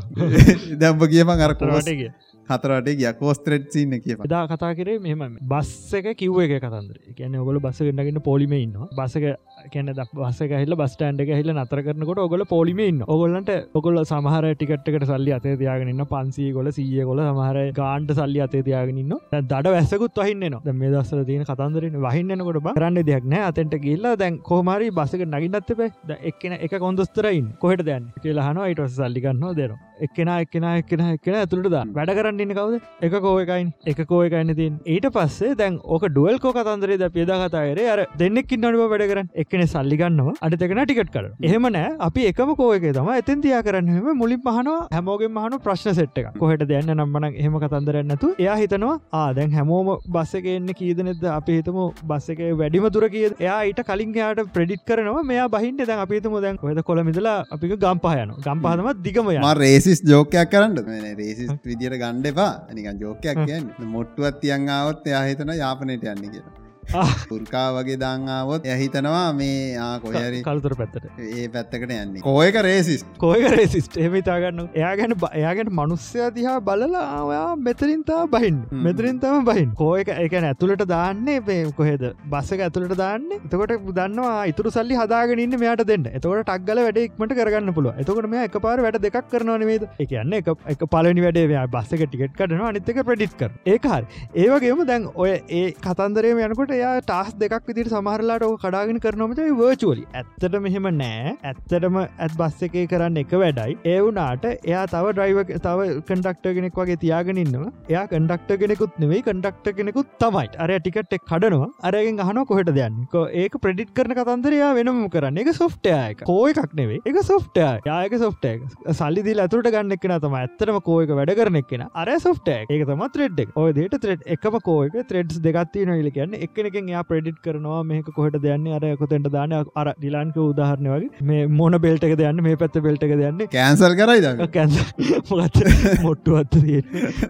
[0.81, 3.09] දැම්ප කියම අරකරට ටගේ හතරට ගිය.
[3.19, 6.97] කෝස්ත්‍රෙට්සින්න කිය එදා කතා කරේ මෙම බස් එක කිව්ව එක කතන්දර.
[7.17, 9.35] කියන ඔගොල බස්ස ගෙන්න්නගෙන පොලිම ඉන්න බසක
[9.67, 14.49] කැන ද බසක හිල බස්ටන්ඩ එක හිල නතර කරනකොට ඔගොල පොලිම ඉන්න ඔගොල්ලන්ට ඔගොල්ල සමහර
[14.53, 20.21] ටිකට්කට සල්ලි අතේ තියාගෙනන්න පන්සී ගොල සිය ගොල සමහර ගාන්ට සල්ලි අතේ තියාගෙනන්න දඩ වැස්සකුත්
[20.21, 25.27] වහින්න න මේ දස්සල තියෙන කතන්දරන වහින්නකොට කරන්න දෙයක් නෑ අතෙන්ට ගිල්ලා දැන් කෝමරි බසක
[25.27, 29.77] නගින්නත් පේ එක්කෙන එක කොන්දස්තරයින් කොහට දැන් කියලා හන අයිට සල්ලිගන්න දෙනවා.
[29.99, 32.79] එක්කෙන එක්කෙන එක්කෙන එක්කෙන ඇතුළට දා වැඩ කරන්න ඉන්න කවද?
[33.01, 37.87] එක කෝයකයින් එක කෝයකයින්න තින් ඊට පස්සේ දැන් ඕක ඩුවල් කෝ කතන්දරේ ද පියදා කතායරේ
[37.89, 39.31] අර දෙන්නෙක් ඉන්නඩුව වැඩ කරන්න.
[39.57, 44.41] එක්කෙන සල්ලිගන්නවා අඩතකෙන ටිකට් කර එහෙම නෑ අපි එකම කෝයක තම එතන් තියා කරන්නම මුලින්
[44.45, 49.91] පහනවා හැමෝගෙන් මහනු ප්‍රශ්න සෙට් එක කොහට දෙන්න නම්බන එහෙම කතන්දරන්නතු එයා හිතනවා ආදැන් හැමෝම
[50.07, 54.43] බස්ස එක එන්න කීදනෙද අපි හිතම බස්ස එක වැඩිම තුර කිය එයා ඊට කලින් යාට
[54.55, 60.03] ප්‍රඩිට් කරනවා මෙයා බහින්ට දැන් අපිතම දැන් කොද කොළමිදලා අපි ගම්පහයන ගම්පහනම දිගම යන රේසිස්
[60.03, 60.77] ජෝකයක් කරන්න.
[61.15, 62.51] රේසිස් විදියට ගණ්ඩ එපා.
[62.73, 63.73] නිකන් ජෝකයක් කියන්න.
[63.95, 66.66] මොට්ටුවත් තියන්ආවත් එයා හිතන යාපනයට යන්න කියලා.
[67.29, 71.07] පුර්කා වගේ දංආවොත් ඇහිතනවා මේ ආ කොහරි කල්තුර පැත්තට.
[71.19, 72.21] ඒ පැත්තකට යන්නේ.
[72.21, 78.61] කෝයක රේසිස් කෝයකරේ සිස්ට එමිතාගන්න එයා ගැන එයාගැන මනුස්්‍යය දිහා බලලායා මෙතරින්තා බහින්.
[78.87, 79.73] මෙතරින්තම බහින්.
[79.75, 82.05] කෝයක එකන ඇතුළට දාන්නේ පේ කොහෙද?
[82.27, 83.27] බස්සක ඇතුළට දාන්න.
[83.39, 86.07] එතකොට දන්නවා ඉතුරු සල්ලි හදාගෙනන්න මෙයාට දෙන්න.
[86.11, 90.33] එතකොට ටක්ගල වැඩ ඉක්මට කරගන්න පුළුව එතකොට මේ එක පාර වැඩ දෙකක් කරනවන වේද එකන්න
[90.39, 95.65] එක එක පලනි වැඩේ බස්සක ටිකට් කරනවා අනිත්තක ප්‍රඩිට් කර ඒකහරි ඒවගේම දැන් ඔය ඒ
[95.83, 101.35] කතන්දරේ යනකොට එයා ටස් දෙකක් විදිට සමහරලාට ඕ කඩාගෙන කරනොමට වර්චුවලි ඇත්තට මෙහෙම නෑ.
[101.51, 103.77] ඇත්තටම ඇත් බස්ස එකේ කරන්න එක වැඩයි.
[103.93, 109.71] ඒ වුනාට එයා තව ඩ්‍රයිව තව කඩක්ට කෙනෙක් වගේ තියාගෙනන්නවා එයා කඩක්ට කෙනෙකුත් නෙවෙයි කඩක්ට
[109.79, 110.47] කෙනෙකුත් තමයි.
[110.63, 111.71] අර ටිකට් එක් කඩනවා.
[111.89, 113.01] අරගෙන් අහන කොහට දයන්න
[113.43, 115.43] ඒක ප්‍රඩිට් කරන කතන්දරයා වෙනම කරන්න.
[115.43, 115.53] එක.
[115.61, 117.17] සොෆ්ටයක කෝය එකක් නෙවේ එක.
[117.29, 118.51] සොෆ්ටය යායක සොෆ්ටය
[118.99, 123.39] සල්ලිදි ඇතුට ගන්න එක්න තම ඇත්තරම කෝයක වැඩ කරන එක්ෙන අර සොෆ්ටය ඒක තම ත්‍රෙඩ්
[123.61, 128.11] ඔය දේට ත්‍රෙඩ් එකම කෝයක ත්‍රෙඩ්ස් දෙගත්ති නොයිල කියන්න එකන එකෙන් යා ප්‍රඩිට් කරනවා මේක
[128.13, 132.57] කොහට දයන්නේ අර කොතෙන්ට දාන අර ඩිලාන්ක උදාහරණය වගේ මේ මොන බෙල්ට එක දයන්න මේ
[132.57, 134.77] පැත්ත බෙල්ට එක දයන්න කෑන්සල් කරයිද කැන්ස
[135.31, 135.57] මොත්
[136.03, 136.85] මොට්ටුවත්ත තියෙන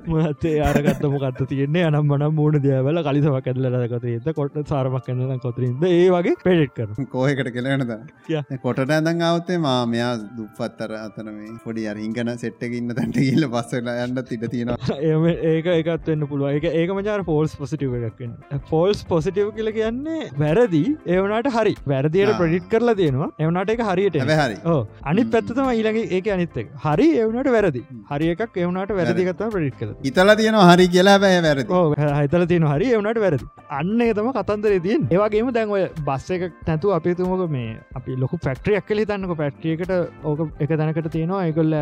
[0.07, 1.83] මහත්තේ අරගත්ත මොකත්ත තියන්නේ?
[1.85, 7.07] අනම් මන මූුණ දයාවල කලිසවක් ඇදලකත ඒත කොට සාරමක් කන්න කොතරින්ද ඒ වගේ පෙඩිට් කර
[7.07, 7.93] කෝයකට කෙලෙනද
[8.29, 8.41] ය.
[8.59, 13.91] කොට ඇදන් අවත්තේ මා මෙයා දුපත්තර අතන මේ පොඩි අරහිංගන සෙට්ට ඉන්න තැන්ට කියල්ල පස්සල
[13.95, 14.97] යන්න තිට තියෙනවා.
[15.09, 20.81] ඒම ඒක එකත්වන්න පුළුව එක ඒක මචාර ෆෝල්ස් පොසිටිව එකක්න්න ෆෝල්ස් පොසිටිව් කියල කියන්නේ වැරදි.
[21.13, 21.73] ඒවනට හරි.
[21.91, 22.31] වැරදියට.
[22.39, 24.57] ප්‍රඩිට් කරලා තියෙනවා එවනට එක හරියට හරි.
[25.09, 27.83] අනි පැත්තම ඊළඟ ඒක අනිත්තක හරි එවනට වැරදි.
[28.11, 31.67] හරි එකක් එවනට වැරදිගත්ව ප්‍රඩිට් කර ඉතල තියෙනවා හරි කියලා බෑ වැරදි.
[32.21, 33.45] හිතල තියෙන හරි එවනට වැරදි.
[33.79, 38.87] අන්න තම කතන්දර තියෙන් ඒවාගේම දැන් ඔය බස්ස එක නැතු අපිතුමක මේ අපි ලොකු පැක්ට්‍රියක්
[38.91, 39.91] කලි තන්නක පැක්්ටියකට
[40.23, 41.45] ඕක එක තැනකට තියෙනවා.
[41.47, 41.75] ඒකොල්ල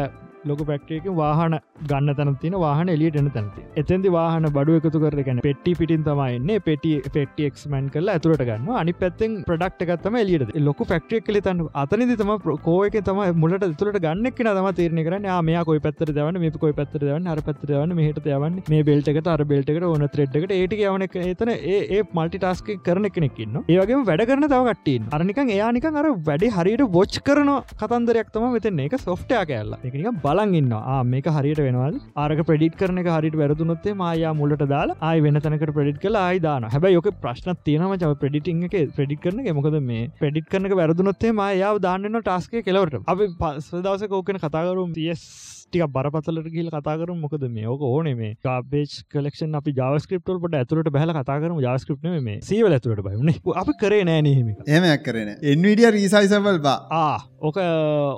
[0.46, 5.42] ලොක පැක්ටේක වාහන ගන්න තන තින වාහන එලියට එන තැනති එතැදි වාහන බඩු එකතු කරගෙන
[5.42, 10.82] පෙට්ටි පිටින් තමයින්න පෙටි පෙට්ටි එක්මන් කල ඇතුරට ගන්න අනි පැත්තෙන් ප්‍රඩක්් එකත්තම එලියට ලොක
[10.86, 12.34] පැක්ටිය කලි තන්න අතනදි තම
[12.68, 17.02] කෝයක තම මුලට තුරට ගන්නෙක් තම තීරණ කරන මෙයා කොයි පැත්තර දවන්න මේ කොයි පැත්තර
[17.02, 18.58] දවන්න අර පැත්තර දවන්න මෙහට යවන්න?
[18.70, 23.58] මේ බෙල්ටකට අර බෙල්ටකට ඕන ත්‍රෙඩ්කට ඒට යවන එක එතන ඒ මල්ටි ටස්ක කරන කෙනෙක්න්න
[23.66, 28.84] ඒවගේ වැඩ කරන තව කට්ටීන් අරනිකන් එයානිකන් අර වැඩි හරියට බොච් කරන කතන්දරයක් තම මෙතන
[28.86, 30.72] එක සොෆ්ටය කෑල්ලා එකනික බලන් ඉන්න
[31.08, 36.00] මේක හරියට වෙනවල් ආරක ප්‍රඩිට් කරන හරිට වැරදුනොත්තේ මයා මුලට දාලා ආය වෙන තැනකට ප්‍රඩිට්
[36.02, 40.72] කලා ආයිදාන හැබ යොක ප්‍රශ්න තියනම චව ප්‍රඩිටිං එක ප්‍රඩිට් කරන මොකද මේ ප්‍රඩිට් කරන
[40.76, 45.24] වැරදුනොත්තේ මයාව දාන්නන්න ටස්කේ කෙලවට අපි පස්දවස කෝකෙන කතාකරුම් තියස්
[45.68, 50.92] ටික බරපතලට කියල කතාකරු මොකද මේ ඕක ඕන මේ ගාබේච් කලක්ෂන් අපි ජාස්ක්‍රප්ටල් පට ඇතුරට
[50.92, 57.18] බැල කතාකරම ජාස්ක්‍රප්න මේ සීවල ඇතුරට බයන අපි කරේ නෑනහෙම එමයක් කරන එන්විඩිය රීසයිසවල් බා.
[57.42, 57.60] ඕක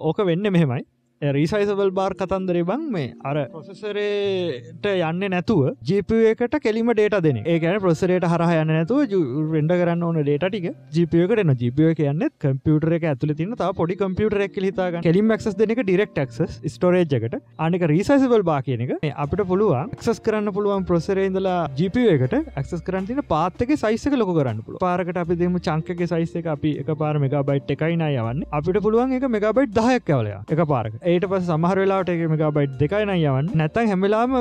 [0.03, 0.86] ඕක වෙන්න මෙහෙමයි
[1.22, 7.80] රීසයිසබල් බාර් කතන්දරේ බං මේ අර පොසෙසරේට යන්න නැතුව ජිප එකට කෙලිම ඩේට දෙන ඒකන
[7.82, 9.15] ප්‍රසරේට හරහ යන්න නැතුව
[9.53, 13.97] රෙන්ඩ කරන්න ඕන ඩේට ටික ජිපියකට එන ජිපිය කියන්න කම්පියුටර එක ඇතුල තින තා පොඩි
[13.97, 18.93] කම්පියුටර එක හිතා කෙලින් ක්ස් දෙනක ඩිරෙක්් ක්ස් ස්ටෝරේජ්කට අනික රීසයිසබල් බා කියන එක.
[19.01, 24.34] මේ අපිට පුළුවන් ක්සස් කරන්න පුළුවන් ප්‍රසරේඉදලා ජිපිය එකට ක්ස් කරන්න තින පාත්තක සයිසක ලොක
[24.34, 26.53] කරන්න පුල පාරකට අපි දෙම චංකක සයිස එක.
[26.55, 28.45] අපි එක පාර මෙගබයිට් එකයි නය යවන්න.
[28.51, 33.11] අපිට පුළුවන් එක මෙගබයිට් දහයක් කවලයා එක පාරක ඒට පස සමහර වෙලාට එක මෙගබයිට් දෙකයින
[33.13, 34.33] යවන් නැතන් හැමලාම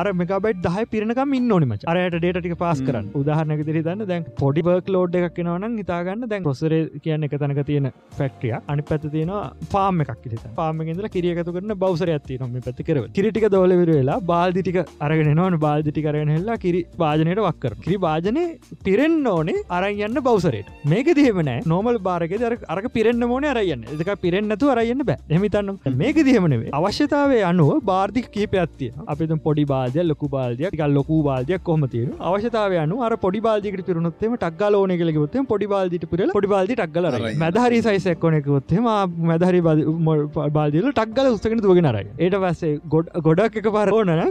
[0.00, 3.06] අර මෙගබයිට් දහ පිරනකම ඉන්න ඕනිම අරයට ඩේට පාස් කරන්න.
[3.20, 6.74] උදාහරනක දිරි දන්න දැන් පොඩි බර්ක් ලෝඩ් එකක් නවන හිතාගන්න දැන් පොසර
[7.04, 7.88] කියන්න එක තැනක තියෙන
[8.18, 9.32] ෆෙක්ටිය අනි පැත තියෙන
[9.74, 15.32] පාම එකක් පාමගෙදල කිරියකතු කරන බවසර ඇති නොම පැති කරව කිරිටික දොලවිර වෙලා බාල්දිටික අරගෙන
[15.34, 18.44] නවන බාල්දිටි කරගෙන හෙල්ලා කිරි වාජනයට වක්කර කිරි වාජනය
[18.86, 24.72] පිරෙන්න්න ඕනේ අරයන්න බවසරයට මේක දිහමනෑ නොමල් බාරක දර අරක පිරෙන්න්න මෝන අරයන්න එක පිරෙන්න්නතු
[24.74, 25.18] අරයන්න බෑ.
[25.30, 31.62] එමිතන්න මේක දිහමනේ අවශ්‍යතාවේ අනුව බාර්ධික කීපයත්තිය අපිත පොඩි බාධය ලොකු බාල්දයක් ගල් ලොකු බාල්දයක්
[31.62, 36.50] කොම තියෙන අවශ්‍යතාව අනු අර පොඩි බාල්දිකට පිරුණොත්තම ටක්ගල ඕන කලෙකොත් පොඩි බාල්දිට පිරල පොඩි
[36.54, 38.88] බාල්දි ටක්ගල මැදහරි සයිසක් කොනෙකොත්ම
[39.24, 44.24] මැදහරි බාල්දිල ටක්ගල උස්සගෙන තුවගෙනරයි ඒට පස්සේ ගොඩ ගොඩක් එක පර ඕනන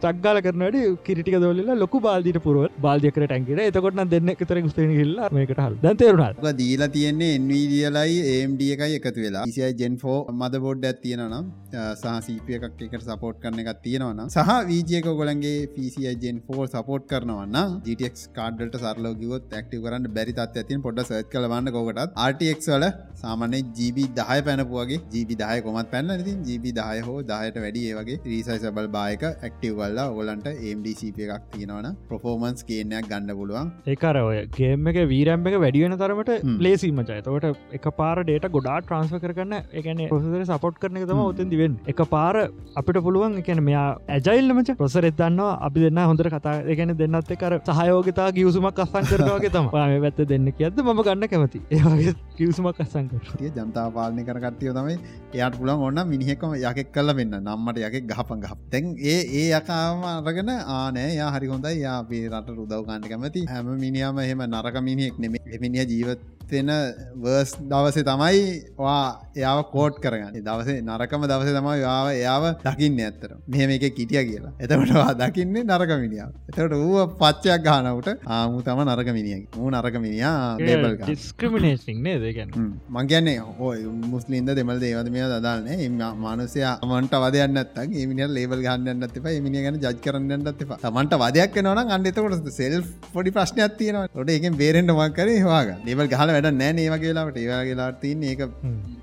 [0.00, 5.64] තක්ගල කරනට කිරිටික දොල්ල ලොකු බාල්දිට පුරුව බාල්දිකර ටැන්කිට එතකොටන දෙන්න එකතර ස්තන හිල්ලා මේකට
[5.66, 9.44] හල් දැතේරුණා දීලා තියෙන්නේ එන්වීඩියලයි ඒම්ඩ එකයි එකතු වෙලා.
[9.46, 10.62] ඉසියි ජෙන්ෆෝ මද
[10.92, 16.40] බොඩ් ඇත්තියෙනනම් සහ සීපිය එකක් එකට සපෝට් කරන එකක් තියෙනවන සහ වීජයක ගොලන්ගේ පිසිජෙන්
[16.72, 22.70] සපෝට් කරනවන්න ජටක් කාඩට සරලෝගිවත් ඇක්ටව කරන්න බැරි තත් ඇතින් පොඩ සත් කලවන්න කොකටත් RTX
[22.72, 22.86] වල
[23.22, 28.18] සාමනය ජීබි දහය පැනපුුවගේ ජීබි දහය කොමත් පැන්න ඉතින් ජීබි දහය හෝ දහයට වැඩි ඒවගේ
[28.26, 33.72] රීසයි සබල් බායක ඇක්ටව වල්ලා ඔගලන්ට MDCP එකක් තියෙනවන ප්‍රෆෝමන්ස් කියනයක් ගන්න පුළුවන්.
[33.86, 39.18] ඒකර ඔය ගේම එක වීරම්ම එක වැඩියෙන තරමට ලේසිීමචය තවට එක පාර ඩේට ගොඩා ට්‍රන්ස්ව
[39.24, 42.36] කරන්න එකන පොසර සපොට් කරන තම ඔතන් දිවෙන් එක පාර
[42.76, 48.28] අපිට පුළුවන් එකන මෙයා ඇජයිල්ලමච පොසර එදන්නවා අපි දෙන්න හොඳර කතා එකන දෙන්නත් කර සහයෝගතා
[48.36, 51.62] ගියවසුමක් අස්සන් කරනවාගේ තම පැත්ත දෙන්න කියද ම ගන්න කැමති.
[51.70, 54.96] ඒවාගේ කිවසුමක් අස්සන් කර ජනතා පාලනය කරගත්තිය තමයි
[55.32, 60.06] එයාට පුළන් ඔන්න මිනිහෙකම යකෙක් කල්ල වෙන්න නම්මට යකෙක් ගහපන් ගහ තැන් ඒ ඒ යකාම
[60.10, 61.74] අරගෙන ආනෑ යා හරි හොඳයි.
[61.80, 63.46] යා අපේ රට රුදව් ගන්න කැමති.
[63.46, 66.16] හැම මිනිියම එහෙම නරක මිනිෙක් නෙම එමිනිිය
[66.52, 66.70] ජීවත්වෙන
[67.16, 68.40] වර්ස් දවසේ තමයි
[68.76, 70.36] වා එයාව කෝට් කරගන්න.
[70.40, 74.52] දවසේ නරකම දවසේ තමයි යාව එයාව දකින්න ඇත්තර මෙහම එක කිටිය කියලා.
[74.60, 80.34] එතකටවා දකින්නේ නරක මිනිියාව එතකට ඌ පච්චයක් ගානවට ආමු තම නරක මිනිිය මූ නරක මිනිා
[80.60, 82.52] ලේබල් ඩිස්ක්‍රමිනේසිං දේගැන
[82.88, 83.72] මං කියන්නේ හෝ
[84.06, 85.88] මුස්ලින්ද දෙමල් දේවද මේ දදාන්නේ
[86.18, 91.82] මානුසය මන්ට වදයන්නත් මිනි ලේබල් ගන්න ඇතිප මිනි ගැන ජජ් කරන්න ඇතිප තමන්ට වදයක් නන
[91.88, 92.78] අන්ඩතකොට සෙල්
[93.12, 98.22] පොඩි ප්‍රශ්නයක් තියෙන ොට එක බේරෙන්ට මක්කර වාග ලේබල් ගහල වැඩ නෑ ඒවගේලාට ඒවාගේලා තින්
[98.24, 98.42] ඒක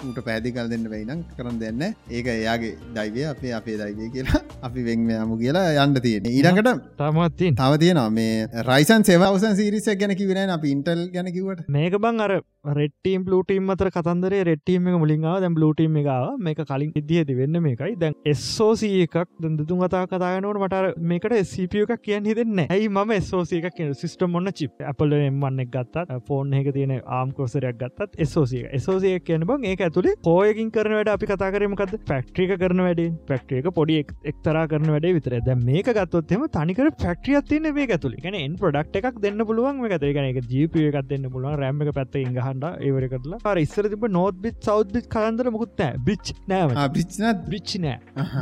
[0.08, 4.86] ට පැදි කල් දෙන්න වෙයිනම් කරන දෙන්න ඒක එයාගේ දයිවය අපේ අපේ දයිවය කියලා අපි
[4.86, 6.70] වෙංමයාමු කියලා යන්න තියෙන ඊරකට
[7.00, 8.10] තමත්තින් තව තියෙනවා.
[8.12, 12.36] මේ රයිසන් සේවසන් සිරිස ගැන කිවරෙන අප ඉන්ටල් ගැන කිවට මේක බං අර
[12.66, 17.60] රෙට්ටීම් ලටීම් අතර කතන්දරේ රෙට්ටීම එක මුලින්ගාව දැම් ලටීම් එකවා මේක කලින් ඉදිහ ඇති වෙන්න
[17.60, 17.96] මේකයි.
[17.96, 23.54] දැන් එස්සෝස එකක් දදුතුන් කතා කතායනවට මට මේකට සපිය එකක් කියන්න හිදන්න ඇයි ම සෝස
[23.54, 28.66] එකක් කියන සිස්ටම් ඔන්න චිප් අපල එම්වන්න ගත්තත් ෆෝන් එක තියෙන ආම් කොසරයක් ගත්තත් එසෝසිය
[28.74, 33.16] එසෝසිය කියන බං ඒ ඇතුළේ පෝයකින් කරන වැඩ අපි කතා කරමකද ෆක්ට්‍රික කරන වැඩේ.
[33.26, 38.40] ෆක්ට්‍රියක පොඩි එක්තරා කරන වැඩේ විතර දැ මේක ගත්තොත්ම තනිකර ෆක්ට්‍රිය තියන මේ ඇතුළි ගැන
[38.42, 41.96] එන් ප්‍රඩක්් එකක් දෙන්න පුළුවන් මේ ඇතේ ගැන එක ජීපිය එකක් දෙන්න පුළුවන් රැම්ම එක
[41.96, 43.40] පැත්ත ඉහහන්ඩ ඒවර කරලා.
[43.52, 47.98] අර ඉස්සර තිබ නෝත් බිත් සෞද් කන්දර මුකුත් නෑ බිච් නෑ පිච්න බිච් නෑ?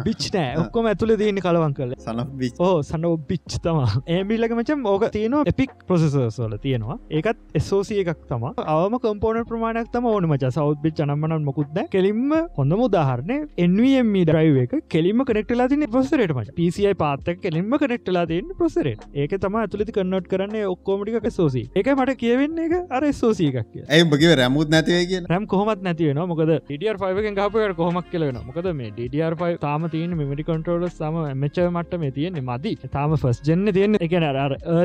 [0.08, 0.52] බිච් නෑ.
[0.64, 2.24] ඔක්කොම ඇතුළ දන්න කලවන් කල සන
[2.68, 3.82] ඕ සනෝ බිච් තම
[4.18, 6.98] ඒමිල්ලකමචම් ඕක තියන එපික් ප්‍රසෙසර්ස් වල තියෙනවා.
[7.12, 10.54] ඒකත් එස්සෝසිය එකක් තම අවම කම්පෝන ප්‍රමාණයක් තම ඕන මච.
[10.58, 13.34] සෞද් බිච් නම්මනන් මොකුත්ද කෙලින්ම හොඳ මුදාහරන
[13.66, 14.78] එන්වම් ඩ්‍රයිව එක.
[14.96, 16.56] කෙලින්ම කනෙක්ටලා තින පොසරට මච.
[16.60, 22.18] පිසියි පාත්තක කෙලින්ම කනෙක්ටලා තියන්න පොසරට ඒක තම ඇතුලති කන්නොට් කරන්නේ ඔක්කෝමටික සෝසි එක මට
[22.22, 26.98] කියවෙන්නේ එක අර සෝසිය එකක් කිය ඇයිගේ රැමුත් නැතිවේ කිය රැම් කොහමත් නැතිවෙන මොකද ඩියර්
[27.04, 32.00] ෆයික ගහපයට කොහමක් කියලෙන මොකද මේ ඩියර් ෆයි තාම තියන මිටි කොටරල සම මෙච මට
[32.04, 32.74] මේ තියෙන්නේ මදි.
[32.94, 33.98] තාම ෆස් ජන්න තියන්න.
[34.08, 34.14] එක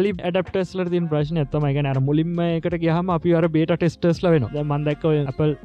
[0.06, 1.68] ලි ඩප්ටස්ල තින් ප්‍රශ්න ඇත්තම.
[1.70, 5.56] එක අර මුලින්ම එකට ගහම අපි අර බේට ටෙස්ටස් ලවෙන මන්දක්ව අපල්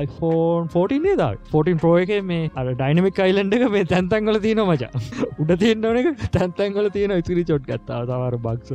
[0.00, 4.90] iPhone 14 ද 14 ප්‍රෝ එක මේ අර ඩයිනමික් අයිලන්ඩ එක මේ තැන්තැන්ගල තියෙන මචා.
[5.42, 8.00] උඩ තියන්නන එක තැන්තැන්ගල තියෙන ඉතිරි චොට් ගත්තා.
[8.10, 8.70] තවර බක්ස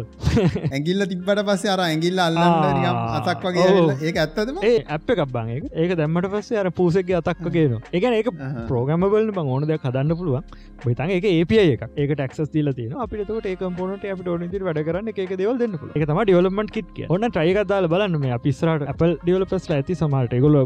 [0.71, 2.87] ඇගිල්ල තිබට පස්ස අර ඇගිල්ල අල්ලන්න
[3.19, 3.67] අතක් වගේ
[3.99, 5.95] ඒ ඇත්තදම ඒ ඇප් එකක්බන් එක ඒක.
[6.01, 8.33] දැම්මට පස්සේ අර පූසක අතක්ක කියන එක ඒක
[8.71, 10.43] ප්‍රෝගමබල බං ඕන දෙයක් හදන්න පුළුවන්.
[10.79, 15.11] බතන් එක ඒපිය එක ඒක ටක්ස් ල තින අපිට ඒක පොනට අප ෝනති වැඩ කරන්න
[15.13, 19.97] එක දෙවල් දෙන්න එක තම ඩියවලමට කිට ඔන්න ට්‍රයිකදාල බලන්න මේ අපිස්රට අපල් ඩියවලපස් ඇති
[19.97, 20.57] සමට ගොල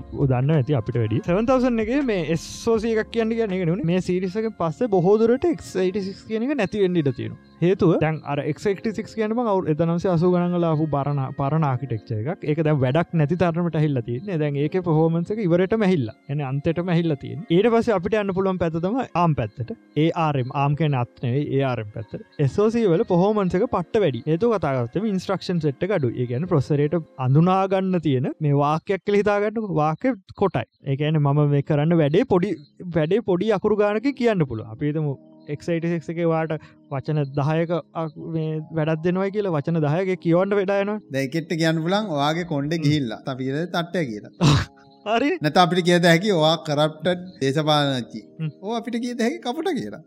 [0.44, 4.90] උදන්න ඇති අපිට වැඩි 7000 එක මේ එස්සෝසිය එකක් කියන්න කියන්න න මේ සිරිසක පස්සේ
[4.90, 5.64] බොහෝදුරට එක්
[6.28, 8.60] කියන එක නැතිවෙන්න ඉට තියෙන හේතුව දැන් අර එක්ක්
[9.14, 12.44] කියනම අවු එතනසේ අසු ගනගල අපපු බරණ පරණ ආකිටෙක්ච එකක්.
[12.44, 14.40] ඒක දැ වැඩක් නැති තරමට හිල්ල තියන්නේ.
[14.44, 19.00] දැන් ඒක පහෝමන්සක ඉවරට මැහිල්ල එන අන්තට මැහිල්ල තියෙන් ඒට පස අපිට යන්න පුළන් පැතම
[19.16, 19.74] ආම් පැත්තට.
[19.98, 24.24] ඒ ආරම් ආම්ක නත්නේ ඒආරම් පැත්තර එසෝසී වල පහෝමන්සක පට වැඩි.
[24.28, 30.66] ඒතු කතාගත්තම ඉන්ස්ට්‍රක්ෂන් සෙට් අඩු ඒගැන ප්‍රොසරයට අඳුනාගන්න තියෙන මේ වාක්‍යයක් කළ හිතාගන්න වාක කොටයි.
[30.86, 32.56] ඒකන මම මේ කරන්න වැඩේ පොඩි
[32.98, 35.08] වැඩේ පොඩි අකුරු ගානක කියන්න පුළ අපිතම
[35.48, 36.54] එක්සයිටක් වාට
[36.92, 37.72] වචන දහයක
[38.78, 43.22] වැඩත් දෙනවා කියල වචන දහයක කියවන්න වෙඩායන දැකෙට්ට කියන්න පුලන් ඔයාගේ කොන්්ඩ ගිහිල්ලා.
[43.28, 44.34] අපිද තට්ටය කියලා.
[45.06, 45.32] හරි.
[45.42, 47.08] නැත අපිට කියද හැකි ඔවා කරප්ට
[47.42, 48.22] දේශපාලනච්චි
[48.62, 50.04] ඕ අපිට කියද හැකි කපට කියලා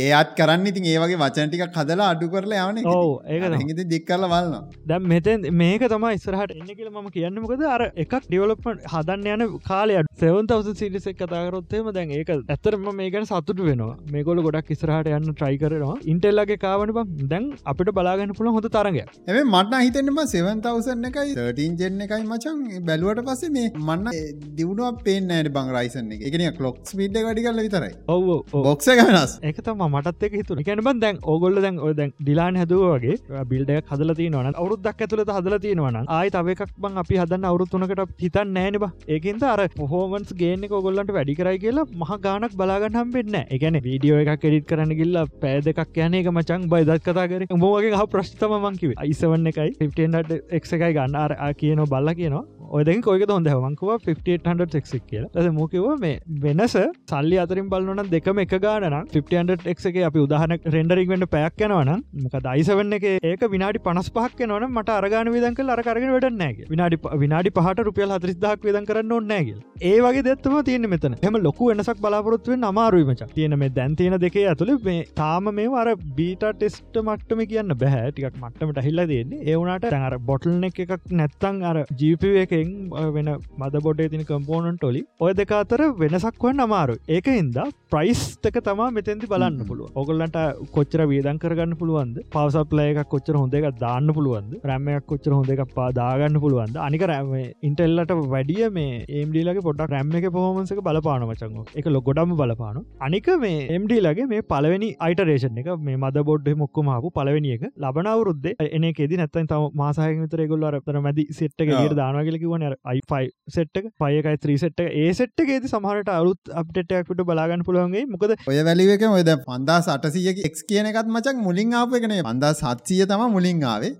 [0.00, 4.68] ඒත් කරන්න ඉතින් ඒවගේ වචනටික කදලා අඩු කරලා යවන ඕ ඒක හිති දික් කරල බලන්න
[4.86, 10.10] දැම් මෙතන් මේක තම ඉස්රහට එන්න කියල ම කියන්නමකද අර එකක් ඩියවලප්මට හදන්න යන කාලයට
[10.20, 13.96] සෙවන්තවස සිරිසෙක් කතාකරොත්තේම දැන් ඒක ඇත්තරම මේකන සතුට වෙනවා.
[14.14, 15.96] මේකොල ගොඩක් ඉස්රහට යන්න ට්‍රයි කරනවා.
[16.12, 16.92] ඉන්ටෙල්ලගේ කාවන
[17.32, 18.98] දැන් අපිට බලාගන්න පුළ හොඳ තරග
[19.30, 24.10] එම මට හිතෙන්ම සෙවන්තවසන්න එකයි තර්ටීන් ජෙන්න එකයි මචන් බැලුවට පස්සේ මේ මන්න
[24.58, 27.94] දියුණුව පේනෑට බං රයිසන්නේ එකන ලොක්ස් විඩ ගඩි කල විතරයි.
[28.08, 28.28] ඔව
[28.60, 29.32] බොක්ස වෙනස්.
[29.50, 34.50] එකතම මටත් එක හිතුන කැනබන් දැන් ඔගොල්ල දැන් ඔය දැන් ඩිලාන් හැදුවගේ බිල්ඩක් හදල තියනවන
[34.54, 38.86] අවුරුද්දක් ඇතුළට හදල තියෙනවන ආයි තව එකක් බං අපි හදන්න අවුරුත්තුනකට හිතන් නෑනබ
[39.16, 44.40] ඒකින්ද අර පොහෝමන්ස් ගේන්න ඔගොල්ලන්ට වැඩි කරයි කියලා මහ ගානක් බලාගන්නම් වෙන්න එකන වීඩියෝ එකක්
[44.42, 47.44] කෙඩිට කරන්න ගිල්ල පෑ දෙකක් යන එක මචං බයිදත් කතා කර.
[47.64, 51.16] මෝගේ හ ප්‍රශ්තම මංකිව අයිසවන්න එකයි 15ට එක් එකයි ගන්න.
[51.24, 52.44] අර කියනෝ බල්ල කියනවා
[52.78, 55.24] ඔයදැ කොයක හොඳ හමංකුව 58ක් කියල.
[55.34, 56.76] ඇද මොකිව මේ වෙනස
[57.12, 58.54] සල්ලි අතරින් බලන්නන දෙකම එක
[58.90, 61.90] ගානන 50ක් අපි උදාහන රෙන්ඩරික්වට පැයක් යනවන
[62.24, 67.54] මක දයිසවන්න එක ඒක විනාඩි පනස් පහක් යනවන මට අරගන විදක අරකරගෙන වැඩනෑ විනාඩි විනාඩි
[67.58, 71.16] පහට රුපියල් හතරිස්දක් විදන් කරන්න ඔන්නෑගල් ඒ වගේ දෙත්තම තියෙන මෙතන.
[71.22, 75.88] එම ලොකු වෙනසක් බලාපොරොත්තුවෙන් අමාරුවමච තියෙන මේ දැන් තියෙන දෙකේ ඇතුළ මේ තාම මේ අර
[76.18, 81.82] බීට ටෙස්ට මට්ටම කියන්න බැහැ ටිකක් මට්ටමට හිල්ලා දෙන්නේ ඒවනට අර බොටල්න එකක් නැත්තං අර
[82.00, 82.70] ජීප එක එකෙන්
[83.14, 88.56] වෙන මද බොඩේ තින කම්පෝනන්ට ොලි ඔය දෙක අතර වෙනසක් වන්න අමාරු ඒක හින්දා ප්‍රයිස්තක
[88.64, 90.38] තමා මෙතැදි බලන්න පුළුව ඔගොල්ලන්ට
[90.70, 92.16] කොච්චර වේදන් කරගන්න පුළුවන්ද?
[92.30, 94.52] පවසප්ලය එකක් කොච්චර හොඳ එකක් දාන්න පුළුවන්ද?
[94.64, 96.76] රැමයක් කොච්චර හොඳ එකක් පාදාගන්න පුළුවන්ද?
[96.80, 102.80] අනික රැම ඉන්ටෙල්ලට වැඩිය මේ ඒම්ඩීලගේ පොඩක් රැම්ම එක පොහොමසක බලපාන මචංගෝ එක ලොගොඩම බලපාන
[103.00, 108.86] අනික මේ එම්ඩීලගේ මේ පලවෙනි අයිටරේෂන් එක මේ මද බොඩ් මොක්කමහපු පලවෙනි එක ලබනවරුද්ද එන
[108.94, 114.86] කෙදි නැත්තන් තම මාසාහකතර ගොල්ල අරතර මැදි සෙට්ක ට දානගලකිවන අයිෆයි සෙට්ක පයකයි ත්‍රී සෙට්ක
[115.02, 121.08] ඒ සෙට්කේද සමහට අලුත් අප්ටෙට්ක්ට බලාගන්න පුළුවන්ගේ මොකද ඔය වැලිුවක ඔයද පන්දා සටසිය එක් කියනකත්
[121.14, 122.16] මචක් මුලින් ආප එකන.
[122.28, 123.92] පන්දා සත්සිය තම මුලින් ආවේ.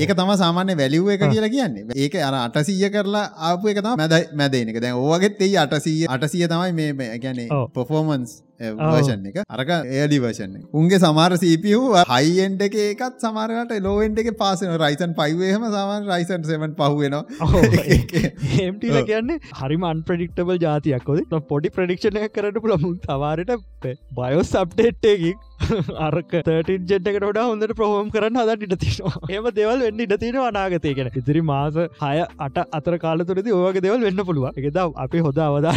[0.00, 1.86] ඒක තම සාමාන්‍ය වැලිුව එක කියලා කියන්නේ.
[1.96, 6.04] ඒක අර අටසීය කරලා ආපු එක තම මැද මැදනක දැන් ඕවගෙත් ඒ අටසීය.
[6.08, 9.38] අටසිය තමයි මේ ගැනේ පොෆෝමන්ස් වර්ෂන් එක.
[9.48, 15.66] අරක ඒඩි වර්ෂන් උන්ගේ සමාර සපියූ හයින්ඩ එක එකත් සමාරට ලෝෙන්ඩ එක පාසන රයිසන් පයිවේහම
[15.68, 17.24] සමාන් රයිසන් සෙමන් පහුවෙනවා
[18.58, 23.54] ඒම්ටල කියන්නේ හරිම අන්ප්‍රඩික්ටබල් ජාතියක්කොද පොඩි ප්‍රඩික්ෂණය කරට පුළමුන් තවාරට
[24.16, 25.36] බයෝස් අප්ඩේට්ටයකින්
[26.06, 30.40] අරක තටින් ජෙට්කට ොඩ හොඳට ප්‍රහෝම් කරන්න හදට ඉට තිනවා ඒම දෙවල් වෙන්න ඉට තියෙන
[30.42, 35.40] අනාගතය කියෙන ඉදිරි මාස හය අට අතර කාලතුරදි ඕගේ දෙවල් වෙන්න පුළුව එකද අපි හොද
[35.40, 35.74] අවදා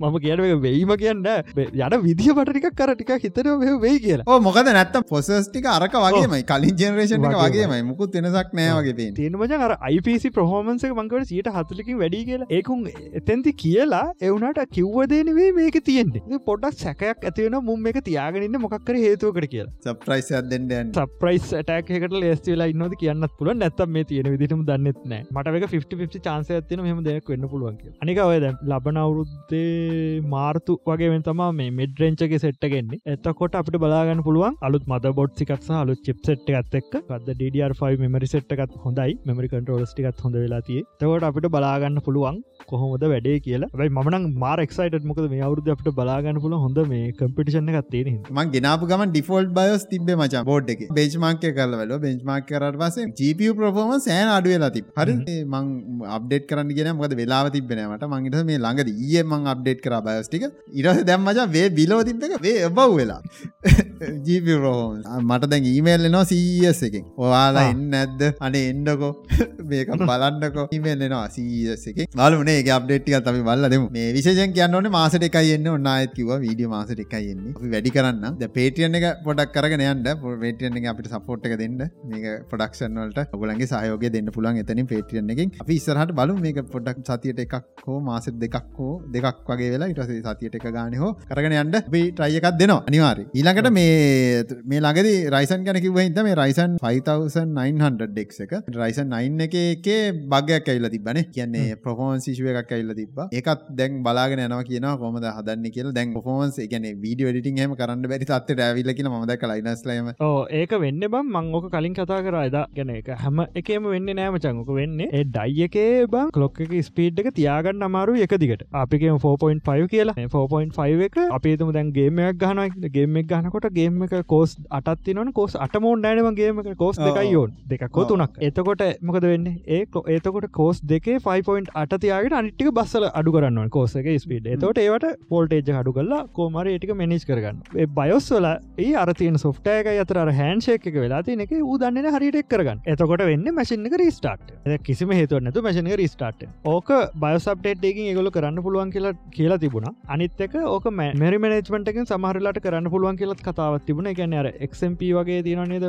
[0.00, 3.46] මම කියන වෙයිම කියන්න යට විදිහ පටික කරටික හිතර
[3.78, 4.38] වෙයි කියලා.
[4.40, 6.42] මොකද නැත්ත පොසස්ටික අරක වගේමයි.
[6.44, 7.80] කලින් ජෙනරේෂන් වගේමයි.
[7.84, 12.50] මුකුත් වෙනසක් නෑ වගේ තියෙනමජ අර අයිපසි ප්‍රහෝමන්සක මංකට සියට හතුලකින් වැඩි කියලා.
[12.50, 16.40] ඒකුන් එතැන්ති කියලා එවුනට කිව්වදේනවේ මේක තියෙන්නේ.
[16.46, 19.72] පොඩක් සැකයක් ඇතිවෙන මුම් එක තියාගෙනන්න මොක්කර හේතු හේතුවකට කියලා.
[19.86, 25.70] සප්‍රයිස් දෙන්න සප්‍රයිස් ටක් ලේස්ට වෙලා ඉන්නද කියන්න පුල නැත්තම් මේ තියෙන විදිටම දන්නෙත්න මට
[25.74, 31.74] 50 චාන්සය ඇතින මෙම දෙයක් වෙන්න පුළුවන් අනික ඔයද ලබන අවුරුද්දේ මාර්තු වගේ තම මේ
[31.80, 37.28] මෙඩ්රෙන්චගේ සෙට්ටගෙන්නේ එතකොට අපිට බලාගන්න පුළුවන් අලුත් මද බොඩ් සිකත් අලු චිප් සෙට් ඇත්තෙක් ගද
[37.32, 39.18] ඩඩR5 මෙමරි සෙට්ටකත් හොඳයි.
[39.28, 42.40] මෙමරි කටරෝස්ටිකත් හොඳ වෙලා තිය තවට අපිට බලාගන්න පුළුවන්
[42.70, 43.70] කොහොමද වැඩේ කියලා.
[43.80, 48.20] යි මන මාර එක්සයිට මොකද මේ අවුරුද අපට බලාගන්න පුල හොඳ මේ කම්පිටිෂන එකත් තියෙන
[48.30, 50.82] ම ගෙනාපු ගම ඩිෆෝල්ට් බයස් තිබ මචා බෝඩ් එක.
[50.90, 55.68] බේජ්මාක්‍ය කරලවල බෙන්ජ්මාක් කරට පස ජීපිය ප්‍රෆෝම සෑන අඩුවෙලා තිබ හරි මං
[56.16, 61.02] අප්ඩේට් කරන්න ගෙන මොකද වෙලා තිබෙනට මංගට මේ ළඟද ඒ මං අප්ඩේට් කර බයස්ටික ඉරස
[61.04, 63.20] දැම්මචා වේ බිලෝ තිබ එක වේ එබව් වෙලා.
[64.26, 67.04] ජීපි රෝහෝම මට දැන් ඊමේල් නවා සීස් එකින්.
[67.18, 69.12] ඔයාලා එන්න ඇද්ද අනේ එන්නකෝ.
[69.70, 70.66] මේක බලන්නකෝ.
[70.72, 73.86] ඉමල්ලනවා සීස් එක බලුනේ අප්ඩේට්ටික අපි බල්ල දෙම.
[73.92, 75.68] මේ විශෂන් කියන්න ඕන මාසට එකයි එන්න.
[75.68, 77.54] ඔන්න අයත් කිව වීඩිය මාසට එකයි එන්නේ.
[77.74, 80.04] වැඩි කරන්න ද පේටියන එක පොඩක් කරගෙන යන්න.
[80.42, 81.78] පේටියන් අපිට සපෝට් එක දෙන්න.
[82.04, 85.52] මේක පොඩක්ෂන් වලට ඔගලන්ගේ සහයෝග දෙන්න පුළන් එතනින් පේටියන් එකින්.
[85.62, 90.22] අපි ඉස්සරහට බලු මේක පොඩක් සතියට එකක් හෝ මාසෙත් දෙකක් හෝ දෙකක් වගේ වෙලා ඉටසේ
[90.26, 91.74] සතියට එක ගාන හෝ කරගෙන යන්න.
[91.80, 98.44] අපි ට්‍රයියකක් දෙනවා අනිවාරි ඊළඟට මේ මේ ළඟදි රයිසන් ගැන කිව හිත මේ රයිසන් 5900
[98.44, 98.52] එක.
[98.76, 100.00] රයිසන් 9 එක එකේ
[100.32, 105.26] බගයක් ඇල්ල තිබන කියන්නේ ප්‍රෆෝන් සිශුව එකක් ඇල්ල තිබ එකත් දැන් බලාගෙන යනවා කියන කොමද
[105.26, 105.92] හදන්න කියල.
[105.92, 110.74] දැන් පොෆෝන්ස් ගැන වීඩිය ඩිටින් හම කරන්න බැරි තත්ත ඇවිල්ල කියන මදක ලයිනස්ලම ඕ ඒක
[110.84, 112.36] වෙන්න බම් මං ඕක කලින් කතා කර.
[112.42, 116.74] එදා ගැන එක හැම එකම වෙන්න නෑම චංගක වෙන්නේ ඒ ඩයි එකේ බං කලොක් එක
[116.88, 118.64] ස්පීඩ් එක තියාගන්න අමාරු එක දිගට.
[118.82, 120.16] අපිකම 4.5 කියලා.
[120.18, 126.04] 4.5 එක අපේතුම දැන් ගේමයක් ගහන ගේමක් ගහනකොට ගේම එක කෝස් අටත් නන කෝස් අටමෝන්
[126.06, 129.46] නෑනවගේම කෝස් දෙකයි යෝන් දෙකක් කොතුනක් එතකොට මොකද වෙන්න?
[129.68, 129.82] ඒ
[130.14, 135.72] ඒතකොට කෝස් දෙකේ 5.8 තියාගෙන අනිටික බස්සල අඩු කරන්න කෝස එක ස්පීඩ් එතකොට ඒවට පෝල්ටේජ
[135.78, 137.60] හඩු කල්ලා කෝමර ඒටික මෙනිස් කරගන්න.
[137.98, 138.46] බයොස්වල
[138.86, 141.46] ඒ අරතියන සොෆ්ටයක අතර හැන්ශේක වෙලා තියනෙ
[141.82, 142.80] දන්න හරිට කරගන්න.
[142.92, 144.52] එතකොට වෙන්න මැසින් එක රිස්ටාට්
[144.88, 146.90] කිසිම හේතුව නැතු මැසින රිස්ටාට් ඕක
[147.24, 149.88] බයසප්ටේට්කින් ඒගොල කරන්න පුළුවන් කියලා කියලා තිබුණ.
[150.14, 154.10] අනිත්තක ඕක මැරි මනේජමටකින් සමහරලාට කරන්න පුළුවන් කියලත් කතාවත් තිබුණ.
[154.20, 155.86] ගැන අර එක්ම්ප වගේ තියනනේද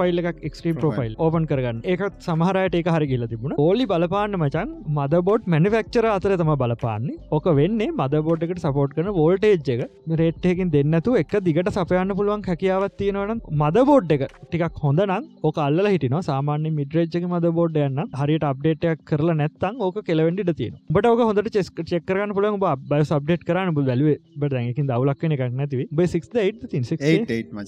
[0.00, 1.82] ෆයිල් එකක් එක්ස්ට්‍රීම් ප්‍රෝෆයිල් ඕපන් කරගන්න.
[1.92, 3.56] ඒකත් සමහරයට ඒක හරි කියලා තිබුණ.
[3.66, 7.18] ඕලි බලපාන්න මචන් මදබොඩ් මැනිෆක්චර අතර තම බලපාන්නේ.
[7.36, 9.82] ඕක වෙන්නේ මදබොඩ්කට සපෝට් කන වෝල්ටේජ් එක.
[10.22, 16.16] රේට්ටයකින් දෙන්නතු එක දිගට සපයන්න පුළුවන් හැකියාවත් තියෙනවන මදබෝඩ් එක ටිකක් හොඳනම් ඕක අල්ල හිටින
[16.28, 21.50] සාමාන්‍ය මිඩරේජ්ක මද බෝඩ් යන්න හරියට අප්ඩේටයක් කරලා නැත්තන් ඕක කෙලවෙඩි තියෙන බට ඕක හොඳට
[21.56, 25.80] චෙස්ක චෙක්කරන්න පුළන් බ සබ්ඩේට් කරන්න බ බැලුව බටැකින් දවලක්න එකක් නැතිව.
[25.90, 25.98] බ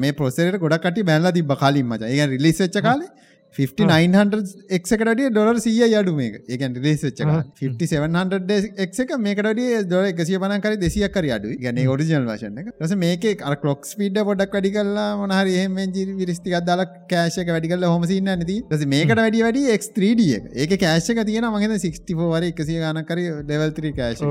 [0.02, 2.02] මේ පොසෙට ගොඩක්ට බැල්ල තිබ කලින් මච.
[2.04, 3.10] ඒ රිලිස්ච්ච කාලේ
[3.58, 4.42] 5900
[4.78, 6.40] එක්කටඩිය ඩොලර් සිය අඩු මේක.
[6.48, 7.22] ඒකන් රිලේස්ච්ච
[7.62, 9.16] 5700 එක්.
[9.26, 14.18] මේකටඩිය දොර එකසිය පනකර දෙසියක් කර අඩු ගැන ඔරිජනල් වශන රස මේක අර කලොක් පිඩ
[14.28, 15.78] පොඩක් වැඩි කල්ලා මොනහරි එහම
[16.20, 21.70] විරිස්තික දල කෑශක වැඩිකල හොමසින්න නැති ස මේකට වැඩි වැඩි එක්3ඩිය ඒක කෑශක තියෙන මගේ
[21.76, 24.24] 64 වර එකසිය ගනකර ඩෙවල්ත්‍රී කෑශ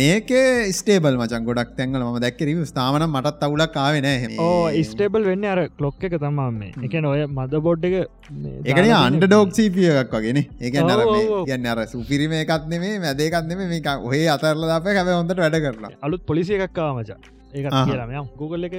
[0.00, 0.32] මේක
[0.80, 4.08] ස්ටේබල් මචන් ගොඩක් තැන්ගල ම දැක්කර ස්ථාමන මටත් අවුලක් කාවෙන
[4.40, 9.24] ඕ ස්ටේබල් වෙන්න අර කලොක් එක තමා මේ එක ඔය මද බොඩ් එක එකන අන්ඩ
[9.24, 11.02] ඩෝක් සීපිය එකක් වගෙන එක නර
[11.48, 15.92] ගන්න අර සුපිරිම එකත් නෙමේ මැදේකත්නෙම මේ ඔහේ අතරල අප හැබ හොඳට වැඩ කරලා.
[16.02, 17.20] අලුත් පොලිසි එකක්කා මචා.
[17.54, 18.10] ඒක කියලම
[18.40, 18.74] Google එක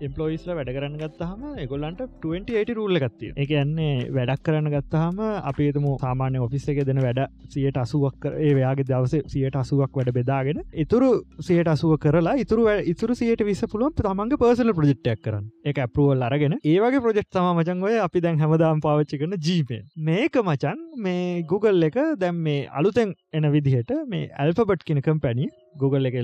[0.00, 6.40] එම්පලෝයිස්ල වැඩ කරන්න ගත්තහම එගොල්ලන්ට 28 රුල්ල ගත්තිය එක යන්නේ වැඩක් කරන්න ගත්තහම අපේතුම සාමාන්‍ය
[6.40, 11.10] ඔෆිස් එක දෙන වැඩ සියට අසුවක් ඒ වයාගේ දවස සියට අසුවක් වැඩ බෙදාගෙන ඉතුරු
[11.40, 15.46] සියට අසුව කරලා ඉතුරු ඉතුරු සියට විස පුළුවන් තමන්ගේ පර්සල ප්‍රජෙක්්ටක් කරන්න.
[15.64, 20.80] එක ඇපරුවල් අරගෙන ඒවගේ ප්‍රජෙක්් තම මචන්ගොය අපි දැන් හැමදාම් පාවිච්චි කරන ජීපෙන් මේක මචන්
[20.98, 25.48] මේ Google එක දැම් මේ අලුතෙන් එන විදිහට මේ ඇල්පබට් කෙනකම් පැණි
[25.82, 26.16] Google එක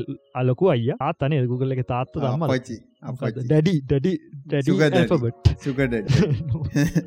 [0.43, 0.95] අලොකු අයිය.
[1.09, 2.45] ආතනය Google එක තාත්ත දම්ම
[3.01, 4.11] ඩඩි ඩඩි
[4.53, 5.47] ඩඩිල්පබට්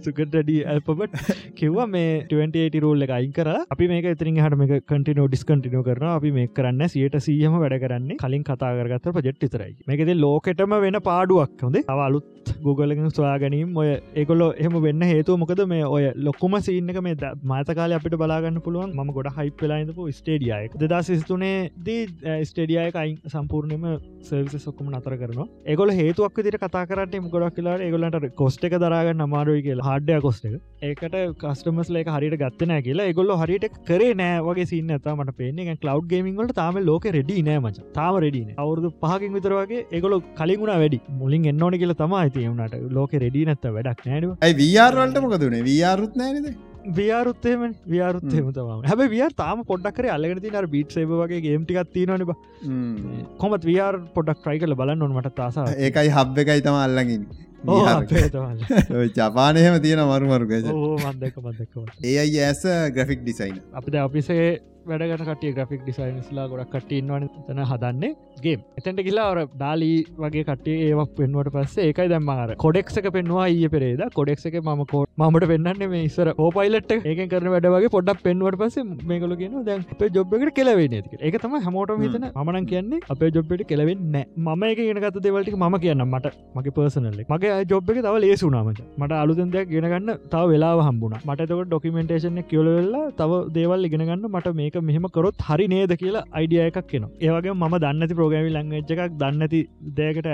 [0.05, 1.13] සුකටඩි ඇල්පබට්
[1.59, 6.07] කිව්වා මේ 28 රෝල්ල එක අයින් කර අපි මේක ඉතිරින් හට මේ කටිනෝ ඩිස්කටිනෝ කරන
[6.13, 8.17] අපි මේ කරන්න සියට සීහම වැඩ කරන්නේ.
[8.23, 11.53] කලින් කතාගරගත්ත ප්‍රජෙට් තරයි මේකෙද ලෝකෙටම වෙන පාඩුවක්.
[11.67, 11.83] හොඳේ?
[12.07, 12.25] අලුත්
[12.65, 13.77] Googleකින් සොයා ගැනීම.
[13.81, 13.89] ඔය
[14.21, 15.61] ඒකොලො එහම වෙන්න හේතු මොකද?
[15.73, 18.97] මේ ඔය ලොක්කුම සිීන්නක මේ මාතකාල අපිට බලාගන්න පුළුවන්.
[18.97, 21.55] ම ගොඩ හයිප් වෙලායිඳපු ස්ටේඩියයක දෙදා සිස්තුනේ
[21.87, 22.01] දී
[22.43, 23.85] ස්ටේඩියයක අයින් සම්පූර්ණයම
[24.23, 29.26] සර්විස සොක්කම නතර කරනවා ඒගොල හේතුවක් දිට කතා කරට ගොඩක් කියලා ඒගොලට කොස්ට එක දරගන්න
[29.26, 34.41] අමාරුයි කියලා හඩ්ඩය කොස්ට එක ඒකට කස්ටමස් ලේක හරිට ගත්තනෑ කියලා ඒගොල්ල හරිට කරේ නෑ
[34.41, 39.34] වගේ සින්න ඇත මට පේන්නේ කලව් ගේමින්ගලට තාම ලෝක රෙඩි නෑමච තාම රෙඩින අවුරදු පහකින්
[39.38, 44.60] විතරවගේ ඒගොල කලින්ගුණ වැඩි මුලින් එන්නෝන කියල තමයි තියවුණට ලෝක රෙඩි නැත්ත වැඩක් නෑඩ ඇයි
[44.60, 46.53] වියාරවලට මොකදුනේ වියාරුත් නෑනද
[46.91, 52.26] වියාරුත්තේම වියාරුත්තේම තම හැබ විය තාම පොඩ්ඩක්කර අල්ලගෙන තින බීට් සේබ වගේ ගේම්ටිකක් තියනන
[53.38, 57.26] කොමත් වියාර් පොඩක් ්‍රයි කල බලන්න නොනට තාසා ඒකයි හබ් එකයි තම අල්ලගින්
[59.15, 60.53] ජපානයම තියෙන මරුමරුග
[62.03, 64.47] ඒ ඇස ග්‍රෆික් ඩිසයින් අපිද අපිසේ
[64.85, 68.11] වැඩගට කටිය ග්‍රෆික් ඩිසයින්ස්ලා ගොඩක් කට ඉන්නවන තන හදන්නේ
[68.43, 73.69] ගේ එතැට කියලා ඔර ඩාලී වගේ කටේ ඒවක් පෙන්වට පස්සේ ඒකයි දැම්මර කොඩෙක්ක පෙන්වා ඒ
[73.76, 74.03] පෙරේද.
[74.14, 78.60] කොඩෙක් එක ම කෝ මට පෙන්න්න මේ ඉස්සර ඕපයිලට ඒක කරන වැඩ වගේ පොඩක් පෙන්වට
[78.61, 78.77] පස
[79.11, 82.27] මේකල කියන දැන් අපේ ජොබ්බකට කෙලවෙන ඒක තම හමෝටම හිතන.
[82.35, 86.35] මනන් කියන්නේ අපේ ජොබ්බට කෙලවෙන්න ම එක ගෙනගත දෙවලට ම කියන්න මට.
[86.55, 91.47] මගේ පර්සනල්ල මගේ ජොබ් එක තව ලේසුනාමට මට අලුතන් දෙයක් ගෙනගන්න තව වෙලා හම්බුණ මට
[91.47, 96.61] තක ඩොකිමෙන්ටේෂන කියලවෙල්ලා තව දේවල් ඉගෙනගන්න මට මේ මේක මෙහම කරොත් හරි නේද කියලා අයිඩිය
[96.63, 99.61] එකක් කියෙන ඒවගේ ම දන්නති ප්‍රෝගමි ලංගච්ච එකක් දන්නති
[99.97, 100.29] දෑකට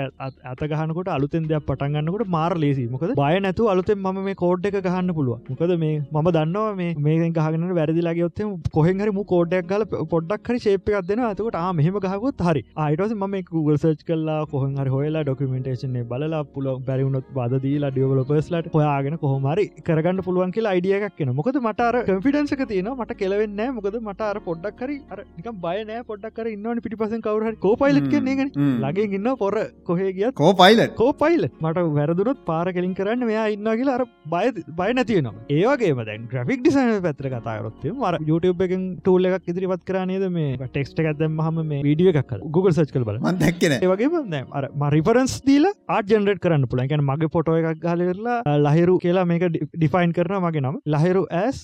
[0.48, 4.78] ඇත ගහනකොට අලුතෙන් දෙයක් පටන්ගන්නකොට මාර ලේසි මොකද බය නැතු අලුතෙන් ම මේ කෝඩ් එක
[4.80, 10.50] ගහන්න පුළුව මොකද මේ මම දන්නවා මේ මේ ගහන වැරදිලාගයොත්තේ කොහෙහරි මු කෝඩ්ඩක් ගල පොඩ්ඩක්
[10.50, 12.62] හරි ශේපයක් දෙන්න අතකට ආ මෙහම ගහකුත් හරි.
[12.78, 19.18] අයිටස ම Google සර්ච් කල්ලා කොහන් හරි හොයලා ඩොකමෙන්ටේෂන බලලා පුල බැරිවුණොත් බදදීලා ඩියවලොපස්ලට හොයාගෙන
[19.18, 24.29] කොහොමරි කරගන්න පුළුවන් කියලා අයිඩිය එකක් කියෙන මොකද මටර කම්ෆිඩන්සක තියෙන මට කෙලවෙන්න මොකද මට
[24.32, 28.48] අර පොඩ්ඩක් හරි අර නිකම් බයනෑ පොඩ්ඩක් කර ඉන්නවන පිටිපසෙන් කවරහරි කෝපයිලට් කියන්නේ
[28.84, 29.56] ලගේ ඉන්න පොර.
[29.88, 34.04] කොහේ ගිය කෝ පයිලට කෝ පයිල මට වැරදුනොත් පාර කෙලින් කරන්න මෙයා ඉන්න කියලා අර
[34.34, 34.46] බය
[34.80, 40.26] බය නැතිවනවා ඒවගේ දැන් ග්‍රෆික් ඩිසයින පැත්‍ර කතාරොත්තේ මර YouTube එකෙන් ටූල් එකක් ඉදිරිපත් කරනේද
[40.38, 45.36] මේ ටෙක්ස්ට එකක්දම හම මේ වීඩිය එකක් Google සච් කල බල දැක්කෙන ඒවගේ අර මරිෆරන්ස්
[45.48, 50.42] දීල ආට ජෙනරට කරන්න පුළන් ගැන මගේ පොටෝ එකක් ගලරලා ලහිරු කියලා මේක ඩිෆයින් කරන
[50.44, 50.76] මගේ නම්.
[50.94, 51.58] ලහිරු ඇස්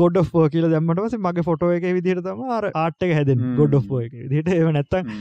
[0.00, 4.16] ගොඩ ෝ කියල දැම්මටස මගේ ෆොටෝ එක විදිර තම අර ආට්ක හැදෙන් ගොඩ ෝ එක
[4.32, 5.14] දිට ඒව නැත්තන්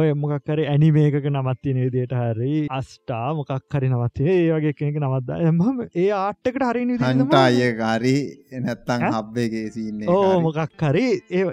[0.00, 5.30] ඔය මොකක්කර ඇනිමේක නමත්තින විදියට හරි අස්ටා මොකක් හරි නවත්තේ ඒ වගේ කෙනෙක නවත්ද.
[5.48, 5.60] එම
[5.94, 8.14] ඒ ආට්ටකට හරි හන්ටාය ගාරි
[8.66, 11.06] නැත්තං හබ්බේගේ සින්නේ ඕ මොකක් හරි.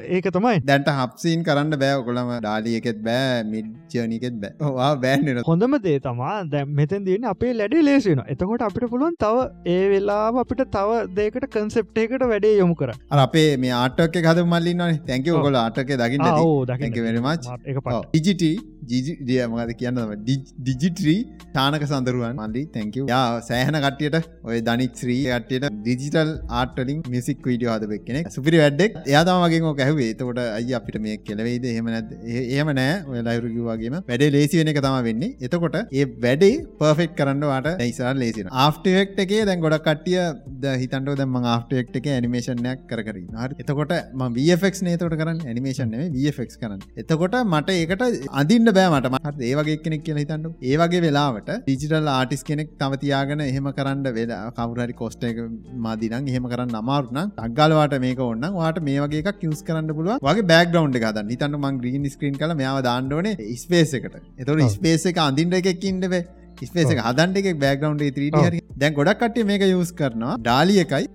[0.09, 0.57] ඒක තමයි.
[0.69, 2.03] දැන්ට හප්සීන් කරන්න බෑ.
[2.07, 4.95] කොළම ඩාලියකෙත් බෑ මිඩ්ජනිකෙත් බෑ.
[5.05, 6.35] බෑන්ඩ හොඳම දේ තමා.
[6.53, 9.45] දැ මෙතන් දන්න අපේ ලැඩි ලේසින එතකොට අපිට පුළුවන් තව
[9.75, 12.91] ඒ වෙලා අපිට තව දේකට කන්සෙප්ටේකට වැඩේ යොමු කර
[13.25, 16.27] අපේ මේ ආටක හද මල්ලින්න තැක ඔගොල ආටක දකින්න
[16.71, 17.49] දකිමච
[18.19, 18.43] ඉජිට
[18.91, 19.99] ජිජිය මගද කියන්න
[20.65, 21.19] ඩිජිට්‍රී
[21.53, 22.33] ටානක සඳරුවන්.
[22.39, 24.17] මල්ලි තැක යා සෑහන කට්ටියට
[24.49, 30.09] ඔය දනිත්්‍රී කට්ටියට ඩිජිටල් ආටලින් මිසික් වීඩියෝ හද කෙනෙ සුපිරි වැඩෙක් එයාතම වගේ ෝක හැවේ
[30.21, 32.95] තකොට අයි අපිට මේ කෙලවෙයිද එහෙම ඒම නෑ.
[33.11, 33.97] ඔය ලයිරුග වගේම.
[34.09, 35.31] වැඩේ ලේසි වෙන එක තම වෙන්නේ.
[35.47, 40.19] එතකොට ඒ වැඩේ පර්ෆෙක්් කරන්නවාට ඇයිසාර ලේසින ආෆ්ටෙක්් එකේ දැන් ගොඩක් කට්ටිය
[40.63, 43.09] ද හිතන්ට දැම ආෆ්ටෙක්් එක ඇනිමේෂන්යක් කරන
[43.43, 43.55] හරි.
[43.61, 45.39] එතකොට ම වෆෙක් නේතකට කරන්න?
[45.47, 46.81] ඇනිමේෂන් වෆෙක් කරන්න.
[47.01, 48.03] එතකොට මට ඒකට
[48.41, 49.11] අදින්න බෑ මට.
[49.15, 54.97] මහත් ඒවගේ කෙනෙක් කියලා හිතන්න ඒවගේ වෙලාවට ඩිජිටල් ආටිස් කෙනෙක් තවතියාගෙන එහෙම කරන්න වෙලා කවුරරි
[55.01, 55.41] කොස්ට එක
[55.87, 60.99] මදිනං එහෙම කරන්න අමාරුන අක්ගලවාට මේක ඔන්න වාට මේ වගේ යස් කරන්න පුළුව වගේ බෑග්‍රවන්්
[60.99, 64.21] එක ද නිතන්න මං ග්‍රීන් ස්ක්‍රීන් කල මෙයාව දාන්නඩනේ ස්පේස එකට.
[64.37, 66.23] එතොට ස්පේස එක අඳින්ට එකක් ඉන්නවේ
[66.69, 70.35] ස්පේස හදන්ට එක බෑග්‍රවන්් ත්‍රීඩ දැන් ගොඩක් කටේ මේක යස් කරනවා.
[70.45, 71.05] ඩාලි එකයි.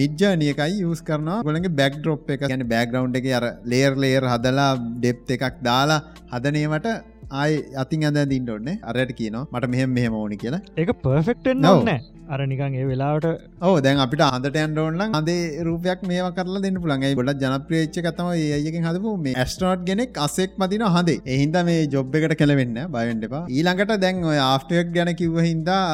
[0.00, 1.38] මිජ්ජානියකයි යස් කරනවා.
[1.46, 2.44] ගොළගේ බැක් ඩ්‍රොප් එක.
[2.50, 6.00] ගැන බෑග්‍රවන්් එක අර ලේර් ලේර් හදලා ඩෙප් එකක් දාලා
[6.34, 6.88] හදනීමට
[7.32, 9.44] ආය අතින් අද දින්න ඔන්න අරයට කියනවා.
[9.52, 10.64] මට මෙහෙම මෙහෙම ඕනි කියලා.
[10.76, 12.00] ඒක පර්ෆෙක්ටෙන් නෑ
[12.32, 13.26] අර නිකන් ඒ වෙලාවට
[13.60, 15.38] ඕ දැන් අපිට අන්දට ඇන්ඩෝන්න අදේ
[15.68, 20.84] රූපයක් මේ කරලා දෙන්න පුළන්ගේ ගොඩ ජනප්‍රියච්ච කතම ඒයකින් හදපු මේ ඇස්ටනෝට් ගෙනෙක් අසෙක් මතින
[20.96, 25.84] හදේ එහින්ද මේ ජොබ් එකට කෙලවෙන්න බයන්ටපා ඊළඟට දැන් ඔය ආෆ්ටයක් ගැන කිව්ව හින්දා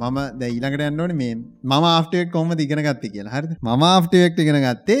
[0.00, 3.36] මම ද ඊළඟට ඇන්නවන මේ මම ආෆ්ටයක් කොම දිගෙන ගත්ති කියලා.
[3.36, 5.00] හරි මම ආෆ්ටයක් ඉගෙන ගත්තේ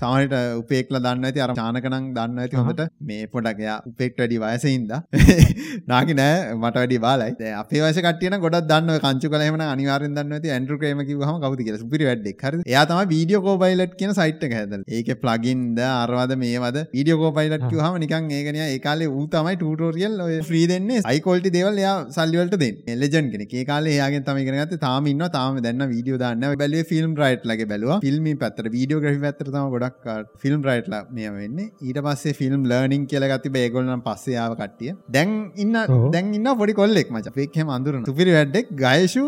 [0.00, 4.92] සමට උපෙක්ල දන්න ඇති අර චානකනං දන්න ඇති හොඳට මේ පොඩක්යා උපෙක්ට වැඩි වයසහින්ද
[5.92, 7.50] නාකි නෑ මට වැඩි බාලයි.
[7.60, 10.52] අපේ වස කටියන ගොඩ දන්න කංචු කලම අනිවාරෙන් දන්න ඇති.
[10.56, 11.78] ඇන්ඩු ක්‍රේම කිවහම කවති කියල.
[11.94, 12.44] පිරි වැඩ්ඩක්.
[12.46, 12.58] හර.
[12.72, 18.62] එයාතම වීඩියෝ කෝපයිලට් කියන සයිට් හැද ඒක ප්ලගින්ද අරවාද මේවද වීඩියෝ කෝපයිලට් කිවහම නිකන් ඒකනය
[18.66, 20.16] ඒකාලේ තමයි ටූටෝරියල්
[20.50, 21.04] ්‍රී දෙන්නේ.
[21.12, 22.80] අයිකෝල්ටි දෙවල් එයා සල්ලිවලට දෙන්න.
[22.94, 27.48] එල්ලජන් කෙන ඒ කාලේ යාගෙන් තමයිකනගත තාම ඉන්න තාම දැන්න වීඩියෝ දන්න බැලේ ෆිල්ම් රයිට්
[27.52, 28.00] ලගේ බැලවා.
[28.06, 31.70] ෆිල්ම් පැත්තර වීඩියෝ ග්‍රහි ඇතරතම ගොඩක් ගොඩක් ෆිල්ම් රයිට්ලා මේ වෙන්නේ.
[31.88, 34.94] ඊට පස්සේ ෆිල්ම් ලර්නිින් කියල ගති බේගොලන පස්සයාව කට්ටිය.
[35.16, 35.30] දැන්
[35.64, 35.76] ඉන්න
[36.14, 37.34] දැන් ඉන්න පොඩි කොල්ලෙක් මච.
[37.38, 39.24] පෙක්හෙම අඳුරන තුපිරි වැඩෙක් ගයශු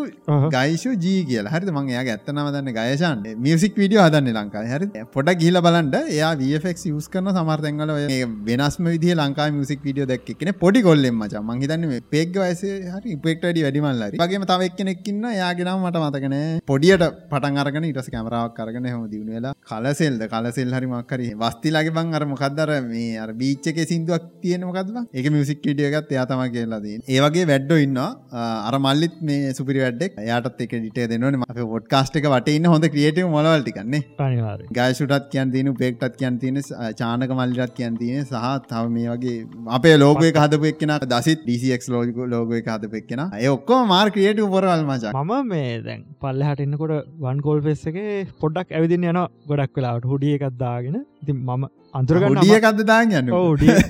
[0.56, 1.54] ගයිශු ජී කියලා.
[1.54, 6.32] හරි මං එයා ඇත්තනව දන්න ගයශන් මියසික් විඩියෝ හදන්න ලංකා හරි පොඩ ගිල බලන්ට එයා
[6.42, 7.94] වෆක් යස් කරන සමර්තැන්ගල
[8.50, 11.34] වෙනස්ම විදි ලංකා මියසික් විඩියෝ දැක් කෙන පොඩි කොල්ලෙම මච.
[11.50, 16.36] මංහිතන්න පෙක් වයසේ හරි පෙක්ටඩි වැඩිමල්ල වගේම තව එක්කෙනෙක්කින්න යාගෙනම් මට මතකන
[16.70, 20.22] පොඩියට පටන් අරගෙන ඉටස කැමරාවක් කරගෙන හම දියුණවෙලා කලසෙල්ද
[20.52, 25.60] කලසෙල් හරි මක්කර වස්තිලාගේ බං අර මොකක්දර මේ අර බීච්චක සිින්දුවක් තියෙන මොකක්ද ඒක මියසික්
[25.62, 31.38] ටියගත් එයාතම කියලාද ඒවගේ වැඩ්ඩ ඉන්න අර මල්ලිත් මේ සුපිරි වැඩක් යාටත් එක ඩිටේ දෙනවන
[31.46, 34.02] අප ොඩ් කාස්ටක වටඉන්න හොඳ ක්‍රියටව මොලවල්ටිකන්නේ
[34.78, 36.60] ගයසුටත් කියන් තියන පෙක්ටත් කියන් තියෙන
[36.94, 39.36] චානක මල්ලිරත් කියන් තියෙන සහ තව මේ වගේ
[39.78, 44.86] අපේ ලෝකය හදපු එක්ෙන දසිත් ඩිසික් ලෝක ලෝකය හදපු එක්ෙන ඒ ඔක්කෝ මාර් ක්‍රියට උපරවල්
[44.90, 45.14] මචා.
[45.16, 47.98] මම මේ දැන් පල්ලහට එන්නකොට වන් කෝල් පෙස් එක
[48.42, 49.18] පොඩ්ඩක් ඇවිදින්න යන
[49.50, 51.64] ගොඩක් වෙලාට හුඩිය එකක් දාගෙන ඉතින් මම
[51.94, 53.30] අන්තුරගන්න ියකක්ද දාගන්න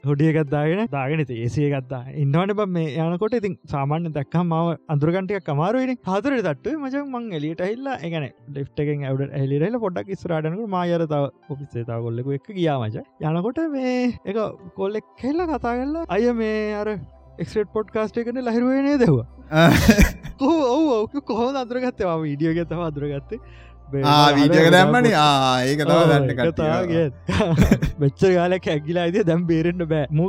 [0.08, 6.36] හොඩියකත්දාගෙන දාගෙන ඒසිය ගත්තා ඉන්නවන බ මේ යනකොට ඉතින් සාමාන්‍ය දක්කම් මාව අන්දුරගන්ටයක් කමාරුවනි හතර
[6.40, 12.52] තට මචක් මං එලියට හිල්ලා එකන ලිට්ගෙන් ඇවඩ එලිරල පොඩක් ස්රාටනක මායරතාව ඔපිස්සේතා කොල්ලෙකු එක
[12.52, 13.96] ගියාමච යනකොට මේ
[14.26, 14.40] එක
[14.76, 16.94] කොල්ලෙක් කෙල්ල කතා කරලා අය මේ අර
[17.38, 19.26] එක්ට පොට් කාස්ට එකන ලහිරුවනේ දෙවා
[20.40, 23.40] ඔහු ඔහු කොහො අදුරගත්තවා වීඩියෝ ගතව අදුරගත්තේ
[23.92, 25.06] වීඩියක දැම්මන?
[25.68, 26.00] ඒක තව
[28.02, 30.06] වෙච්ච ගාල කැගිලා අයිද දැම් බේරෙන්ට බෑ.
[30.10, 30.24] මු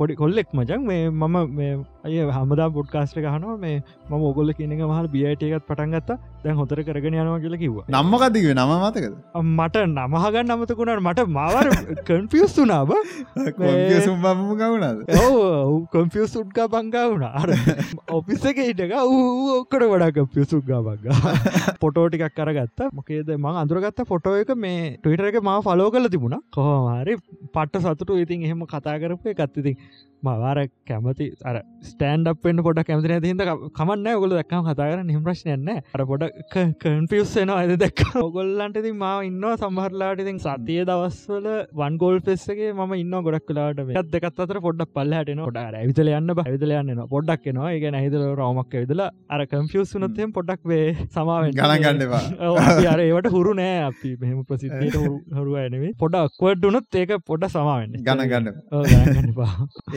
[0.00, 1.72] පොඩි කොල්ලෙක් මචන් මේ මම මේ
[2.04, 3.76] අය හමදා පොඩ්කාස්ට ගහනවා මේ
[4.08, 6.10] ම ඔගොල්ල කියනක මහල් බියටයකත් පටන්ගත්ත
[6.44, 9.14] දැන් හොතර කරගෙන යනවා කියලා කිව නම්මකතිව නම මතකද?
[9.42, 11.66] මට නමහගන්න අමතකුණට මට මවර
[12.08, 15.24] කන්පියස් සුම්බම ගවුණද ඔ
[15.94, 17.26] කොම්පියස් උඩ්ගා බංගා වුණ.
[17.40, 17.50] අර
[18.18, 21.34] ඔපිස්ස එක ඉටක ඌ ඔක්කට වඩා කම්පියසුක්ගා බංගා
[21.82, 23.28] පොටෝටිකක් කරගත්ත මොකේද?
[23.36, 26.38] මං අඳුරගත්ත ෆොටෝ එක මේ ටවිටර එක ම ෆලෝ කල තිබුණ.
[26.52, 27.16] කොහමාරි
[27.54, 28.16] පට්ට සතුට.
[28.24, 29.76] ඉතින් එහෙම කතා කරපය ගත්තිතින්
[30.22, 33.42] මවාර කැමති අර ස්ටන්ඩ පෙන් පොඩ කැමතින හිද
[33.78, 36.24] කමන්න ඔගොල දක්කම කතාර නිම ප්‍රශ්නයන්න අර පොඩ
[36.84, 42.96] කන්පියස්සෙන අද දැක් ඔගොල්ලන්ට ති ම ඉන්න සම්හරලාට ඉතින් සතිය දවස්වල වන් ගෝල් පෙස්සගේ ම
[42.96, 47.72] ඉන්න ගොඩක් කලාට ත් දෙකත් අතර පොඩක් පල්ලහටන ොඩ ඇවිතල යන්න බහිදල යන්න පොඩක් නවා
[47.72, 52.22] ඒ නැහිදල රෝමක් විදලා අර කම්පියස් වනතයෙන් පොඩක් වේ සමාවෙන් ගලගන්නවා
[52.90, 54.10] අර ඒවට හුරු නෑ අපි.
[54.20, 54.96] මෙහම ප්‍රසිද්ධට
[55.36, 57.96] හරුව ඇනේ පොඩක් වඩ්ඩුනත් ඒක පොඩ සමාවෙන්න.
[58.00, 58.48] ගණගන්න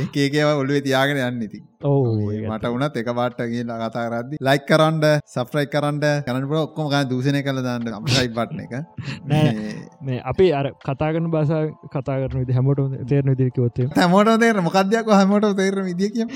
[0.16, 5.68] ඒකේකව ඔලුව තියාගෙන යන්න ඉති මට වනත් එක පාට කියලා කතා කරදදි ලයික් කරන්ඩ සෆ්‍රයි
[5.68, 8.74] කරන්ඩ කනට ඔක්කොම ගන්න දූෂණය කළ දන්න අමසයි පට්න එක.
[10.06, 11.54] මේ අපි අර කතාගන බස
[11.92, 16.28] කතා කරන විදි හැමෝට තේරන දිරිකවත්තේ හැමෝට තේර මොකදයක් හැමෝට තේර විදිිය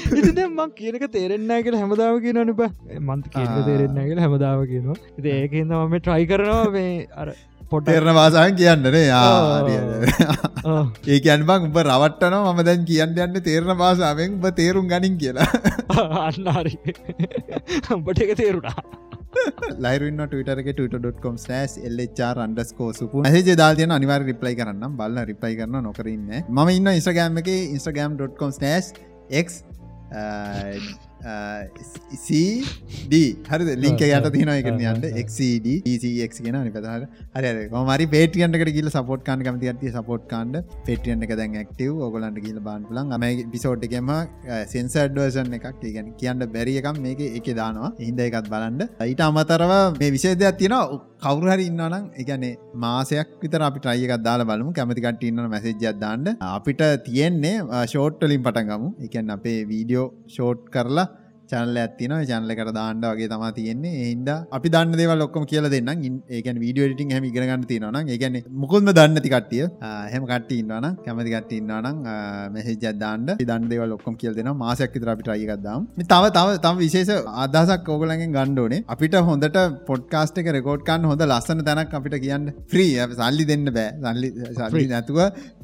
[0.48, 2.64] ම කියනක තේරෙන්න කියල හැමදාව කියන නිබ
[3.02, 4.98] මන්ත කියන්න තේරෙන්න කියල හැමදාව කියනවා.
[5.38, 7.32] ඒකන්ද මම ට්‍රයි කරනවා මේ අර
[7.72, 9.08] පොටේරන වාසාන් කියන්නනේ
[11.08, 15.50] ඒ කියන් බං උඹ රවට්ටන ම දැන් කියන්න යන්න තේරණ භාසාාවෙන් උඹ තේරුම් ගනින් කියලා.
[16.28, 16.74] අන්නාරි
[17.96, 18.80] උඹට එක තේරුණා.
[19.80, 25.82] ලයිරන්න ටටක ට.කොම් ස් එල්චර් අන්ඩස්කෝ සුපු හජ දාතියන අනිවාර රිප්ලයි කරන්න බල්ල රිප්ලයි කරන
[25.82, 28.94] නොකරන්න ම ඉන්න ඉස්ගෑම් එක ඉස්ටගම්.කොම් ස්
[31.24, 31.82] එක්
[32.18, 33.14] සD
[33.50, 39.24] හරි ලින්ක යට තින එක යන්න එක්D ECX ගෙන නිපතහර හරි මරි පේටියන්ට ගිල සපෝට්
[39.24, 44.12] කාන් කමති ඇති සපෝට් කාන්ඩ පෙටියන් එක දැන් ක්ටව ඔගලන්ට ගිල බාන් පුලන් ම පිසෝට්කම
[44.74, 45.68] සෙන්සර්ඩර්සන් එකක්.
[45.88, 47.92] ගැන කියන්න බැරි එකම් මේක එක දානවා.
[48.00, 50.76] හින්ද එකත් බලන්ඩ ඊට අමතරව මේ විශේදයක් තියෙන
[51.22, 52.52] කවුරහරි ඉන්නනම් එකනේ
[52.84, 54.72] මාසයක් විතර අපි ට්‍රයියකක් දාලා බලමු.
[54.72, 56.28] කැමතිකට ඉන්න මැසේජ්ජත් දාන්න.
[56.50, 61.08] අපිට තියෙන්නේ uh, ෂෝට්ටලින් පටන්ගමු එකන් අපේ වීඩියෝ ෂෝට් කරලා
[61.52, 63.94] චනල ඇතින චනලකට දාන්න වගේ තම තියෙන්නේ.
[64.04, 65.92] එහින්ද අපි දන්න දේව ලොක්කම කියල දෙන්න
[66.38, 69.66] ඒකන් වීඩියෝ ටින් හම ඉගෙනගන්න තිනවන ඒගැන මුකුල්ම දන්නති කට්ටිය
[70.14, 71.98] හෙම කට ඉන්නවන කැමති කට ඉන්නවනම්
[72.56, 73.28] මෙහජ දාන්න.
[73.42, 77.12] දන්න දේව ලොක්කොම් කියල් දෙෙන මාසයක් තර අපිට අයිගත්දාම් තව තව තම විශේෂ
[77.46, 79.60] අදසක් ඕගලගෙන් ගණ්ඩෝනේ අපිට හොඳට
[79.90, 82.52] පොඩ්කාස්ට එක රෙකෝඩ්කන් හොඳ ලස්සන තැනක් අපිට කියන්න.
[82.74, 83.90] ්‍රී සල්ලි දෙන්න බෑ.
[84.60, 85.20] සල්ලි නැතුව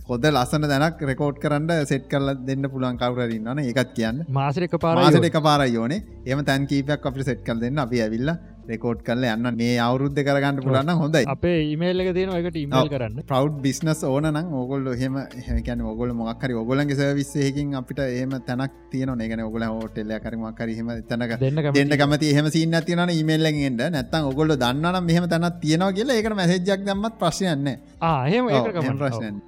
[0.08, 4.18] හොද ලස්සන දැනක් රෙකෝඩ් කරන්න සෙට් කරල දෙන්න පුළන් කවරරන්නන ඒකත් කියන්න.
[4.30, 7.80] මාසරක පාරසට එක පාරයෝනේ එම තැන් කීපයක් අපිට සෙට් කල් දෙන්න.
[7.86, 8.36] අපි ඇවිල්ලා
[8.70, 11.24] රෙකෝඩ් කල යන්න මේ අවුරුද්ධ කරගන්න පුලන්න හොඳයි.
[11.28, 13.24] අපේ ඉමේල්ල තියෙන එකට ඉමල් කරන්න.
[13.26, 15.18] ප්‍රව් බිස්නස් ඕනන ඔගොල්ල හෙම
[15.48, 21.36] හැකැන ඔගොල මොක්කරි ඔගොලන්ගේ සවිස්සයකින් අපිට ඒම තැනක් තියන ඒගන ඔගල හෝටෙල්ල කරමක්කරම තැනක
[21.74, 22.34] දෙන්න කමති.
[22.34, 27.68] හම සින්න තියන ඉමල්ලෙන්ට නැත්තන් ඔගොල්ල දන්නන මෙහම තැනත් තියනවා කියලා ඒකට මැසේජක් දම්මත් ප්‍රශ්යන්න
[28.04, 28.50] ආහෙම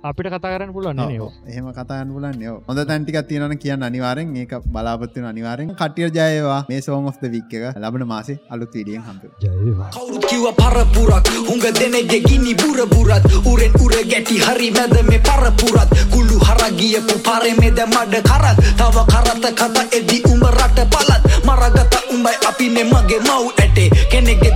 [0.04, 1.04] අපිට කතාරන්න පුලන්න
[1.48, 7.26] එහෙම කතාන්න පුලන්න හොඳ තැන්ටික තියන කියන්න අනිවාරෙන් ඒක බලාපත්තින අනිවාරෙන් කටිය ජයවා මේ ඔෆ්ද
[7.32, 11.28] වික්ක ලබන මාසේ අලුත් විඩියෙන් කවුරුත් කිව පරපුරක්.
[11.48, 13.24] හුඟ දෙනෙගේ ගිනි බුරබුරත්.
[13.46, 15.90] උරෙන් උර ගැටි හරි මැද මේ පරපුරත්.
[16.10, 18.58] කුල්ලු හරගියපු පරෙමෙද මඩ කරත්.
[18.78, 23.30] තව කරත කත එදි උඹ රට පලත් මරගත උඹයි අපි මේ මගේ මව්
[23.62, 23.90] ඇටේ.
[24.10, 24.55] කෙනෙක්ගේ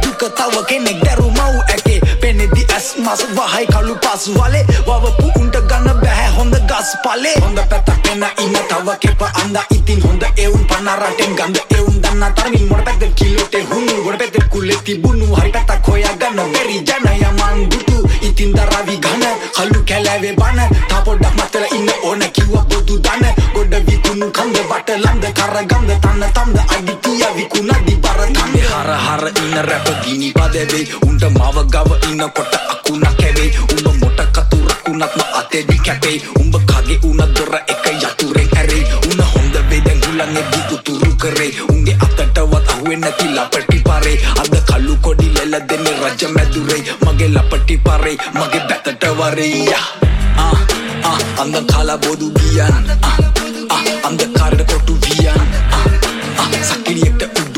[3.10, 4.66] මස් වහයි කළු පස් වලේ.
[4.88, 7.34] වවපු උන්ට ගන්න බැහැ හොඳ ගස් පලේ.
[7.44, 12.68] හොඳ පැත පෙන ඉන්න තව කෙප අන්ද ඉතින් හොඳ එවුන් පනරටෙන් ගඳ එවුන් දන්න තරමින්
[12.70, 15.36] මොඩ පැත්තෙ කිලෝටේ හුණු ගොඩ පැත්තෙ කුල්ලෙ තිබුණු.
[15.36, 19.26] හරි පැත්තක් හොයාගන්න බැරි ජනයමන් දුටු ඉතින් දරවි ගන
[19.58, 20.60] කල්ලු කැලෑවේ බන.
[20.90, 23.26] තා පොඩ්ඩක් මතල ඉන්න ඕන කිව්ව බොදු දන.
[23.54, 28.68] ගොඩ විකුණු කන්ද බට ලන්ද කරගන්ද තන්න තම්ද අඩිතිය විකුණදි බර තන්නේ.
[28.74, 30.86] හර හර ඉන්න රැප ගිනි පදෙවේ.
[31.08, 33.52] උන්ට මව ගව ඉන්න කොට අකුණ කැවේ.
[33.74, 40.00] උඹ මොට කතුරකුණත්ම අතෙදි කැපේ උඹ කගේ උන දොර එක යතුරෙන් ඇරේ උන හොඳ වේදැන්
[40.02, 44.18] ගුලන්ගෙදි උතුරු කරේ උන්ගේ අතටවත් අහුවෙන් නැති ලපටි පරේ.
[44.42, 49.76] අද කල්ලු කොඩි ලෙල දෙන්නේ රජ මැදුරේ මගේ ලපටි පරේ මගේ බැතට වරේ
[51.42, 52.86] අන්ද කාලා බොදු ගියන්.
[54.08, 55.42] අන්ද කාරට කොටු වියන්
[56.70, 57.49] සකිලියෙක්ට උඩු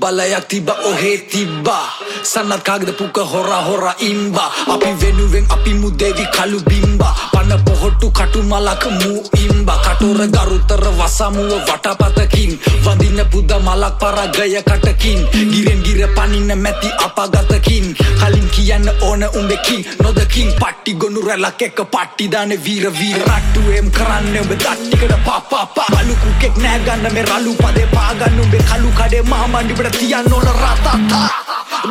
[0.00, 1.86] බලයක් තිබ ඔහේ තිබ්බා
[2.22, 8.42] සන්නත් කාගද පුක හොර හොර ඉම්බා අපි වෙනුවෙන් අපි මුදේවි කළු බිම්බා පන පොහොට්ටු කටු
[8.42, 9.78] මලක මූ ඉම්බා.
[9.84, 12.58] කටොර ගරුතර වසමුව වටපතකින්.
[12.84, 15.18] වදින්න පුද මලක් පරගය කටකින්
[15.52, 17.96] ගිරෙන් ගිර පනින්න මැති අපාගතකින්.
[18.20, 20.52] කලින් කියන්න ඕන උඹෙකින් නොදකින්.
[20.60, 23.18] පට්ටි ගොනු රැලක් එක පට්ටිදාන වීර වීර.
[23.18, 28.64] රට්ටුවම් කරන්න උඹ දට්ටිකට පාපාපා අලුකුකෙක් නෑගන්න මේ රලු පදේ පාගන්න උඹේ.
[28.70, 31.28] කලු කඩේ මාමණ්ඩිබට තියන්න ඕන රතතා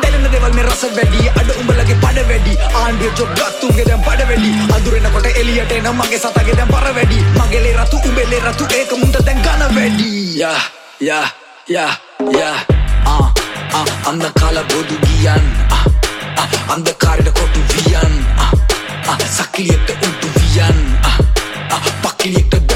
[0.02, 1.28] දැනෙන දෙවල් මේ රස වැඩි.
[1.40, 2.52] අඩ උඹලගේ පඩ වැඩි.
[2.80, 4.50] ආණ්ඩිය ජොබ් ගත්තුන්ගේ දැන් පඩ වැඩි.
[4.76, 7.18] අඳුරෙනකොට එලියට එන මගේ සතගේ දැන් පර වැඩි.
[7.38, 10.38] මගේලේ රතු උඹෙලේ රතු ඒක මුන්ට දැන් ගන වැඩි.
[10.38, 10.60] යා
[11.00, 11.26] යා
[11.68, 11.92] යා
[12.38, 12.58] යා.
[13.06, 13.32] ආ
[13.78, 15.50] ආ අන්න කාලා බොදු ගියන්.
[15.76, 15.84] ආ
[16.42, 18.14] ආ අන්ධකාරයට කොටු වියන්.
[18.38, 18.52] ආ
[19.10, 20.78] ආ සක්ලියට උඩු වියන්.
[21.10, 21.18] ආ
[21.74, 22.69] ආ පක්ලියට